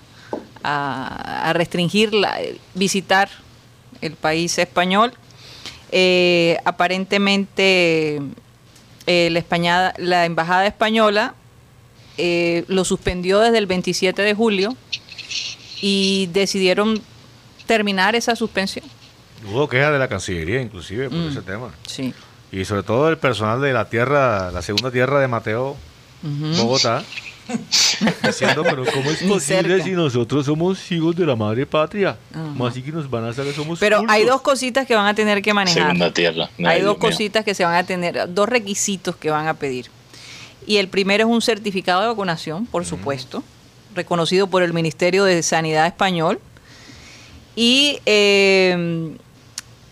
restringir 1.54 2.12
visitar 2.74 3.30
el 4.02 4.14
país 4.14 4.58
español. 4.58 5.14
Eh, 5.92 6.58
aparentemente 6.66 8.20
la, 9.06 9.94
la 9.98 10.26
embajada 10.26 10.68
española 10.68 11.36
eh, 12.18 12.66
lo 12.68 12.84
suspendió 12.84 13.40
desde 13.40 13.60
el 13.60 13.68
27 13.68 14.22
de 14.24 14.34
julio 14.34 14.76
y 15.82 16.28
decidieron 16.34 17.02
terminar 17.66 18.16
esa 18.16 18.36
suspensión. 18.36 18.86
Hubo 19.52 19.68
quejas 19.68 19.92
de 19.92 20.00
la 20.00 20.08
Cancillería, 20.08 20.62
inclusive, 20.62 21.10
por 21.10 21.18
Mm. 21.20 21.28
ese 21.30 21.42
tema. 21.42 21.70
Sí. 21.86 22.14
Y 22.52 22.64
sobre 22.66 22.84
todo 22.84 23.10
el 23.10 23.18
personal 23.18 23.62
de 23.62 23.74
la 23.74 23.90
tierra, 23.90 24.52
la 24.52 24.62
segunda 24.62 24.90
tierra 24.92 25.20
de 25.20 25.28
Mateo. 25.28 25.76
Bogotá, 26.24 27.04
diciendo, 28.24 28.64
pero 28.64 28.84
¿cómo 28.92 29.12
es 29.12 29.22
posible 29.24 29.84
si 29.84 29.92
nosotros 29.92 30.46
somos 30.48 30.92
hijos 30.92 31.16
de 31.16 31.26
la 31.28 31.36
madre 31.36 31.66
patria? 31.66 32.18
¿Cómo 32.34 32.66
así 32.66 32.82
que 32.82 32.92
nos 32.92 33.08
van 33.10 33.26
a 33.26 33.30
hacer 33.30 33.46
que 33.46 33.54
somos 33.54 33.78
Pero 33.80 34.02
hay 34.08 34.26
dos 34.26 34.42
cositas 34.42 34.88
que 34.88 34.96
van 34.96 35.06
a 35.06 35.14
tener 35.14 35.42
que 35.44 35.54
manejar. 35.54 35.84
segunda 35.84 36.12
tierra. 36.12 36.50
Hay 36.58 36.66
Ay, 36.66 36.82
dos 36.82 36.98
mío. 36.98 37.10
cositas 37.10 37.46
que 37.46 37.54
se 37.54 37.64
van 37.64 37.76
a 37.76 37.84
tener, 37.86 38.34
dos 38.34 38.50
requisitos 38.50 39.16
que 39.16 39.30
van 39.30 39.48
a 39.48 39.54
pedir. 39.54 39.92
Y 40.66 40.78
el 40.78 40.88
primero 40.90 41.26
es 41.26 41.30
un 41.30 41.42
certificado 41.42 42.02
de 42.02 42.08
vacunación, 42.08 42.66
por 42.66 42.84
supuesto, 42.84 43.44
reconocido 43.98 44.48
por 44.48 44.64
el 44.64 44.72
Ministerio 44.72 45.26
de 45.26 45.44
Sanidad 45.44 45.86
español. 45.86 46.40
Y 47.56 48.00
eh, 48.06 49.18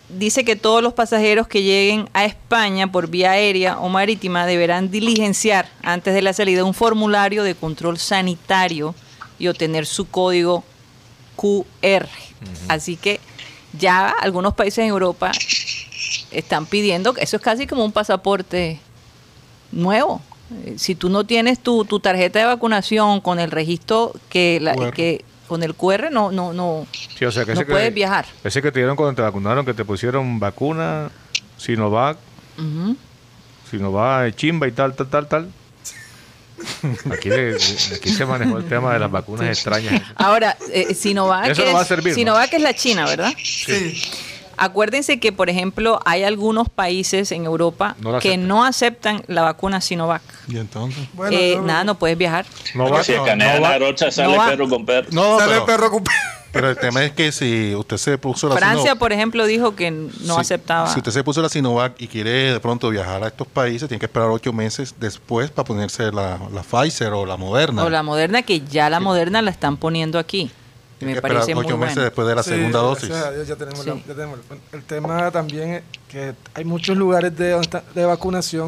dice 0.08 0.44
que 0.44 0.56
todos 0.56 0.82
los 0.82 0.94
pasajeros 0.94 1.48
que 1.48 1.62
lleguen 1.62 2.08
a 2.12 2.24
España 2.24 2.90
por 2.90 3.08
vía 3.08 3.32
aérea 3.32 3.78
o 3.78 3.88
marítima 3.88 4.46
deberán 4.46 4.90
diligenciar 4.90 5.68
antes 5.82 6.14
de 6.14 6.22
la 6.22 6.32
salida 6.32 6.64
un 6.64 6.74
formulario 6.74 7.42
de 7.42 7.54
control 7.54 7.98
sanitario 7.98 8.94
y 9.38 9.48
obtener 9.48 9.86
su 9.86 10.08
código 10.08 10.64
QR. 11.36 12.08
Así 12.68 12.96
que 12.96 13.20
ya 13.78 14.08
algunos 14.08 14.54
países 14.54 14.78
en 14.78 14.86
Europa 14.86 15.32
están 16.30 16.66
pidiendo, 16.66 17.14
que 17.14 17.22
eso 17.22 17.36
es 17.36 17.42
casi 17.42 17.66
como 17.66 17.84
un 17.84 17.92
pasaporte 17.92 18.80
nuevo. 19.72 20.20
Eh, 20.64 20.74
Si 20.78 20.94
tú 20.94 21.08
no 21.08 21.24
tienes 21.24 21.58
tu, 21.60 21.84
tu 21.84 21.98
tarjeta 22.00 22.38
de 22.38 22.44
vacunación 22.44 23.20
con 23.20 23.38
el 23.40 23.50
registro 23.50 24.12
que, 24.28 24.58
la- 24.60 24.90
que 24.92 25.24
con 25.48 25.62
el 25.62 25.74
QR 25.74 26.10
no 26.10 26.32
no 26.32 26.52
no 26.52 26.86
Sí, 27.18 27.24
o 27.24 27.30
sea, 27.32 27.44
que 27.44 27.54
no 27.54 27.60
ese 27.60 27.66
que- 27.66 27.72
puedes 27.72 27.94
viajar. 27.94 28.26
Ese 28.44 28.60
que 28.62 28.70
te 28.72 28.80
dieron 28.80 28.96
cuando 28.96 29.14
te 29.14 29.22
vacunaron, 29.22 29.64
que 29.64 29.74
te 29.74 29.84
pusieron 29.84 30.38
vacuna, 30.40 31.10
Sinovac. 31.56 32.18
Sinovac, 33.70 34.34
chimba 34.36 34.68
y 34.68 34.72
tal, 34.72 34.94
tal, 34.94 35.08
tal, 35.08 35.28
tal. 35.28 35.50
Aquí, 37.12 37.28
le- 37.28 37.54
aquí 37.56 38.08
se 38.10 38.24
manejó 38.24 38.56
el 38.58 38.64
tema 38.68 38.92
de 38.94 38.98
las 39.00 39.10
vacunas 39.10 39.46
extrañas. 39.48 40.00
Ahora, 40.16 40.56
eh, 40.72 40.94
Sinovac, 40.94 41.48
Eso 41.50 41.62
no 41.62 41.68
es, 41.68 41.74
va 41.74 41.80
a 41.80 41.84
servir, 41.84 42.12
¿no? 42.12 42.14
Sinovac 42.14 42.52
es 42.52 42.62
la 42.62 42.74
China, 42.74 43.04
¿verdad? 43.04 43.32
Sí. 43.42 44.00
Acuérdense 44.56 45.20
que, 45.20 45.32
por 45.32 45.50
ejemplo, 45.50 46.00
hay 46.04 46.24
algunos 46.24 46.68
países 46.68 47.30
en 47.32 47.44
Europa 47.44 47.96
No 48.00 48.18
que 48.18 48.36
no 48.36 48.64
aceptan 48.64 49.22
la 49.26 49.42
vacuna 49.42 49.80
Sinovac. 49.80 50.22
Y 50.48 50.58
entonces. 50.58 51.06
Bueno, 51.12 51.36
Eh, 51.36 51.54
yo- 51.54 51.62
nada, 51.62 51.84
no 51.84 51.96
puedes 51.98 52.16
viajar. 52.16 52.46
No 52.74 52.88
va, 52.90 53.04
Si 53.04 53.12
no, 53.12 53.18
no 53.26 53.44
va- 53.60 53.70
la 53.70 53.78
rocha, 53.78 54.10
sale 54.10 54.36
va- 54.36 54.48
perro 54.48 54.68
con 54.68 54.86
perro. 54.86 55.08
No, 55.12 55.38
Sale 55.38 55.52
pero, 55.52 55.66
perro 55.66 55.86
ocupado. 55.88 56.16
pero 56.52 56.70
el 56.70 56.78
tema 56.78 57.04
es 57.04 57.12
que 57.12 57.32
si 57.32 57.74
usted 57.74 57.98
se 57.98 58.16
puso 58.18 58.48
la 58.48 58.56
Francia, 58.56 58.94
Sinovac- 58.94 58.98
por 58.98 59.12
ejemplo, 59.12 59.44
dijo 59.46 59.76
que 59.76 59.90
no 59.90 60.10
si- 60.36 60.40
aceptaba. 60.40 60.88
Si 60.92 60.98
usted 61.00 61.12
se 61.12 61.22
puso 61.22 61.42
la 61.42 61.48
Sinovac 61.50 62.00
y 62.00 62.06
quiere 62.08 62.52
de 62.52 62.60
pronto 62.60 62.88
viajar 62.88 63.22
a 63.24 63.26
estos 63.26 63.46
países, 63.46 63.88
tiene 63.88 63.98
que 64.00 64.06
esperar 64.06 64.28
ocho 64.30 64.52
meses 64.54 64.94
después 64.98 65.50
para 65.50 65.66
ponerse 65.66 66.10
la, 66.12 66.38
la 66.52 66.62
Pfizer 66.62 67.12
o 67.12 67.26
la 67.26 67.36
Moderna. 67.36 67.84
O 67.84 67.90
la 67.90 68.02
Moderna, 68.02 68.42
que 68.42 68.60
ya 68.60 68.88
la 68.88 69.00
Moderna 69.00 69.42
la 69.42 69.50
están 69.50 69.76
poniendo 69.76 70.18
aquí. 70.18 70.50
Tiene 70.98 71.12
Me 71.12 71.14
que 71.14 71.18
esperar 71.18 71.36
parece 71.42 71.54
muy 71.54 71.64
ocho 71.66 71.76
meses 71.76 71.94
bueno. 71.96 72.04
después 72.04 72.26
de 72.28 72.34
la 72.34 72.42
Sí, 72.42 72.50
segunda 72.50 72.78
dosis. 72.78 73.08
gracias 73.10 73.26
a 73.26 73.32
Dios 73.32 73.48
ya 73.48 73.56
tenemos, 73.56 73.86
la- 73.86 73.92
Sí. 73.94 74.04
ya 74.08 74.14
tenemos. 74.14 74.38
El 74.72 74.82
tema 74.84 75.30
también 75.30 75.70
es 75.74 75.82
que 76.08 76.34
hay 76.54 76.64
muchos 76.64 76.96
lugares 76.96 77.36
de, 77.36 77.82
de 77.94 78.04
vacunación 78.06 78.66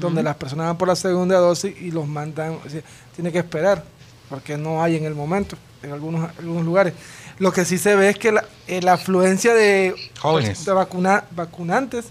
donde 0.00 0.22
las 0.24 0.34
personas 0.36 0.66
van 0.66 0.76
por 0.78 0.88
la 0.88 0.96
segunda 0.96 1.36
dosis 1.38 1.74
y 1.80 1.90
los 1.92 2.06
mandan, 2.08 2.58
o 2.66 2.68
sea, 2.68 2.82
tiene 3.14 3.30
que 3.30 3.38
esperar 3.38 3.84
porque 4.28 4.56
no 4.56 4.82
hay 4.82 4.96
en 4.96 5.04
el 5.04 5.14
momento 5.14 5.56
en 5.82 5.92
algunos, 5.92 6.28
algunos 6.38 6.64
lugares. 6.64 6.94
Lo 7.38 7.52
que 7.52 7.64
sí 7.64 7.78
se 7.78 7.94
ve 7.94 8.08
es 8.10 8.18
que 8.18 8.32
la, 8.32 8.44
eh, 8.66 8.82
la 8.82 8.94
afluencia 8.94 9.54
de, 9.54 9.94
Jóvenes. 10.18 10.64
de 10.64 10.72
vacuna, 10.72 11.24
vacunantes 11.30 12.06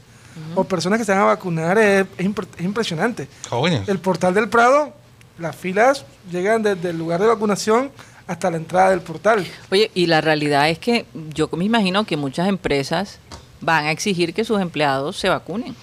o 0.56 0.64
personas 0.64 1.00
que 1.00 1.04
se 1.06 1.12
van 1.12 1.22
a 1.22 1.26
vacunar 1.26 1.78
es, 1.78 2.06
es 2.18 2.26
impre- 2.26 2.48
es 2.58 2.64
impresionante. 2.64 3.28
Jóvenes. 3.50 3.90
El 3.90 4.00
portal 4.00 4.34
del 4.34 4.48
Prado, 4.48 4.94
las 5.40 5.56
filas 5.56 6.06
llegan 6.32 6.64
desde 6.64 6.92
el 6.92 6.98
lugar 6.98 7.20
de 7.20 7.28
vacunación 7.28 7.92
hasta 8.28 8.52
la 8.52 8.58
entrada 8.58 8.90
del 8.92 9.02
portal. 9.02 9.46
Oye, 9.72 9.90
y 9.96 10.06
la 10.08 10.22
realidad 10.22 10.70
es 10.70 10.80
que 10.80 11.06
yo 11.34 11.50
me 11.54 11.66
imagino 11.66 12.04
que 12.06 12.18
muchas 12.18 12.48
empresas 12.48 13.20
van 13.62 13.86
a 13.86 13.92
exigir 13.92 14.34
que 14.34 14.44
sus 14.44 14.60
empleados 14.62 15.18
se 15.18 15.30
vacunen. 15.30 15.76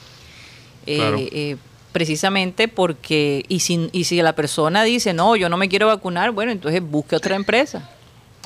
Eh, 0.86 0.96
Claro. 0.98 1.16
eh, 1.20 1.56
precisamente 1.92 2.68
porque, 2.68 3.44
y 3.48 3.60
si, 3.60 3.88
y 3.92 4.04
si 4.04 4.20
la 4.20 4.34
persona 4.34 4.82
dice, 4.82 5.14
no, 5.14 5.36
yo 5.36 5.48
no 5.48 5.56
me 5.56 5.68
quiero 5.68 5.86
vacunar, 5.86 6.32
bueno, 6.32 6.52
entonces 6.52 6.82
busque 6.82 7.16
otra 7.16 7.36
empresa. 7.36 7.88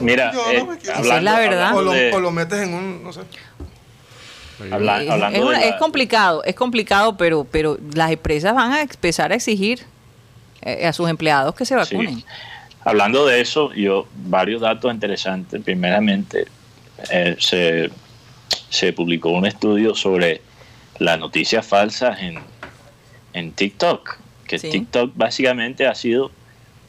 Mira, 0.01 0.33
Yo 0.33 0.49
eh, 0.51 0.59
no 0.59 0.67
me 0.67 0.79
quiero- 0.79 1.01
Esa 1.01 1.17
es 1.17 1.23
la 1.25 1.39
verdad. 1.39 1.75
O 1.75 1.79
hablando 1.79 1.83
lo, 1.83 1.93
de- 1.93 2.13
o 2.13 2.21
lo 2.21 2.31
metes 2.31 2.61
en 2.63 2.75
un, 2.75 3.03
no 3.03 3.13
sé. 3.13 3.23
habla- 4.71 5.03
Es- 5.03 5.11
hablando 5.11 5.39
es, 5.39 5.43
de 5.45 5.49
una- 5.49 5.59
la- 5.61 5.67
es 5.67 5.75
complicado, 5.77 6.45
es 6.45 6.55
complicado, 6.55 7.17
pero, 7.17 7.45
pero 7.51 7.79
las 7.95 8.11
empresas 8.13 8.55
van 8.55 8.73
a 8.73 8.83
empezar 8.83 9.33
a 9.33 9.35
exigir 9.35 9.81
eh, 10.63 10.87
a 10.87 10.93
sus 10.93 11.09
empleados 11.09 11.55
que 11.55 11.65
se 11.65 11.75
vacunen. 11.77 12.17
Sí. 12.17 12.25
Hablando 12.89 13.27
de 13.27 13.43
eso, 13.43 13.73
yo 13.75 14.07
varios 14.15 14.63
datos 14.63 14.93
interesantes. 14.93 15.63
Primeramente, 15.63 16.47
eh, 17.11 17.37
se, 17.39 17.91
se 18.71 18.95
publicó 18.95 19.29
un 19.29 19.45
estudio 19.45 19.95
sobre 19.95 20.41
las 20.99 21.19
noticias 21.19 21.67
falsas 21.67 22.19
en, 22.23 22.39
en 23.35 23.53
TikTok, 23.53 24.17
que 24.47 24.59
Sí. 24.59 24.71
TikTok 24.71 25.13
básicamente 25.15 25.87
ha 25.87 25.95
sido 25.95 26.31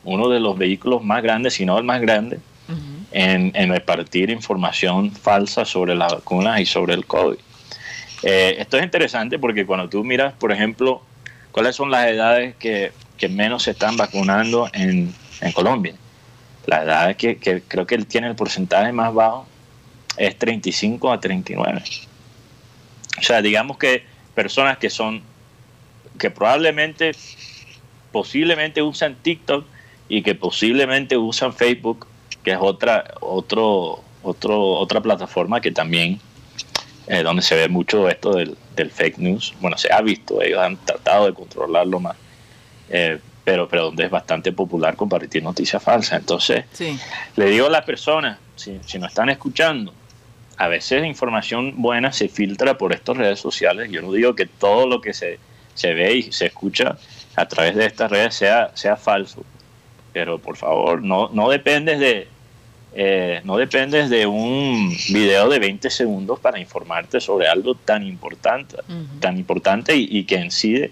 uno 0.06 0.30
de 0.30 0.40
los 0.40 0.58
vehículos 0.58 1.04
más 1.04 1.22
grandes, 1.22 1.56
si 1.56 1.66
no 1.66 1.78
el 1.78 1.84
más 1.84 2.00
grande, 2.00 2.40
en, 3.12 3.52
en 3.54 3.70
repartir 3.70 4.30
información 4.30 5.12
falsa 5.12 5.66
sobre 5.66 5.96
las 5.96 6.14
vacunas 6.14 6.62
y 6.62 6.66
sobre 6.66 6.94
el 6.94 7.06
COVID. 7.06 7.38
Eh, 8.24 8.56
esto 8.60 8.78
es 8.78 8.84
interesante 8.86 9.38
porque 9.38 9.66
cuando 9.66 9.90
tú 9.90 10.06
miras, 10.06 10.34
por 10.34 10.54
ejemplo, 10.54 11.02
cuáles 11.52 11.76
son 11.76 11.92
las 11.92 12.08
edades 12.08 12.56
que, 12.56 12.94
que 13.18 13.28
menos 13.28 13.64
se 13.64 13.72
están 13.72 13.98
vacunando 13.98 14.70
en, 14.74 15.14
en 15.42 15.52
Colombia. 15.52 15.96
La 16.66 16.84
edad 16.84 17.16
que, 17.16 17.38
que 17.38 17.62
creo 17.62 17.88
que 17.88 17.96
él 17.96 18.06
tiene 18.06 18.28
el 18.28 18.36
porcentaje 18.36 18.92
más 18.92 19.14
bajo 19.14 19.48
es 20.18 20.38
35 20.38 21.12
a 21.12 21.20
39. 21.20 21.84
O 23.18 23.22
sea, 23.22 23.42
digamos 23.42 23.78
que 23.78 24.04
personas 24.36 24.78
que 24.78 24.90
son, 24.90 25.22
que 26.18 26.30
probablemente, 26.30 27.12
posiblemente 28.12 28.82
usan 28.82 29.16
TikTok 29.16 29.66
y 30.08 30.22
que 30.22 30.36
posiblemente 30.36 31.18
usan 31.18 31.54
Facebook, 31.54 32.08
que 32.44 32.52
es 32.52 32.58
otra, 32.60 33.14
otro, 33.22 34.04
otra 34.22 35.02
plataforma 35.02 35.62
que 35.62 35.72
también, 35.72 36.20
eh, 37.08 37.24
donde 37.24 37.42
se 37.42 37.56
ve 37.56 37.68
mucho 37.68 38.08
esto 38.10 38.34
del, 38.34 38.58
del 38.76 38.92
fake 38.92 39.18
news. 39.18 39.54
Bueno, 39.60 39.78
se 39.78 39.92
ha 39.92 40.02
visto, 40.02 40.42
ellos 40.42 40.60
han 40.60 40.78
tratado 40.78 41.26
de 41.26 41.34
controlarlo 41.34 42.00
más. 42.00 42.16
Eh, 42.90 43.20
pero, 43.50 43.68
pero 43.68 43.86
donde 43.86 44.04
es 44.06 44.12
bastante 44.12 44.52
popular 44.52 44.96
compartir 44.96 45.42
noticias 45.42 45.82
falsas. 45.82 46.20
Entonces, 46.20 46.66
Sí. 46.72 47.00
le 47.36 47.46
digo 47.50 47.66
a 47.66 47.70
las 47.72 47.84
personas, 47.84 48.38
si, 48.56 48.78
si 48.86 49.00
nos 49.00 49.10
están 49.10 49.30
escuchando, 49.30 49.92
a 50.58 50.68
veces 50.68 51.02
la 51.02 51.08
información 51.08 51.74
buena 51.78 52.12
se 52.14 52.28
filtra 52.28 52.78
por 52.78 52.94
estas 52.94 53.18
redes 53.18 53.40
sociales. 53.40 53.90
Yo 53.90 54.04
no 54.04 54.12
digo 54.12 54.36
que 54.36 54.46
todo 54.46 54.86
lo 54.86 55.02
que 55.02 55.16
se, 55.16 55.40
se 55.74 55.96
ve 55.96 56.18
y 56.18 56.32
se 56.32 56.46
escucha 56.46 56.96
a 57.36 57.48
través 57.48 57.76
de 57.76 57.88
estas 57.88 58.12
redes 58.12 58.36
sea, 58.36 58.70
sea 58.76 58.96
falso, 58.98 59.44
pero 60.14 60.38
por 60.38 60.56
favor, 60.56 61.02
no, 61.02 61.30
no 61.34 61.50
dependes 61.50 62.00
de... 62.00 62.28
eh, 62.94 63.42
no 63.46 63.58
dependes 63.58 64.12
de 64.12 64.28
un 64.28 64.96
video 65.10 65.50
de 65.50 65.58
20 65.58 65.90
segundos 65.90 66.40
para 66.40 66.60
informarte 66.60 67.20
sobre 67.20 67.48
algo 67.48 67.74
tan 67.74 68.06
importante, 68.06 68.76
tan 69.20 69.38
importante 69.40 69.96
y, 69.96 70.08
y 70.12 70.24
que 70.26 70.36
incide 70.36 70.92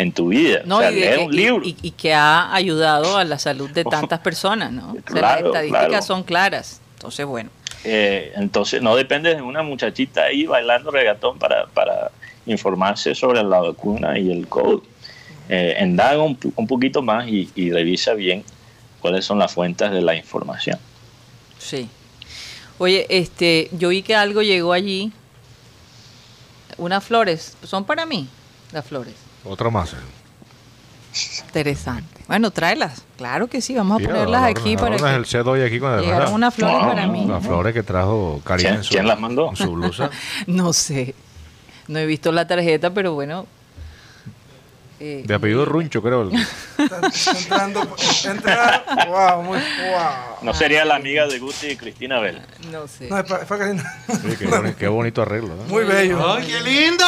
en 0.00 0.12
tu 0.12 0.28
vida. 0.28 0.62
No, 0.64 0.78
o 0.78 0.80
sea, 0.80 0.90
y, 0.90 1.00
leer 1.00 1.18
que- 1.18 1.24
un 1.26 1.36
libro. 1.36 1.64
y- 1.64 1.76
y 1.82 1.90
que 1.90 2.14
ha 2.14 2.54
ayudado 2.54 3.16
a 3.18 3.24
la 3.24 3.38
salud 3.38 3.68
de 3.70 3.84
tantas 3.84 4.20
personas, 4.20 4.72
¿no? 4.72 4.90
O 4.90 4.92
sea, 4.92 5.02
las 5.02 5.04
Claro, 5.04 5.46
estadísticas 5.48 5.88
claro. 5.88 6.02
son 6.04 6.22
claras. 6.22 6.80
Entonces, 6.94 7.26
bueno. 7.26 7.50
Eh, 7.84 8.32
entonces 8.36 8.82
no 8.82 8.94
depende 8.96 9.34
de 9.34 9.42
una 9.42 9.62
muchachita 9.62 10.22
ahí 10.24 10.46
bailando 10.46 10.90
regatón 10.90 11.38
para, 11.38 11.66
para 11.66 12.10
informarse 12.46 13.14
sobre 13.14 13.42
la 13.42 13.60
vacuna 13.60 14.18
y 14.18 14.30
el 14.30 14.46
COVID. 14.48 14.80
Eh, 15.48 15.76
indaga 15.82 16.22
un, 16.22 16.38
un 16.56 16.66
poquito 16.66 17.02
más 17.02 17.26
y, 17.28 17.50
y 17.54 17.70
revisa 17.70 18.14
bien 18.14 18.44
cuáles 19.00 19.24
son 19.24 19.38
las 19.38 19.52
fuentes 19.52 19.90
de 19.90 20.00
la 20.00 20.14
información. 20.14 20.78
Sí. 21.58 21.88
Oye, 22.78 23.06
este, 23.10 23.68
yo 23.72 23.88
vi 23.90 24.02
que 24.02 24.14
algo 24.14 24.40
llegó 24.42 24.72
allí. 24.72 25.12
Unas 26.78 27.04
flores. 27.04 27.56
¿Son 27.64 27.84
para 27.84 28.06
mí? 28.06 28.26
Las 28.72 28.86
flores. 28.86 29.14
Otro 29.44 29.70
más. 29.70 29.94
Interesante. 31.46 32.22
Bueno, 32.28 32.50
tráelas. 32.52 33.02
Claro 33.16 33.48
que 33.48 33.60
sí, 33.60 33.74
vamos 33.74 33.96
a 33.96 34.00
Sí, 34.00 34.06
ponerlas 34.06 34.44
aquí 34.44 34.76
para 34.76 34.96
que 34.96 35.14
el 35.16 35.26
set 35.26 35.46
hoy 35.46 35.62
aquí 35.62 35.80
con 35.80 35.92
el 35.94 36.00
llegaron 36.02 36.32
unas 36.34 36.54
flores 36.54 36.76
No, 36.80 36.88
para 36.88 37.06
mí. 37.08 37.26
Las 37.26 37.44
flores 37.44 37.74
que 37.74 37.82
trajo 37.82 38.40
Karina 38.44 38.68
¿Quién- 38.70 38.78
en 38.78 38.84
su, 38.84 38.90
quién 38.90 39.06
las 39.08 39.18
mandó? 39.18 39.50
en 39.50 39.56
su 39.56 39.72
blusa. 39.72 40.10
No 40.46 40.72
sé. 40.72 41.14
No 41.88 41.98
he 41.98 42.06
visto 42.06 42.30
la 42.30 42.46
tarjeta, 42.46 42.90
pero 42.94 43.14
bueno. 43.14 43.46
Eh, 45.02 45.22
De 45.24 45.34
apellido 45.34 45.64
Runcho, 45.64 46.02
creo. 46.02 46.30
Entrando, 46.78 47.96
entra, 48.24 48.84
wow, 49.08 49.42
muy, 49.42 49.58
wow. 49.58 50.42
No 50.42 50.52
sería 50.52 50.84
la 50.84 50.96
amiga 50.96 51.26
de 51.26 51.38
Guti 51.38 51.68
y 51.68 51.76
Cristina 51.76 52.20
Bell. 52.20 52.40
no 52.70 52.86
sé. 52.86 53.08
No, 53.08 53.18
es 53.18 53.24
para, 53.24 53.42
es 53.42 53.48
para 53.48 53.64
Karina. 53.64 53.94
Sí, 54.08 54.36
qué, 54.38 54.46
boni- 54.46 54.74
qué 54.74 54.88
bonito 54.88 55.22
arreglo. 55.22 55.54
¿no? 55.56 55.62
Muy 55.64 55.84
bello. 55.84 56.32
¡Ay, 56.34 56.46
qué 56.46 56.60
lindo! 56.60 57.04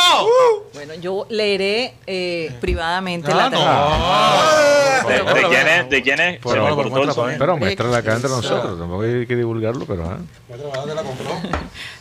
Bueno, 0.73 0.95
yo 0.95 1.27
leeré 1.29 1.95
eh, 2.07 2.57
privadamente 2.63 3.31
Ah, 3.31 3.37
la 3.37 3.51
no. 3.51 3.59
tarjeta. 3.63 5.09
¿De, 5.09 5.15
Pero- 5.15 5.35
de 5.35 5.55
quién 5.55 5.69
es? 5.69 5.91
¿De 5.91 6.03
quién 6.03 6.21
es? 6.21 6.35
Se 6.43 6.49
Pero, 6.49 6.65
me 6.65 6.71
cortó 6.75 6.83
el 6.89 6.93
muestra, 7.05 7.15
sonido. 7.15 7.39
pero 7.39 7.57
muéstrala 7.59 7.97
acá 7.99 8.15
entre 8.15 8.31
nosotros. 8.31 8.79
Tampoco 8.79 9.03
hay 9.03 9.27
que 9.27 9.37
divulgarlo, 9.37 9.85
pero. 9.87 10.09
¿ah? 10.09 10.19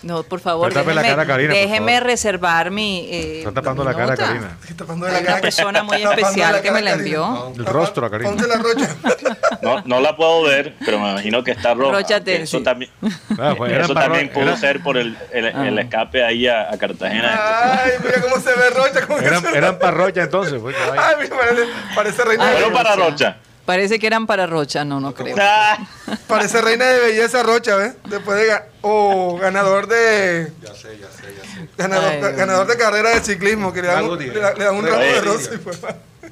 No, 0.03 0.23
por 0.23 0.39
favor, 0.39 0.73
tape 0.73 0.93
la 0.95 1.01
déjeme, 1.03 1.15
cara 1.15 1.27
Karina, 1.27 1.53
por 1.53 1.61
déjeme 1.61 1.91
favor. 1.93 2.07
reservar 2.07 2.71
mi. 2.71 3.07
eh, 3.11 3.37
Está 3.39 3.51
tapando 3.53 3.83
mi 3.83 3.89
la 3.91 3.95
cara. 3.95 4.17
Karina. 4.17 4.57
Está 4.63 4.75
tapando 4.83 5.05
de 5.05 5.11
la 5.11 5.19
una 5.19 5.27
cara. 5.27 5.41
persona 5.41 5.80
muy 5.83 5.97
especial 6.03 6.53
la 6.53 6.61
que 6.61 6.71
me 6.71 6.81
la 6.81 6.91
envió. 6.93 7.53
El 7.55 7.65
rostro 7.65 8.09
Karina. 8.09 8.29
Ponte 8.29 8.47
la 8.47 8.55
rocha. 8.57 8.95
No, 9.61 9.81
no 9.85 9.99
la 9.99 10.15
puedo 10.15 10.43
ver, 10.43 10.73
pero 10.83 10.99
me 10.99 11.11
imagino 11.11 11.43
que 11.43 11.51
está 11.51 11.73
roja. 11.75 11.97
Rocha 11.99 12.17
Eso 12.25 12.61
también, 12.63 12.89
Ah, 13.39 13.53
pues 13.55 13.71
eso 13.73 13.93
también 13.93 14.29
pudo 14.29 14.55
ser 14.57 14.81
por 14.81 14.97
el, 14.97 15.15
el, 15.31 15.45
el 15.45 15.77
Ah. 15.77 15.81
escape 15.81 16.23
ahí 16.23 16.47
a, 16.47 16.71
a 16.71 16.77
Cartagena. 16.77 17.39
Ay, 17.83 17.91
mira 18.03 18.21
cómo 18.21 18.37
se 18.39 18.49
ve 18.49 18.69
rocha. 18.71 19.23
Eran, 19.23 19.45
eran 19.55 19.77
parrochas 19.79 20.25
entonces. 20.25 20.59
Pues. 20.59 20.75
Ay, 20.97 21.15
mira, 21.21 21.35
parece, 21.37 21.61
parece 21.95 22.23
reina 22.23 22.45
Fueron 22.47 22.73
para 22.73 22.95
Rocha. 22.95 23.09
Rocha. 23.09 23.37
Parece 23.65 23.99
que 23.99 24.07
eran 24.07 24.25
para 24.27 24.47
Rocha, 24.47 24.83
no, 24.83 24.99
no 24.99 25.13
creo. 25.13 25.35
Ah, 25.39 25.77
Parece 26.27 26.61
reina 26.61 26.85
de 26.85 26.99
belleza 26.99 27.43
Rocha, 27.43 27.75
¿ves? 27.75 27.93
Después 28.09 28.37
de 28.39 28.51
ga- 28.51 28.63
o 28.81 29.37
ganador 29.37 29.87
de 29.87 30.51
Ya 30.63 30.73
sé, 30.73 30.97
ya 30.99 31.07
sé, 31.11 31.33
ya 31.37 31.43
sé. 31.43 31.69
ganador, 31.77 32.09
Ay, 32.11 32.19
Dios 32.19 32.35
ganador 32.35 32.67
de 32.67 32.77
carrera 32.77 33.09
de 33.11 33.19
ciclismo 33.21 33.71
que 33.71 33.81
le 33.83 33.87
dan, 33.89 34.05
un, 34.05 34.17
le, 34.19 34.27
da- 34.39 34.53
le 34.53 34.63
dan 34.65 34.75
un 34.75 34.85
ramo 34.85 34.99
de 35.03 35.21
rosa 35.21 35.51
y 35.53 35.57
pues, 35.59 35.79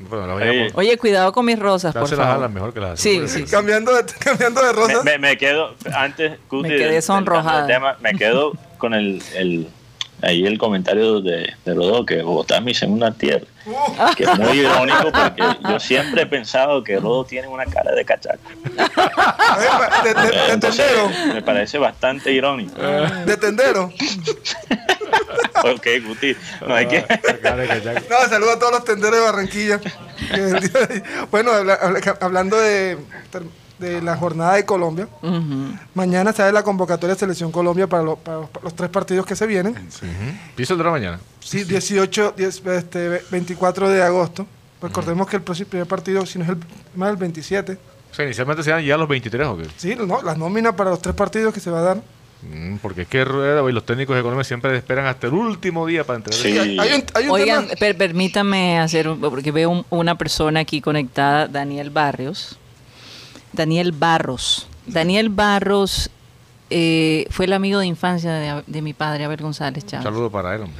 Bueno, 0.10 0.36
Oye. 0.74 0.98
cuidado 0.98 1.32
con 1.32 1.46
mis 1.46 1.60
rosas, 1.60 1.94
por 1.94 2.08
favor. 2.10 2.40
las 2.42 2.52
mejor 2.52 2.74
que 2.74 2.80
las 2.80 3.00
Sí, 3.00 3.22
sí, 3.28 3.46
sí. 3.46 3.52
cambiando 3.52 3.94
de 3.96 4.04
cambiando 4.20 4.64
de 4.66 4.74
rosas. 4.74 5.04
me- 5.04 5.20
me 5.20 5.38
quedo, 5.38 5.76
antes, 5.94 6.40
Cuti, 6.48 6.64
Me 6.64 6.70
quedé 6.70 6.80
del- 6.86 6.92
del 6.94 7.02
sonrojada. 7.04 7.68
tema, 7.68 7.96
me 8.02 8.14
quedo 8.16 8.54
con 8.80 8.94
el, 8.96 9.22
el, 9.36 9.70
ahí 10.22 10.46
el 10.46 10.58
comentario 10.58 11.22
de, 11.22 11.54
de 11.66 11.74
Rodó, 11.74 12.06
que 12.06 12.22
Bogotá 12.22 12.58
es 12.58 12.64
mi 12.64 12.74
segunda 12.74 13.12
tierra. 13.12 13.46
Que 14.18 14.24
es 14.24 14.40
muy 14.40 14.60
irónico 14.60 15.12
porque 15.12 15.44
yo 15.70 15.80
siempre 15.80 16.24
he 16.24 16.26
pensado 16.26 16.84
que 16.84 16.98
Rodó 16.98 17.24
tiene 17.26 17.48
una 17.48 17.66
cara 17.66 17.92
de 17.92 18.04
cachaco. 18.06 18.40
de, 18.64 20.14
de- 20.14 20.22
de 20.48 20.54
Entonces, 20.54 20.86
tendero. 20.88 21.34
me 21.34 21.42
parece 21.42 21.78
bastante 21.78 22.32
irónico. 22.32 22.74
De 23.26 23.38
tendero. 23.38 23.92
Ok, 25.62 25.88
Guti, 26.06 26.36
no 26.66 26.74
hay 26.74 26.88
que... 26.88 27.04
Cachaco. 27.04 28.00
No, 28.10 28.30
saludo 28.30 28.52
a 28.52 28.60
todos 28.60 28.72
los 28.72 28.86
tenderos 28.86 29.16
de 29.18 29.22
Barranquilla. 29.26 29.80
Bueno, 31.32 31.52
habla- 31.52 31.74
habla- 31.82 32.18
hablando 32.22 32.58
de, 32.58 32.98
de 33.80 34.02
la 34.02 34.16
jornada 34.18 34.56
de 34.56 34.66
Colombia, 34.66 35.08
Ujú. 35.22 35.74
mañana 35.94 36.34
sale 36.34 36.52
la 36.52 36.64
convocatoria 36.64 37.14
de 37.16 37.20
Selección 37.20 37.52
Colombia 37.52 37.88
para, 37.88 38.04
lo- 38.04 38.16
para 38.18 38.40
los- 38.42 38.50
para 38.50 38.64
los 38.66 38.76
tres 38.76 38.90
partidos 38.90 39.26
que 39.26 39.36
se 39.36 39.48
vienen. 39.48 39.76
Piso 40.56 40.74
el 40.74 40.78
de 40.80 40.84
la 40.84 40.92
mañana. 40.92 41.20
Sí, 41.40 41.64
18, 41.64 42.34
10, 42.36 42.62
este, 42.66 43.22
24 43.32 43.90
de 43.90 44.04
agosto. 44.04 44.46
Recordemos 44.82 45.28
que 45.28 45.38
el 45.38 45.42
próximo 45.42 45.70
primer 45.70 45.88
partido, 45.88 46.26
si 46.26 46.40
no 46.40 46.46
es 46.46 46.52
el, 46.52 46.58
más 46.96 47.10
el 47.12 47.18
27. 47.18 47.78
O 48.12 48.16
sea, 48.16 48.26
inicialmente 48.26 48.64
se 48.64 48.72
dan 48.72 48.84
ya 48.84 48.98
los 48.98 49.08
23 49.08 49.48
o 49.48 49.58
qué? 49.58 49.66
Sí, 49.78 49.96
no, 49.96 50.22
las 50.22 50.38
nóminas 50.38 50.74
para 50.76 50.90
los 50.90 51.02
tres 51.02 51.16
partidos 51.16 51.54
que 51.54 51.60
se 51.60 51.70
va 51.70 51.80
a 51.80 51.84
dar. 51.84 51.98
Mm, 52.42 52.78
porque 52.78 53.02
es 53.02 53.08
que 53.10 53.26
Rueda 53.26 53.70
y 53.70 53.74
los 53.74 53.86
técnicos 53.86 54.16
de 54.16 54.22
Colombia 54.22 54.46
siempre 54.46 54.76
esperan 54.78 55.06
hasta 55.06 55.28
el 55.28 55.34
último 55.34 55.86
día 55.86 56.06
para 56.06 56.18
entregar. 56.18 56.42
Sí. 56.42 56.58
Hay, 56.58 56.80
hay 56.80 56.94
un, 56.94 57.04
hay 57.14 57.26
un 57.26 57.32
Oigan, 57.32 57.64
tema. 57.68 57.80
per- 57.80 57.98
permítanme 57.98 58.80
hacer, 58.80 59.10
un- 59.10 59.20
porque 59.20 59.52
veo 59.52 59.70
un- 59.70 59.86
una 59.90 60.18
persona 60.18 60.62
aquí 60.62 60.80
conectada, 60.80 61.48
Daniel 61.50 61.90
Barrios. 61.90 62.58
Daniel 63.54 63.92
Barros. 63.92 64.68
Daniel 64.86 65.30
Barros 65.30 66.10
eh, 66.70 67.26
fue 67.30 67.46
el 67.46 67.54
amigo 67.54 67.80
de 67.80 67.86
infancia 67.88 68.32
de, 68.34 68.64
de 68.66 68.82
mi 68.82 68.94
padre, 68.94 69.26
Abel 69.26 69.42
González 69.42 69.84
Un 69.84 69.90
Chávez. 69.90 70.04
saludo 70.04 70.30
para 70.30 70.56
él, 70.56 70.62
hombre. 70.64 70.80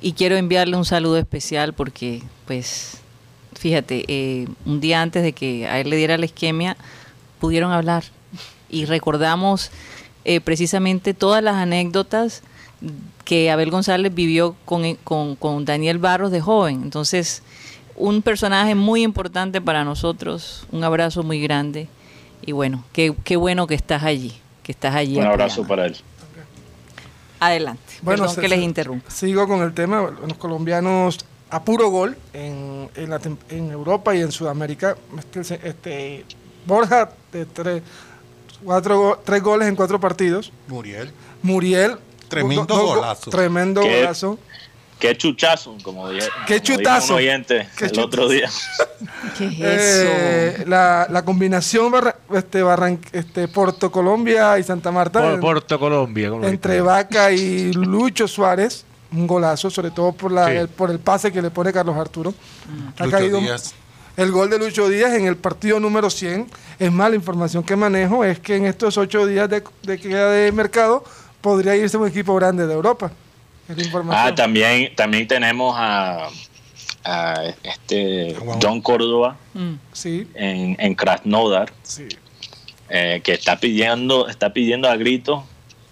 Y 0.00 0.12
quiero 0.12 0.36
enviarle 0.36 0.76
un 0.76 0.84
saludo 0.84 1.16
especial 1.18 1.72
porque, 1.72 2.22
pues, 2.46 2.98
fíjate, 3.54 4.04
eh, 4.08 4.46
un 4.66 4.80
día 4.80 5.00
antes 5.00 5.22
de 5.22 5.32
que 5.32 5.66
a 5.66 5.80
él 5.80 5.90
le 5.90 5.96
diera 5.96 6.18
la 6.18 6.26
isquemia, 6.26 6.76
pudieron 7.40 7.72
hablar 7.72 8.04
y 8.68 8.84
recordamos 8.84 9.70
eh, 10.24 10.40
precisamente 10.40 11.14
todas 11.14 11.42
las 11.42 11.54
anécdotas 11.56 12.42
que 13.24 13.50
Abel 13.50 13.70
González 13.70 14.14
vivió 14.14 14.54
con, 14.64 14.96
con, 14.96 15.34
con 15.36 15.64
Daniel 15.64 15.98
Barros 15.98 16.30
de 16.30 16.40
joven. 16.40 16.82
Entonces, 16.82 17.42
un 17.96 18.20
personaje 18.22 18.74
muy 18.74 19.02
importante 19.02 19.60
para 19.60 19.84
nosotros, 19.84 20.66
un 20.70 20.84
abrazo 20.84 21.22
muy 21.22 21.40
grande 21.40 21.88
y 22.46 22.52
bueno, 22.52 22.84
qué, 22.92 23.14
qué 23.24 23.36
bueno 23.36 23.66
que 23.66 23.74
estás 23.74 24.02
allí, 24.04 24.32
que 24.62 24.72
estás 24.72 24.94
allí. 24.94 25.18
Un 25.18 25.24
abrazo 25.26 25.66
para 25.66 25.86
él. 25.86 25.96
Adelante, 27.38 27.82
perdón 28.04 28.30
se- 28.30 28.40
que 28.40 28.48
les 28.48 28.60
interrumpa. 28.60 29.10
Sigo 29.10 29.46
con 29.46 29.60
el 29.62 29.74
tema. 29.74 30.10
Los 30.26 30.38
colombianos 30.38 31.18
a 31.50 31.62
puro 31.62 31.90
gol 31.90 32.16
en, 32.32 32.88
en, 32.94 33.10
la 33.10 33.20
en 33.50 33.70
Europa 33.70 34.14
y 34.14 34.20
en 34.22 34.32
Sudamérica. 34.32 34.96
Este, 35.34 35.60
este, 35.68 36.24
Borja 36.64 37.10
de 37.32 37.44
tres, 37.44 37.82
cuatro, 38.64 39.20
tres 39.24 39.42
goles 39.42 39.68
en 39.68 39.76
cuatro 39.76 40.00
partidos. 40.00 40.50
Muriel. 40.68 41.12
Muriel. 41.42 41.96
Tremendo 42.28 42.64
do- 42.64 42.74
do- 42.76 42.86
golazo. 42.86 43.30
Tremendo 43.30 43.82
¿Qué? 43.82 43.98
golazo. 44.00 44.38
Qué 44.98 45.14
chuchazo, 45.16 45.76
como, 45.82 46.08
dije, 46.08 46.26
Qué 46.46 46.54
como 46.60 46.64
dijo 46.68 46.76
chutazo. 46.78 47.12
un 47.12 47.18
oyente 47.18 47.68
Qué 47.76 47.84
el 47.84 47.90
chutazo. 47.90 48.06
otro 48.06 48.28
día. 48.28 48.48
¿Qué 49.38 49.44
es 49.46 49.56
Eh, 49.60 50.64
la, 50.66 51.06
la 51.10 51.22
combinación 51.24 51.92
Barra- 51.92 52.16
este, 52.34 52.62
Barran- 52.64 52.98
este, 53.12 53.46
Puerto 53.48 53.90
Colombia 53.92 54.58
y 54.58 54.62
Santa 54.62 54.90
Marta. 54.90 55.38
Por, 55.38 55.66
Colombia. 55.78 56.30
¿cómo 56.30 56.42
lo 56.42 56.48
entre? 56.48 56.80
Vaca 56.80 57.30
y 57.32 57.72
Lucho 57.74 58.26
Suárez. 58.26 58.84
un 59.12 59.26
golazo, 59.26 59.70
sobre 59.70 59.90
todo 59.90 60.12
por, 60.12 60.32
la, 60.32 60.46
Sí. 60.46 60.52
el, 60.56 60.68
por 60.68 60.90
el 60.90 60.98
pase 60.98 61.30
que 61.30 61.40
le 61.42 61.50
pone 61.50 61.72
Carlos 61.72 61.96
Arturo. 61.96 62.34
Ha 62.98 63.04
Lucho 63.04 63.16
caído 63.16 63.38
Díaz. 63.40 63.74
el 64.16 64.32
gol 64.32 64.50
de 64.50 64.58
Lucho 64.58 64.88
Díaz 64.88 65.12
en 65.14 65.26
el 65.26 65.36
partido 65.36 65.78
número 65.78 66.08
100. 66.10 66.46
Es 66.78 66.90
más, 66.90 67.10
la 67.10 67.16
información 67.16 67.62
que 67.62 67.76
manejo 67.76 68.24
es 68.24 68.40
que 68.40 68.56
en 68.56 68.64
estos 68.66 68.96
ocho 68.98 69.26
días 69.26 69.48
de, 69.48 69.62
de 69.82 69.98
queda 69.98 70.30
de 70.30 70.50
mercado 70.52 71.04
podría 71.40 71.76
irse 71.76 71.96
un 71.98 72.08
equipo 72.08 72.34
grande 72.34 72.66
de 72.66 72.72
Europa. 72.74 73.12
Ah, 74.10 74.34
también, 74.34 74.94
también 74.94 75.26
tenemos 75.26 75.74
a, 75.76 76.28
a 77.04 77.42
este. 77.62 78.36
John 78.62 78.80
Córdoba 78.80 79.36
Mm. 79.54 79.74
Sí, 79.92 80.28
en, 80.34 80.76
en 80.78 80.94
Krasnodar, 80.94 81.72
sí. 81.82 82.06
eh, 82.90 83.20
que 83.24 83.32
está 83.32 83.58
pidiendo, 83.58 84.28
está 84.28 84.52
pidiendo 84.52 84.88
a 84.88 84.96
gritos 84.96 85.42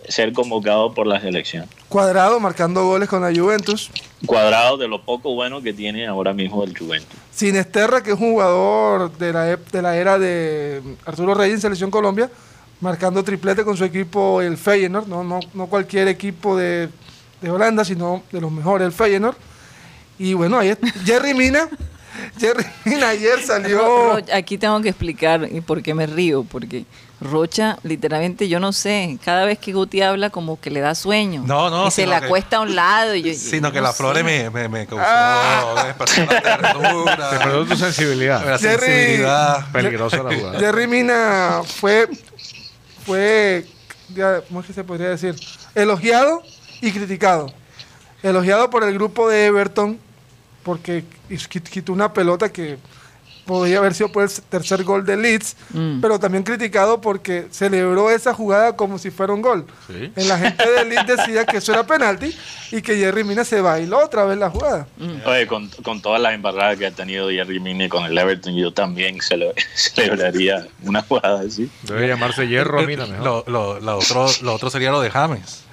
ser 0.06 0.34
convocado 0.34 0.92
por 0.92 1.06
la 1.06 1.18
selección. 1.18 1.66
Cuadrado 1.88 2.38
marcando 2.40 2.84
goles 2.86 3.08
con 3.08 3.22
la 3.22 3.32
Juventus. 3.34 3.90
Cuadrado 4.26 4.76
de 4.76 4.86
lo 4.86 5.00
poco 5.02 5.34
bueno 5.34 5.62
que 5.62 5.72
tiene 5.72 6.06
ahora 6.06 6.34
mismo 6.34 6.62
el 6.62 6.76
Juventus. 6.76 7.18
Sinesterra, 7.32 8.02
que 8.02 8.10
es 8.12 8.20
un 8.20 8.32
jugador 8.32 9.16
de 9.16 9.32
la, 9.32 9.44
de 9.56 9.82
la 9.82 9.96
era 9.96 10.18
de 10.18 10.82
Arturo 11.06 11.32
Reyes 11.34 11.54
en 11.54 11.60
Selección 11.62 11.90
Colombia, 11.90 12.30
marcando 12.80 13.24
triplete 13.24 13.64
con 13.64 13.78
su 13.78 13.84
equipo, 13.84 14.42
el 14.42 14.58
Feyenoord, 14.58 15.06
no, 15.08 15.24
no, 15.24 15.40
no 15.54 15.66
cualquier 15.68 16.08
equipo 16.08 16.54
de, 16.54 16.90
de 17.44 17.50
Holanda, 17.50 17.84
sino 17.84 18.22
de 18.32 18.40
los 18.40 18.50
mejores, 18.50 18.86
el 18.86 18.92
Feyenoord. 18.92 19.36
Y 20.18 20.34
bueno, 20.34 20.58
ahí 20.58 20.68
es- 20.70 20.78
Jerry 21.04 21.34
Mina, 21.34 21.68
Jerry 22.40 22.64
Mina 22.84 23.08
ayer 23.10 23.42
salió... 23.44 23.78
Ro- 23.78 24.18
aquí 24.32 24.58
tengo 24.58 24.80
que 24.80 24.88
explicar 24.90 25.48
y 25.50 25.60
por 25.60 25.82
qué 25.82 25.94
me 25.94 26.06
río, 26.06 26.44
porque 26.44 26.84
Rocha, 27.20 27.78
literalmente, 27.84 28.48
yo 28.48 28.60
no 28.60 28.72
sé, 28.72 29.18
cada 29.24 29.44
vez 29.46 29.58
que 29.58 29.72
Guti 29.72 30.02
habla 30.02 30.30
como 30.30 30.60
que 30.60 30.70
le 30.70 30.80
da 30.80 30.94
sueño. 30.94 31.42
No, 31.46 31.70
no, 31.70 31.86
Y 31.88 31.90
se 31.90 32.06
la 32.06 32.20
que- 32.20 32.26
acuesta 32.26 32.58
a 32.58 32.60
un 32.60 32.74
lado. 32.74 33.14
Y 33.14 33.22
yo, 33.22 33.32
Sino 33.34 33.68
yo 33.68 33.72
que 33.72 33.78
no 33.80 33.84
la 33.84 33.92
sé. 33.92 33.96
flores 33.98 34.24
me, 34.24 34.50
me, 34.50 34.68
me 34.68 34.86
causó 34.86 35.02
Ah. 35.06 35.94
ternura, 36.42 37.30
Te 37.30 37.38
perdió 37.38 37.64
tu 37.66 37.76
sensibilidad. 37.76 38.44
la 38.44 38.58
Jerry- 38.58 38.80
sensibilidad. 38.80 39.72
Peligrosa 39.72 40.22
la 40.22 40.34
jugada. 40.34 40.58
Jerry 40.58 40.86
Mina 40.86 41.62
fue, 41.64 42.08
fue, 43.06 43.66
ya, 44.14 44.40
¿cómo 44.42 44.60
es 44.60 44.66
que 44.66 44.72
se 44.72 44.84
podría 44.84 45.08
decir? 45.10 45.34
Elogiado 45.74 46.42
y 46.80 46.92
criticado. 46.92 47.52
Elogiado 48.22 48.70
por 48.70 48.84
el 48.84 48.94
grupo 48.94 49.28
de 49.28 49.46
Everton, 49.46 49.98
porque 50.62 51.04
quit- 51.28 51.68
quitó 51.68 51.92
una 51.92 52.12
pelota 52.12 52.50
que 52.50 52.78
podría 53.44 53.76
haber 53.76 53.92
sido 53.92 54.10
por 54.10 54.22
el 54.22 54.30
tercer 54.48 54.82
gol 54.84 55.04
de 55.04 55.18
Leeds, 55.18 55.54
Mm. 55.74 56.00
pero 56.00 56.18
también 56.18 56.42
criticado 56.44 57.02
porque 57.02 57.46
celebró 57.50 58.08
esa 58.10 58.32
jugada 58.32 58.74
como 58.74 58.98
si 58.98 59.10
fuera 59.10 59.34
un 59.34 59.42
gol. 59.42 59.66
Sí. 59.86 60.10
En 60.16 60.28
la 60.28 60.38
gente 60.38 60.64
de 60.70 60.86
Leeds 60.86 61.06
decía 61.06 61.44
que 61.44 61.58
eso 61.58 61.74
era 61.74 61.86
penalti 61.86 62.34
y 62.70 62.80
que 62.80 62.96
Jerry 62.96 63.22
Mina 63.22 63.44
se 63.44 63.60
bailó 63.60 64.02
otra 64.02 64.24
vez 64.24 64.38
la 64.38 64.48
jugada. 64.48 64.86
Oye, 65.26 65.46
con, 65.46 65.68
con 65.82 66.00
todas 66.00 66.22
las 66.22 66.32
embarradas 66.32 66.78
que 66.78 66.86
ha 66.86 66.90
tenido 66.92 67.28
Jerry 67.28 67.60
Mine 67.60 67.90
con 67.90 68.06
el 68.06 68.16
Everton, 68.16 68.54
yo 68.56 68.72
también 68.72 69.18
cele- 69.18 69.52
celebraría 69.74 70.66
una 70.82 71.02
jugada 71.02 71.42
así. 71.46 71.70
Debe 71.82 72.08
llamarse 72.08 72.48
hierro, 72.48 72.80
mira 72.86 73.04
mejor. 73.04 73.24
Lo, 73.26 73.44
lo, 73.46 73.80
lo 73.80 73.98
otro, 73.98 74.26
lo 74.40 74.54
otro 74.54 74.70
sería 74.70 74.90
lo 74.90 75.02
de 75.02 75.10
James. 75.10 75.63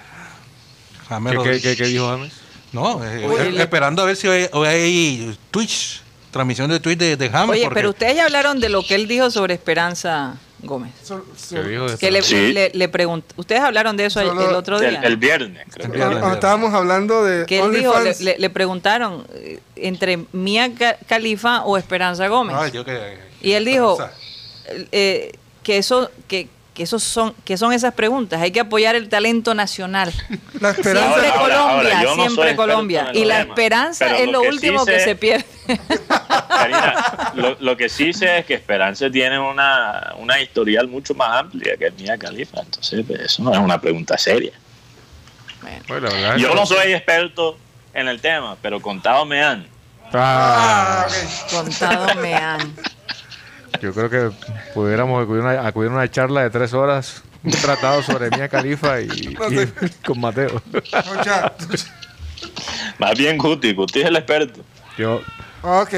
James 1.11 1.37
¿Qué, 1.43 1.51
qué, 1.51 1.59
qué- 1.61 1.75
qué 1.75 1.85
dijo 1.85 2.07
James? 2.09 2.33
No, 2.73 3.03
eh, 3.03 3.25
Oye, 3.27 3.49
eh, 3.49 3.61
esperando 3.61 4.01
a 4.01 4.05
ver 4.05 4.15
si 4.15 4.27
hoy, 4.27 4.47
hoy 4.53 4.67
hay 4.67 5.37
Twitch, 5.51 6.01
transmisión 6.31 6.69
de 6.69 6.79
Twitch 6.79 6.97
de, 6.97 7.17
de 7.17 7.29
James. 7.29 7.49
Oye, 7.51 7.63
porque- 7.63 7.75
pero 7.75 7.89
ustedes 7.89 8.15
ya 8.15 8.25
hablaron 8.25 8.59
de 8.59 8.69
lo 8.69 8.81
que 8.83 8.95
él 8.95 9.07
dijo 9.07 9.29
sobre 9.29 9.53
Esperanza 9.53 10.35
Gómez. 10.63 10.93
So- 11.03 11.25
so- 11.35 11.55
¿Qué 11.55 11.63
dijo 11.69 11.89
de 11.89 11.97
Que 11.97 12.11
le, 12.11 12.21
Sí. 12.21 12.53
le, 12.53 12.69
le 12.73 12.89
pregunt- 12.91 13.23
Ustedes 13.35 13.61
hablaron 13.61 13.97
de 13.97 14.05
eso 14.05 14.21
Solo- 14.21 14.49
el 14.49 14.55
otro 14.55 14.79
día. 14.79 14.99
El, 14.99 15.03
el 15.03 15.17
viernes, 15.17 15.65
creo. 15.73 15.87
El 15.87 15.91
que. 15.91 15.97
viernes. 15.97 16.19
cuando 16.19 16.35
estábamos 16.35 16.73
hablando 16.73 17.25
de 17.25 17.45
que 17.45 17.59
él 17.59 17.73
dijo, 17.73 17.93
le, 17.99 18.37
le- 18.37 18.49
preguntaron 18.51 19.25
eh, 19.33 19.59
entre 19.75 20.19
Mía 20.31 20.71
Ca- 20.77 20.97
Califa 21.07 21.63
o 21.63 21.77
Esperanza 21.77 22.27
Gómez. 22.27 22.55
Ay, 22.57 22.71
yo 22.71 22.85
que- 22.85 23.17
Y 23.41 23.51
él 23.53 23.65
dijo 23.65 23.97
eh, 24.91 25.31
que 25.63 25.77
eso 25.77 26.09
que, 26.27 26.47
que 26.73 26.83
esos 26.83 27.03
son 27.03 27.33
que 27.43 27.57
son 27.57 27.73
esas 27.73 27.93
preguntas. 27.93 28.41
Hay 28.41 28.51
que 28.51 28.61
apoyar 28.61 28.95
el 28.95 29.09
talento 29.09 29.53
nacional. 29.53 30.13
la 30.59 30.69
esperanza... 30.71 31.19
Siempre 31.19 31.29
Ahora, 31.29 31.31
ahora, 31.31 31.55
Colombia, 31.57 31.69
ahora, 31.99 32.03
yo 32.03 32.09
no 32.09 32.15
soy 32.15 32.23
siempre 32.27 32.43
experto 32.51 32.61
Colombia. 32.61 33.01
en 33.01 33.07
el 33.07 33.15
Y 33.17 33.25
la 33.25 33.37
tema, 33.39 33.49
esperanza 33.49 34.05
pero 34.05 34.17
es 34.17 34.25
lo 34.27 34.31
lo 34.31 34.41
que 34.41 34.47
último 34.49 34.79
sí 34.79 34.85
que 34.91 34.99
sé- 34.99 35.05
se 35.05 35.15
pierde. 35.15 35.45
Karina, 36.47 37.31
lo, 37.35 37.57
lo 37.59 37.77
que 37.77 37.89
sí 37.89 38.13
sé 38.13 38.39
es 38.39 38.45
que 38.45 38.53
Esperanza 38.53 39.09
tiene 39.09 39.37
una, 39.39 40.13
una 40.17 40.39
historial 40.41 40.87
mucho 40.87 41.13
más 41.13 41.39
amplia 41.41 41.75
que 41.77 41.91
Mía 41.91 42.17
Califa. 42.17 42.61
Entonces, 42.61 43.03
pues, 43.05 43.19
eso 43.21 43.43
no 43.43 43.51
es 43.53 43.59
una 43.59 43.79
pregunta 43.81 44.17
seria. 44.17 44.53
Es 45.67 46.41
Yo 46.41 46.55
no 46.55 46.65
soy 46.65 46.93
experto 46.93 47.57
en 47.93 48.07
el 48.07 48.19
tema, 48.21 48.55
pero 48.61 48.81
contado 48.81 49.25
me 49.25 49.43
han. 49.43 49.67
Ah. 50.13 51.05
Contado 51.49 52.15
me 52.15 52.33
han. 52.33 52.73
Yo 53.81 53.93
creo 53.93 54.09
que 54.09 54.29
pudiéramos 54.73 55.23
acudir 55.23 55.41
a 55.41 55.45
una, 55.45 55.67
acudir 55.67 55.91
a 55.91 55.93
una 55.93 56.09
charla 56.11 56.43
de 56.43 56.49
tres 56.49 56.73
horas, 56.73 57.23
un 57.43 57.51
tratado 57.51 58.01
sobre 58.03 58.29
Mía 58.31 58.49
Califa 58.49 59.01
y, 59.01 59.07
No 59.39 59.61
y- 59.61 59.67
con 60.05 60.19
Mateo. 60.19 60.61
No, 60.73 61.23
ya. 61.23 61.53
Más 62.99 63.17
bien 63.17 63.37
Guti, 63.37 63.73
Guti 63.73 64.01
es 64.01 64.05
el 64.07 64.15
experto. 64.15 64.61
Yo, 64.97 65.21
Ok. 65.63 65.93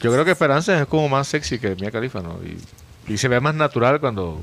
yo 0.00 0.12
creo 0.12 0.24
que 0.24 0.32
Esperanza 0.32 0.78
es 0.80 0.86
como 0.86 1.08
más 1.08 1.26
sexy 1.28 1.58
que 1.58 1.74
Mía 1.76 1.90
Califa, 1.90 2.20
¿no? 2.20 2.38
Y, 2.44 3.12
y 3.12 3.18
se 3.18 3.28
ve 3.28 3.40
más 3.40 3.54
natural 3.54 4.00
cuando 4.00 4.42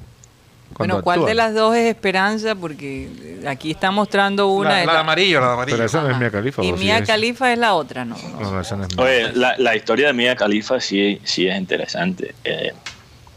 Bueno, 0.78 1.01
¿cuál 1.01 1.20
actúa. 1.20 1.30
de 1.30 1.36
las 1.36 1.53
dos 1.53 1.76
es 1.76 1.88
Esperanza? 1.88 2.53
Porque 2.55 3.09
aquí 3.47 3.72
está 3.72 3.91
mostrando 3.91 4.47
una. 4.49 4.70
la, 4.72 4.76
de 4.80 4.86
la- 4.88 4.99
amarillo, 4.99 5.39
la 5.39 5.47
de 5.47 5.53
amarillo. 5.53 5.78
Pero 5.78 5.86
esa 5.86 6.01
no 6.01 6.26
es 6.26 6.32
Califa. 6.32 6.63
Y 6.63 6.72
¿o 6.72 6.78
sí? 6.78 7.03
Califa 7.05 7.53
es 7.53 7.59
la 7.59 7.76
otra, 7.76 8.03
¿no? 8.03 8.18
No, 8.39 8.51
no, 8.51 8.59
esa 8.61 8.76
no 8.76 8.84
es 8.86 8.95
Mía. 8.95 9.05
Oye, 9.05 9.32
la, 9.34 9.55
la 9.57 9.76
historia 9.76 10.07
de 10.07 10.13
Mia 10.13 10.36
Khalifa 10.36 10.80
sí, 10.82 11.22
sí 11.24 11.47
es 11.47 11.57
interesante. 11.57 12.36
eh, 12.43 12.74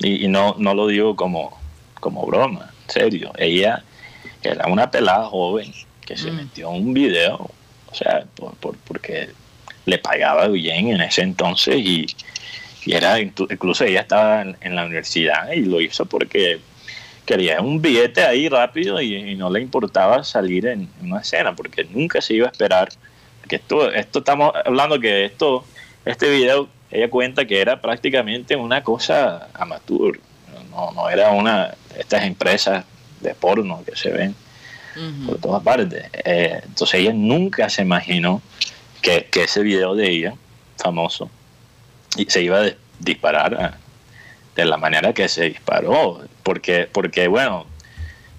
y 0.01 0.25
y 0.25 0.29
no, 0.29 0.57
no 0.59 0.75
lo 0.75 0.87
digo 0.89 1.15
como, 1.15 1.57
como 2.01 2.27
broma, 2.27 2.71
en 2.87 2.91
serio. 2.93 3.33
Ella 3.37 3.85
era 4.43 4.67
una 4.67 4.91
pelada 4.91 5.27
joven 5.27 5.73
que 6.05 6.17
se 6.17 6.31
Mm. 6.33 6.37
metió 6.37 6.71
en 6.75 6.87
un 6.87 6.95
video, 6.95 7.37
o 7.37 7.95
sea, 7.95 8.25
por, 8.35 8.55
por- 8.57 8.77
porque 8.79 9.31
le 9.87 9.99
pagaba 9.99 10.49
bien 10.49 10.89
en 10.89 11.01
ese 11.03 11.23
entonces 11.23 11.77
y, 11.77 12.07
y 12.85 12.93
era 12.95 13.19
inclu- 13.21 13.47
incluso 13.53 13.85
ella 13.85 14.01
estaba 14.01 14.43
en, 14.43 14.57
en 14.61 14.75
la 14.77 14.85
universidad 14.85 15.53
y 15.53 15.61
lo 15.61 15.81
hizo 15.81 16.05
porque 16.07 16.61
quería 17.29 17.61
un 17.61 17.81
billete 17.83 18.25
ahí 18.25 18.49
rápido 18.49 19.01
y, 19.03 19.15
y 19.15 19.35
no 19.37 19.51
le 19.51 19.61
importaba 19.61 20.25
salir 20.25 20.67
en, 20.67 20.89
en 21.01 21.13
una 21.13 21.21
escena 21.21 21.55
porque 21.55 21.85
nunca 21.85 22.23
se 22.23 22.33
iba 22.35 22.47
a 22.49 22.51
esperar 22.51 22.89
que 23.47 23.57
esto 23.57 23.93
esto 23.93 24.21
estamos 24.21 24.53
hablando 24.65 24.99
que 24.99 25.27
esto 25.27 25.63
este 26.07 26.31
video 26.31 26.69
ella 26.91 27.11
cuenta 27.11 27.45
que 27.45 27.61
era 27.61 27.81
prácticamente 27.83 28.57
una 28.57 28.83
cosa 28.83 29.49
amateur 29.53 30.19
no, 30.71 30.91
no 30.93 31.11
era 31.11 31.31
una 31.33 31.75
estas 31.99 32.25
empresas 32.25 32.85
de 33.21 33.35
porno 33.35 33.83
que 33.85 33.95
se 33.95 34.11
ven 34.11 34.35
por 35.27 35.39
todas 35.39 35.63
partes. 35.63 36.07
Eh, 36.25 36.61
entonces 36.65 37.01
ella 37.01 37.13
nunca 37.13 37.69
se 37.69 37.83
imaginó 37.83 38.41
que, 39.03 39.27
que 39.31 39.45
ese 39.45 39.63
video 39.63 39.95
de 39.95 40.11
ella, 40.11 40.35
famoso, 40.77 41.31
se 42.27 42.43
iba 42.43 42.59
a 42.61 42.65
dis- 42.65 42.77
disparar 42.99 43.55
a- 43.55 43.79
de 44.59 44.65
la 44.65 44.77
manera 44.77 45.13
que 45.13 45.29
se 45.29 45.45
disparó. 45.45 46.21
Porque, 46.43 46.89
porque 46.91 47.29
bueno, 47.29 47.67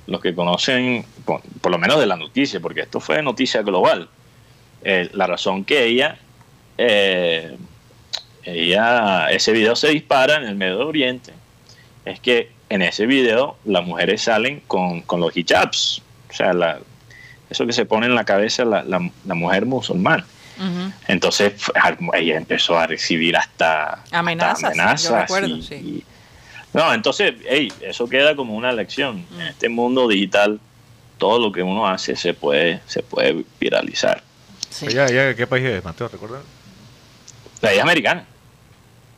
los 0.08 0.22
que 0.22 0.36
conocen, 0.36 1.06
por, 1.26 1.42
por 1.62 1.72
lo 1.72 1.78
menos 1.78 2.00
de 2.00 2.06
la 2.08 2.16
noticia, 2.18 2.60
porque 2.60 2.82
esto 2.82 3.00
fue 3.00 3.22
noticia 3.24 3.62
global, 3.62 4.10
eh, 4.84 5.10
la 5.14 5.28
razón 5.28 5.64
que 5.64 5.86
ella, 5.86 6.18
eh, 6.78 7.56
ella, 8.44 9.30
ese 9.32 9.52
video 9.52 9.76
se 9.76 9.90
dispara 9.90 10.36
en 10.38 10.44
el 10.44 10.56
Medio 10.56 10.86
Oriente, 10.88 11.32
es 12.06 12.20
que 12.20 12.52
en 12.70 12.82
ese 12.82 13.06
video 13.06 13.58
las 13.66 13.86
mujeres 13.86 14.22
salen 14.24 14.62
con, 14.68 15.02
con 15.02 15.20
los 15.20 15.36
hijabs, 15.38 16.02
o 16.30 16.34
sea, 16.34 16.54
la, 16.54 16.80
eso 17.50 17.66
que 17.66 17.74
se 17.74 17.86
pone 17.86 18.06
en 18.08 18.16
la 18.16 18.26
cabeza 18.26 18.66
la, 18.66 18.84
la- 18.84 19.10
la 19.26 19.36
mujer 19.36 19.66
musulmana. 19.66 20.26
Entonces 21.08 21.54
ella 22.16 22.36
empezó 22.36 22.78
a 22.78 22.86
recibir 22.86 23.38
hasta 23.38 24.04
hasta 24.52 24.68
Amenazas, 24.68 25.04
yo 25.04 25.16
amenazas 25.16 25.22
recuerdo, 25.22 25.48
y- 25.56 25.62
sí. 25.64 26.04
No, 26.74 26.94
entonces, 26.94 27.34
hey, 27.48 27.72
eso 27.82 28.08
queda 28.08 28.36
como 28.36 28.56
una 28.56 28.72
lección. 28.72 29.26
Mm. 29.32 29.42
En 29.42 29.48
este 29.48 29.70
mundo 29.70 30.08
digital, 30.08 30.60
todo 31.18 31.40
lo 31.40 31.52
que 31.52 31.64
uno 31.64 31.88
hace 31.88 32.16
se 32.16 32.34
puede, 32.34 32.82
se 32.86 33.02
puede 33.04 33.44
viralizar. 33.60 34.24
Sí. 34.70 34.86
¿Ella, 34.88 35.06
ella 35.08 35.26
de 35.28 35.36
qué 35.36 35.48
país 35.48 35.66
es, 35.66 35.84
Mateo? 35.84 36.08
¿Recuerdas? 36.08 36.42
La 37.62 37.74
es 37.74 37.82
americana. 37.82 38.26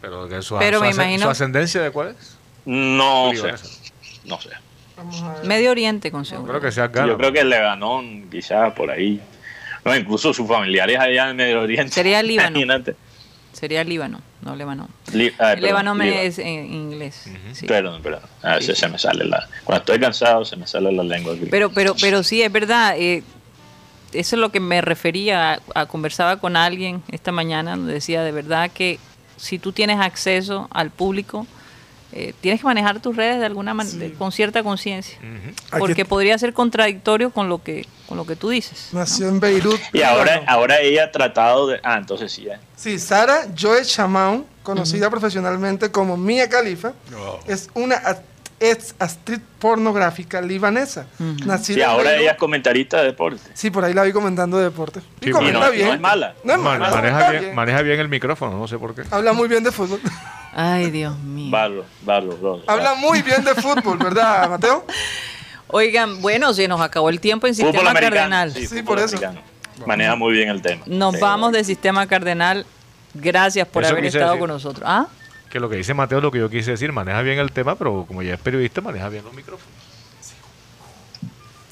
Pero, 0.01 0.27
que 0.27 0.41
su, 0.41 0.57
Pero 0.57 0.77
su 0.79 0.83
me 0.83 0.89
ascen- 0.89 0.95
imagino- 0.95 1.23
¿Su 1.23 1.29
ascendencia 1.29 1.81
de 1.81 1.91
cuál 1.91 2.15
es? 2.19 2.37
No 2.65 3.31
sé, 3.35 3.53
no 4.25 4.39
sé. 4.39 4.49
Medio 5.43 5.71
Oriente, 5.71 6.11
con 6.11 6.21
No 6.21 6.25
seguro. 6.25 6.47
creo 6.53 6.61
que 6.61 6.71
sea 6.71 6.87
Ghana. 6.87 7.07
Yo 7.07 7.17
creo 7.17 7.31
que 7.31 7.39
el 7.39 7.49
Lebanón, 7.49 8.29
quizás 8.29 8.71
por 8.73 8.89
ahí. 8.91 9.19
No, 9.83 9.95
incluso 9.95 10.31
sus 10.33 10.47
familiares 10.47 10.99
allá 10.99 11.29
en 11.31 11.35
Medio 11.37 11.61
Oriente. 11.61 11.91
Sería 11.91 12.21
Líbano. 12.23 12.49
Imagínate. 12.59 12.95
Sería 13.62 13.84
Líbano, 13.84 14.22
no 14.41 14.55
Líbano. 14.55 14.89
Ah, 15.39 15.93
me 15.93 16.26
es 16.26 16.39
en 16.39 16.74
inglés. 16.74 17.30
sí. 17.53 17.68
Perdón, 17.68 18.01
perdón. 18.01 18.22
A 18.41 18.55
veces 18.55 18.76
Sí, 18.76 18.82
se 18.82 18.89
me 18.89 18.97
sale 18.97 19.24
la. 19.24 19.47
Cuando 19.64 19.82
estoy 19.82 19.99
cansado, 19.99 20.43
se 20.43 20.55
me 20.57 20.66
sale 20.66 20.91
la 20.91 21.03
lengua. 21.03 21.36
aquí. 21.36 21.45
Pero, 21.49 21.72
pero, 21.72 21.95
pero 22.01 22.24
sí, 22.24 22.41
es 22.41 22.51
verdad. 22.51 22.95
eh, 22.97 23.24
eso 24.14 24.36
es 24.36 24.39
lo 24.39 24.51
que 24.51 24.59
me 24.59 24.82
refería, 24.82 25.62
a, 25.76 25.86
conversaba 25.86 26.38
con 26.38 26.57
alguien 26.57 27.03
esta 27.12 27.32
mañana, 27.32 27.78
donde 27.78 27.93
decía 27.93 28.24
de 28.24 28.32
verdad 28.32 28.72
que 28.72 28.99
si 29.38 29.59
tú 29.59 29.72
tienes 29.72 29.99
acceso 29.99 30.68
al 30.72 30.89
público, 30.89 31.45
eh, 32.14 32.34
tienes 32.41 32.62
que 32.62 32.68
manejar 32.68 32.99
tus 32.99 33.16
redes 33.16 33.39
de 33.39 33.45
alguna 33.45 33.74
manera, 33.74 34.14
con 34.18 34.32
cierta 34.32 34.64
conciencia, 34.64 35.18
porque 35.78 36.05
podría 36.05 36.38
ser 36.38 36.53
contradictorio 36.53 37.32
con 37.32 37.49
lo 37.49 37.64
que 37.64 37.86
con 38.12 38.18
lo 38.18 38.26
que 38.26 38.36
tú 38.36 38.49
dices. 38.49 38.89
Nació 38.91 39.30
en 39.30 39.39
Beirut. 39.39 39.80
Y 39.93 40.01
ahora, 40.01 40.43
ahora 40.45 40.82
ella 40.82 41.05
ha 41.05 41.12
tratado 41.14 41.68
de... 41.68 41.80
Ah, 41.82 41.95
entonces 41.97 42.30
sí. 42.30 42.45
Eh. 42.45 42.59
Sí, 42.76 42.99
Sara 42.99 43.47
Joy 43.55 43.84
Shamaun, 43.86 44.45
conocida 44.64 45.09
profesionalmente 45.09 45.89
como 45.91 46.18
Mia 46.18 46.49
Khalifa, 46.49 46.91
es 47.47 47.70
una 47.74 48.01
ex 48.62 48.95
actriz 48.99 49.41
pornográfica 49.59 50.39
libanesa. 50.39 51.07
y 51.68 51.82
ahora 51.82 52.16
ella 52.16 52.32
es 52.32 52.38
comentarista 52.38 52.99
de 52.99 53.05
deporte. 53.05 53.41
Sí, 53.53 53.72
por 53.72 53.84
ahí 53.84 53.93
la 53.93 54.03
vi 54.03 54.14
comentando 54.14 54.57
de 54.57 54.66
deporte. 54.66 55.01
Y 55.20 55.32
no, 55.32 55.39
bien. 55.39 55.53
no, 55.53 55.66
es 55.66 55.99
mala. 55.99 56.36
No 56.43 56.53
es 56.53 56.59
mala. 56.59 56.91
Maneja, 56.91 57.32
bien, 57.32 57.55
maneja 57.55 57.82
bien 57.82 57.99
el 57.99 58.07
micrófono, 58.07 58.57
no 58.57 58.68
sé 58.68 58.78
por 58.78 58.95
qué. 58.95 59.01
Habla 59.12 59.34
muy 59.34 59.47
bien 59.49 59.64
de 59.64 59.72
fútbol. 59.72 59.99
Ay, 60.53 60.91
Dios 60.91 61.18
mío. 61.20 61.49
Barro, 61.51 61.86
barro, 62.03 62.62
Habla 62.68 62.95
muy 62.95 63.22
bien 63.22 63.43
de 63.43 63.55
fútbol, 63.55 63.97
¿verdad, 63.97 64.49
Mateo? 64.49 64.86
Oigan, 65.68 66.22
bueno, 66.22 66.53
se 66.53 66.68
nos 66.68 66.82
acabó 66.82 67.09
el 67.09 67.20
tiempo 67.20 67.47
en 67.47 67.55
Sistema 67.55 67.93
Cardenal. 67.93 68.53
Sí, 68.53 68.84
por 68.84 68.99
eso. 68.99 69.18
Maneja 69.86 70.16
muy 70.16 70.34
bien 70.34 70.49
el 70.49 70.62
tema. 70.62 70.84
Nos 70.86 71.20
vamos 71.20 71.51
de 71.53 71.64
Sistema 71.64 72.05
Cardenal. 72.05 72.66
Gracias 73.14 73.68
por 73.68 73.84
haber 73.86 74.05
estado 74.05 74.38
con 74.38 74.49
nosotros. 74.49 74.84
¿Ah? 74.86 75.07
Que 75.51 75.59
lo 75.59 75.69
que 75.69 75.75
dice 75.75 75.93
Mateo 75.93 76.19
es 76.19 76.23
lo 76.23 76.31
que 76.31 76.39
yo 76.39 76.49
quise 76.49 76.71
decir. 76.71 76.91
Maneja 76.91 77.21
bien 77.21 77.37
el 77.37 77.51
tema, 77.51 77.75
pero 77.75 78.05
como 78.07 78.21
ya 78.21 78.35
es 78.35 78.39
periodista, 78.39 78.81
maneja 78.81 79.09
bien 79.09 79.23
los 79.25 79.33
micrófonos. 79.33 79.67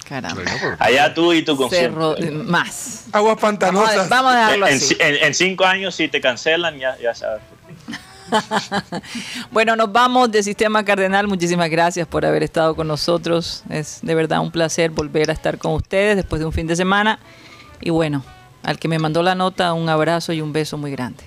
Caramba. 0.08 0.42
Allá 0.80 1.14
tú 1.14 1.34
y 1.34 1.44
tu 1.44 1.56
concierto. 1.56 2.16
Más. 2.46 3.06
Aguas 3.12 3.38
pantanosas. 3.40 4.10
Vamos 4.10 4.34
a, 4.34 4.38
dejarlo 4.38 4.68
en, 4.68 5.34
cinco 5.34 5.66
años, 5.66 5.96
si 5.96 6.08
te 6.08 6.20
cancelan, 6.20 6.78
ya, 6.78 6.98
ya 6.98 7.14
sabes. 7.14 7.42
bueno, 9.52 9.76
nos 9.76 9.92
vamos 9.92 10.32
de 10.32 10.44
Sistema 10.44 10.84
Cardenal. 10.84 11.28
Muchísimas 11.28 11.70
gracias 11.70 12.08
por 12.08 12.26
haber 12.26 12.44
estado 12.44 12.76
con 12.76 12.88
nosotros. 12.88 13.64
Es 13.70 14.00
de 14.02 14.16
verdad 14.16 14.42
un 14.42 14.52
placer 14.52 14.92
volver 14.92 15.30
a 15.30 15.34
estar 15.34 15.58
con 15.58 15.74
ustedes 15.74 16.16
después 16.16 16.40
de 16.40 16.46
un 16.46 16.54
fin 16.54 16.68
de 16.68 16.76
semana. 16.76 17.20
Y 17.80 17.92
bueno, 17.92 18.24
al 18.64 18.80
que 18.80 18.88
me 18.88 19.00
mandó 19.00 19.24
la 19.24 19.36
nota, 19.36 19.74
un 19.74 19.90
abrazo 19.90 20.34
y 20.34 20.42
un 20.42 20.54
beso 20.54 20.78
muy 20.78 20.92
grande. 20.92 21.24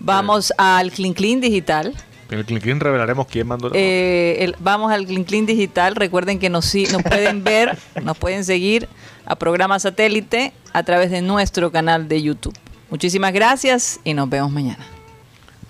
Vamos 0.00 0.52
al 0.56 0.90
Clean 0.92 1.12
Clean 1.12 1.40
Digital. 1.40 1.94
En 2.30 2.38
el 2.38 2.44
Clean 2.44 2.60
Clean 2.60 2.80
revelaremos 2.80 3.26
quién 3.26 3.46
mandó 3.46 3.68
la 3.70 3.74
eh, 3.76 4.52
vamos 4.58 4.92
al 4.92 5.06
Clean 5.06 5.24
Clean 5.24 5.46
Digital. 5.46 5.96
Recuerden 5.96 6.38
que 6.38 6.50
nos, 6.50 6.74
nos 6.92 7.02
pueden 7.02 7.42
ver, 7.44 7.78
nos 8.02 8.16
pueden 8.18 8.44
seguir 8.44 8.88
a 9.24 9.36
programa 9.36 9.78
satélite 9.78 10.52
a 10.72 10.82
través 10.82 11.10
de 11.10 11.22
nuestro 11.22 11.72
canal 11.72 12.08
de 12.08 12.22
YouTube. 12.22 12.54
Muchísimas 12.90 13.32
gracias 13.32 14.00
y 14.04 14.14
nos 14.14 14.28
vemos 14.28 14.50
mañana. 14.50 14.84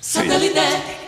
Satellite. 0.01 1.08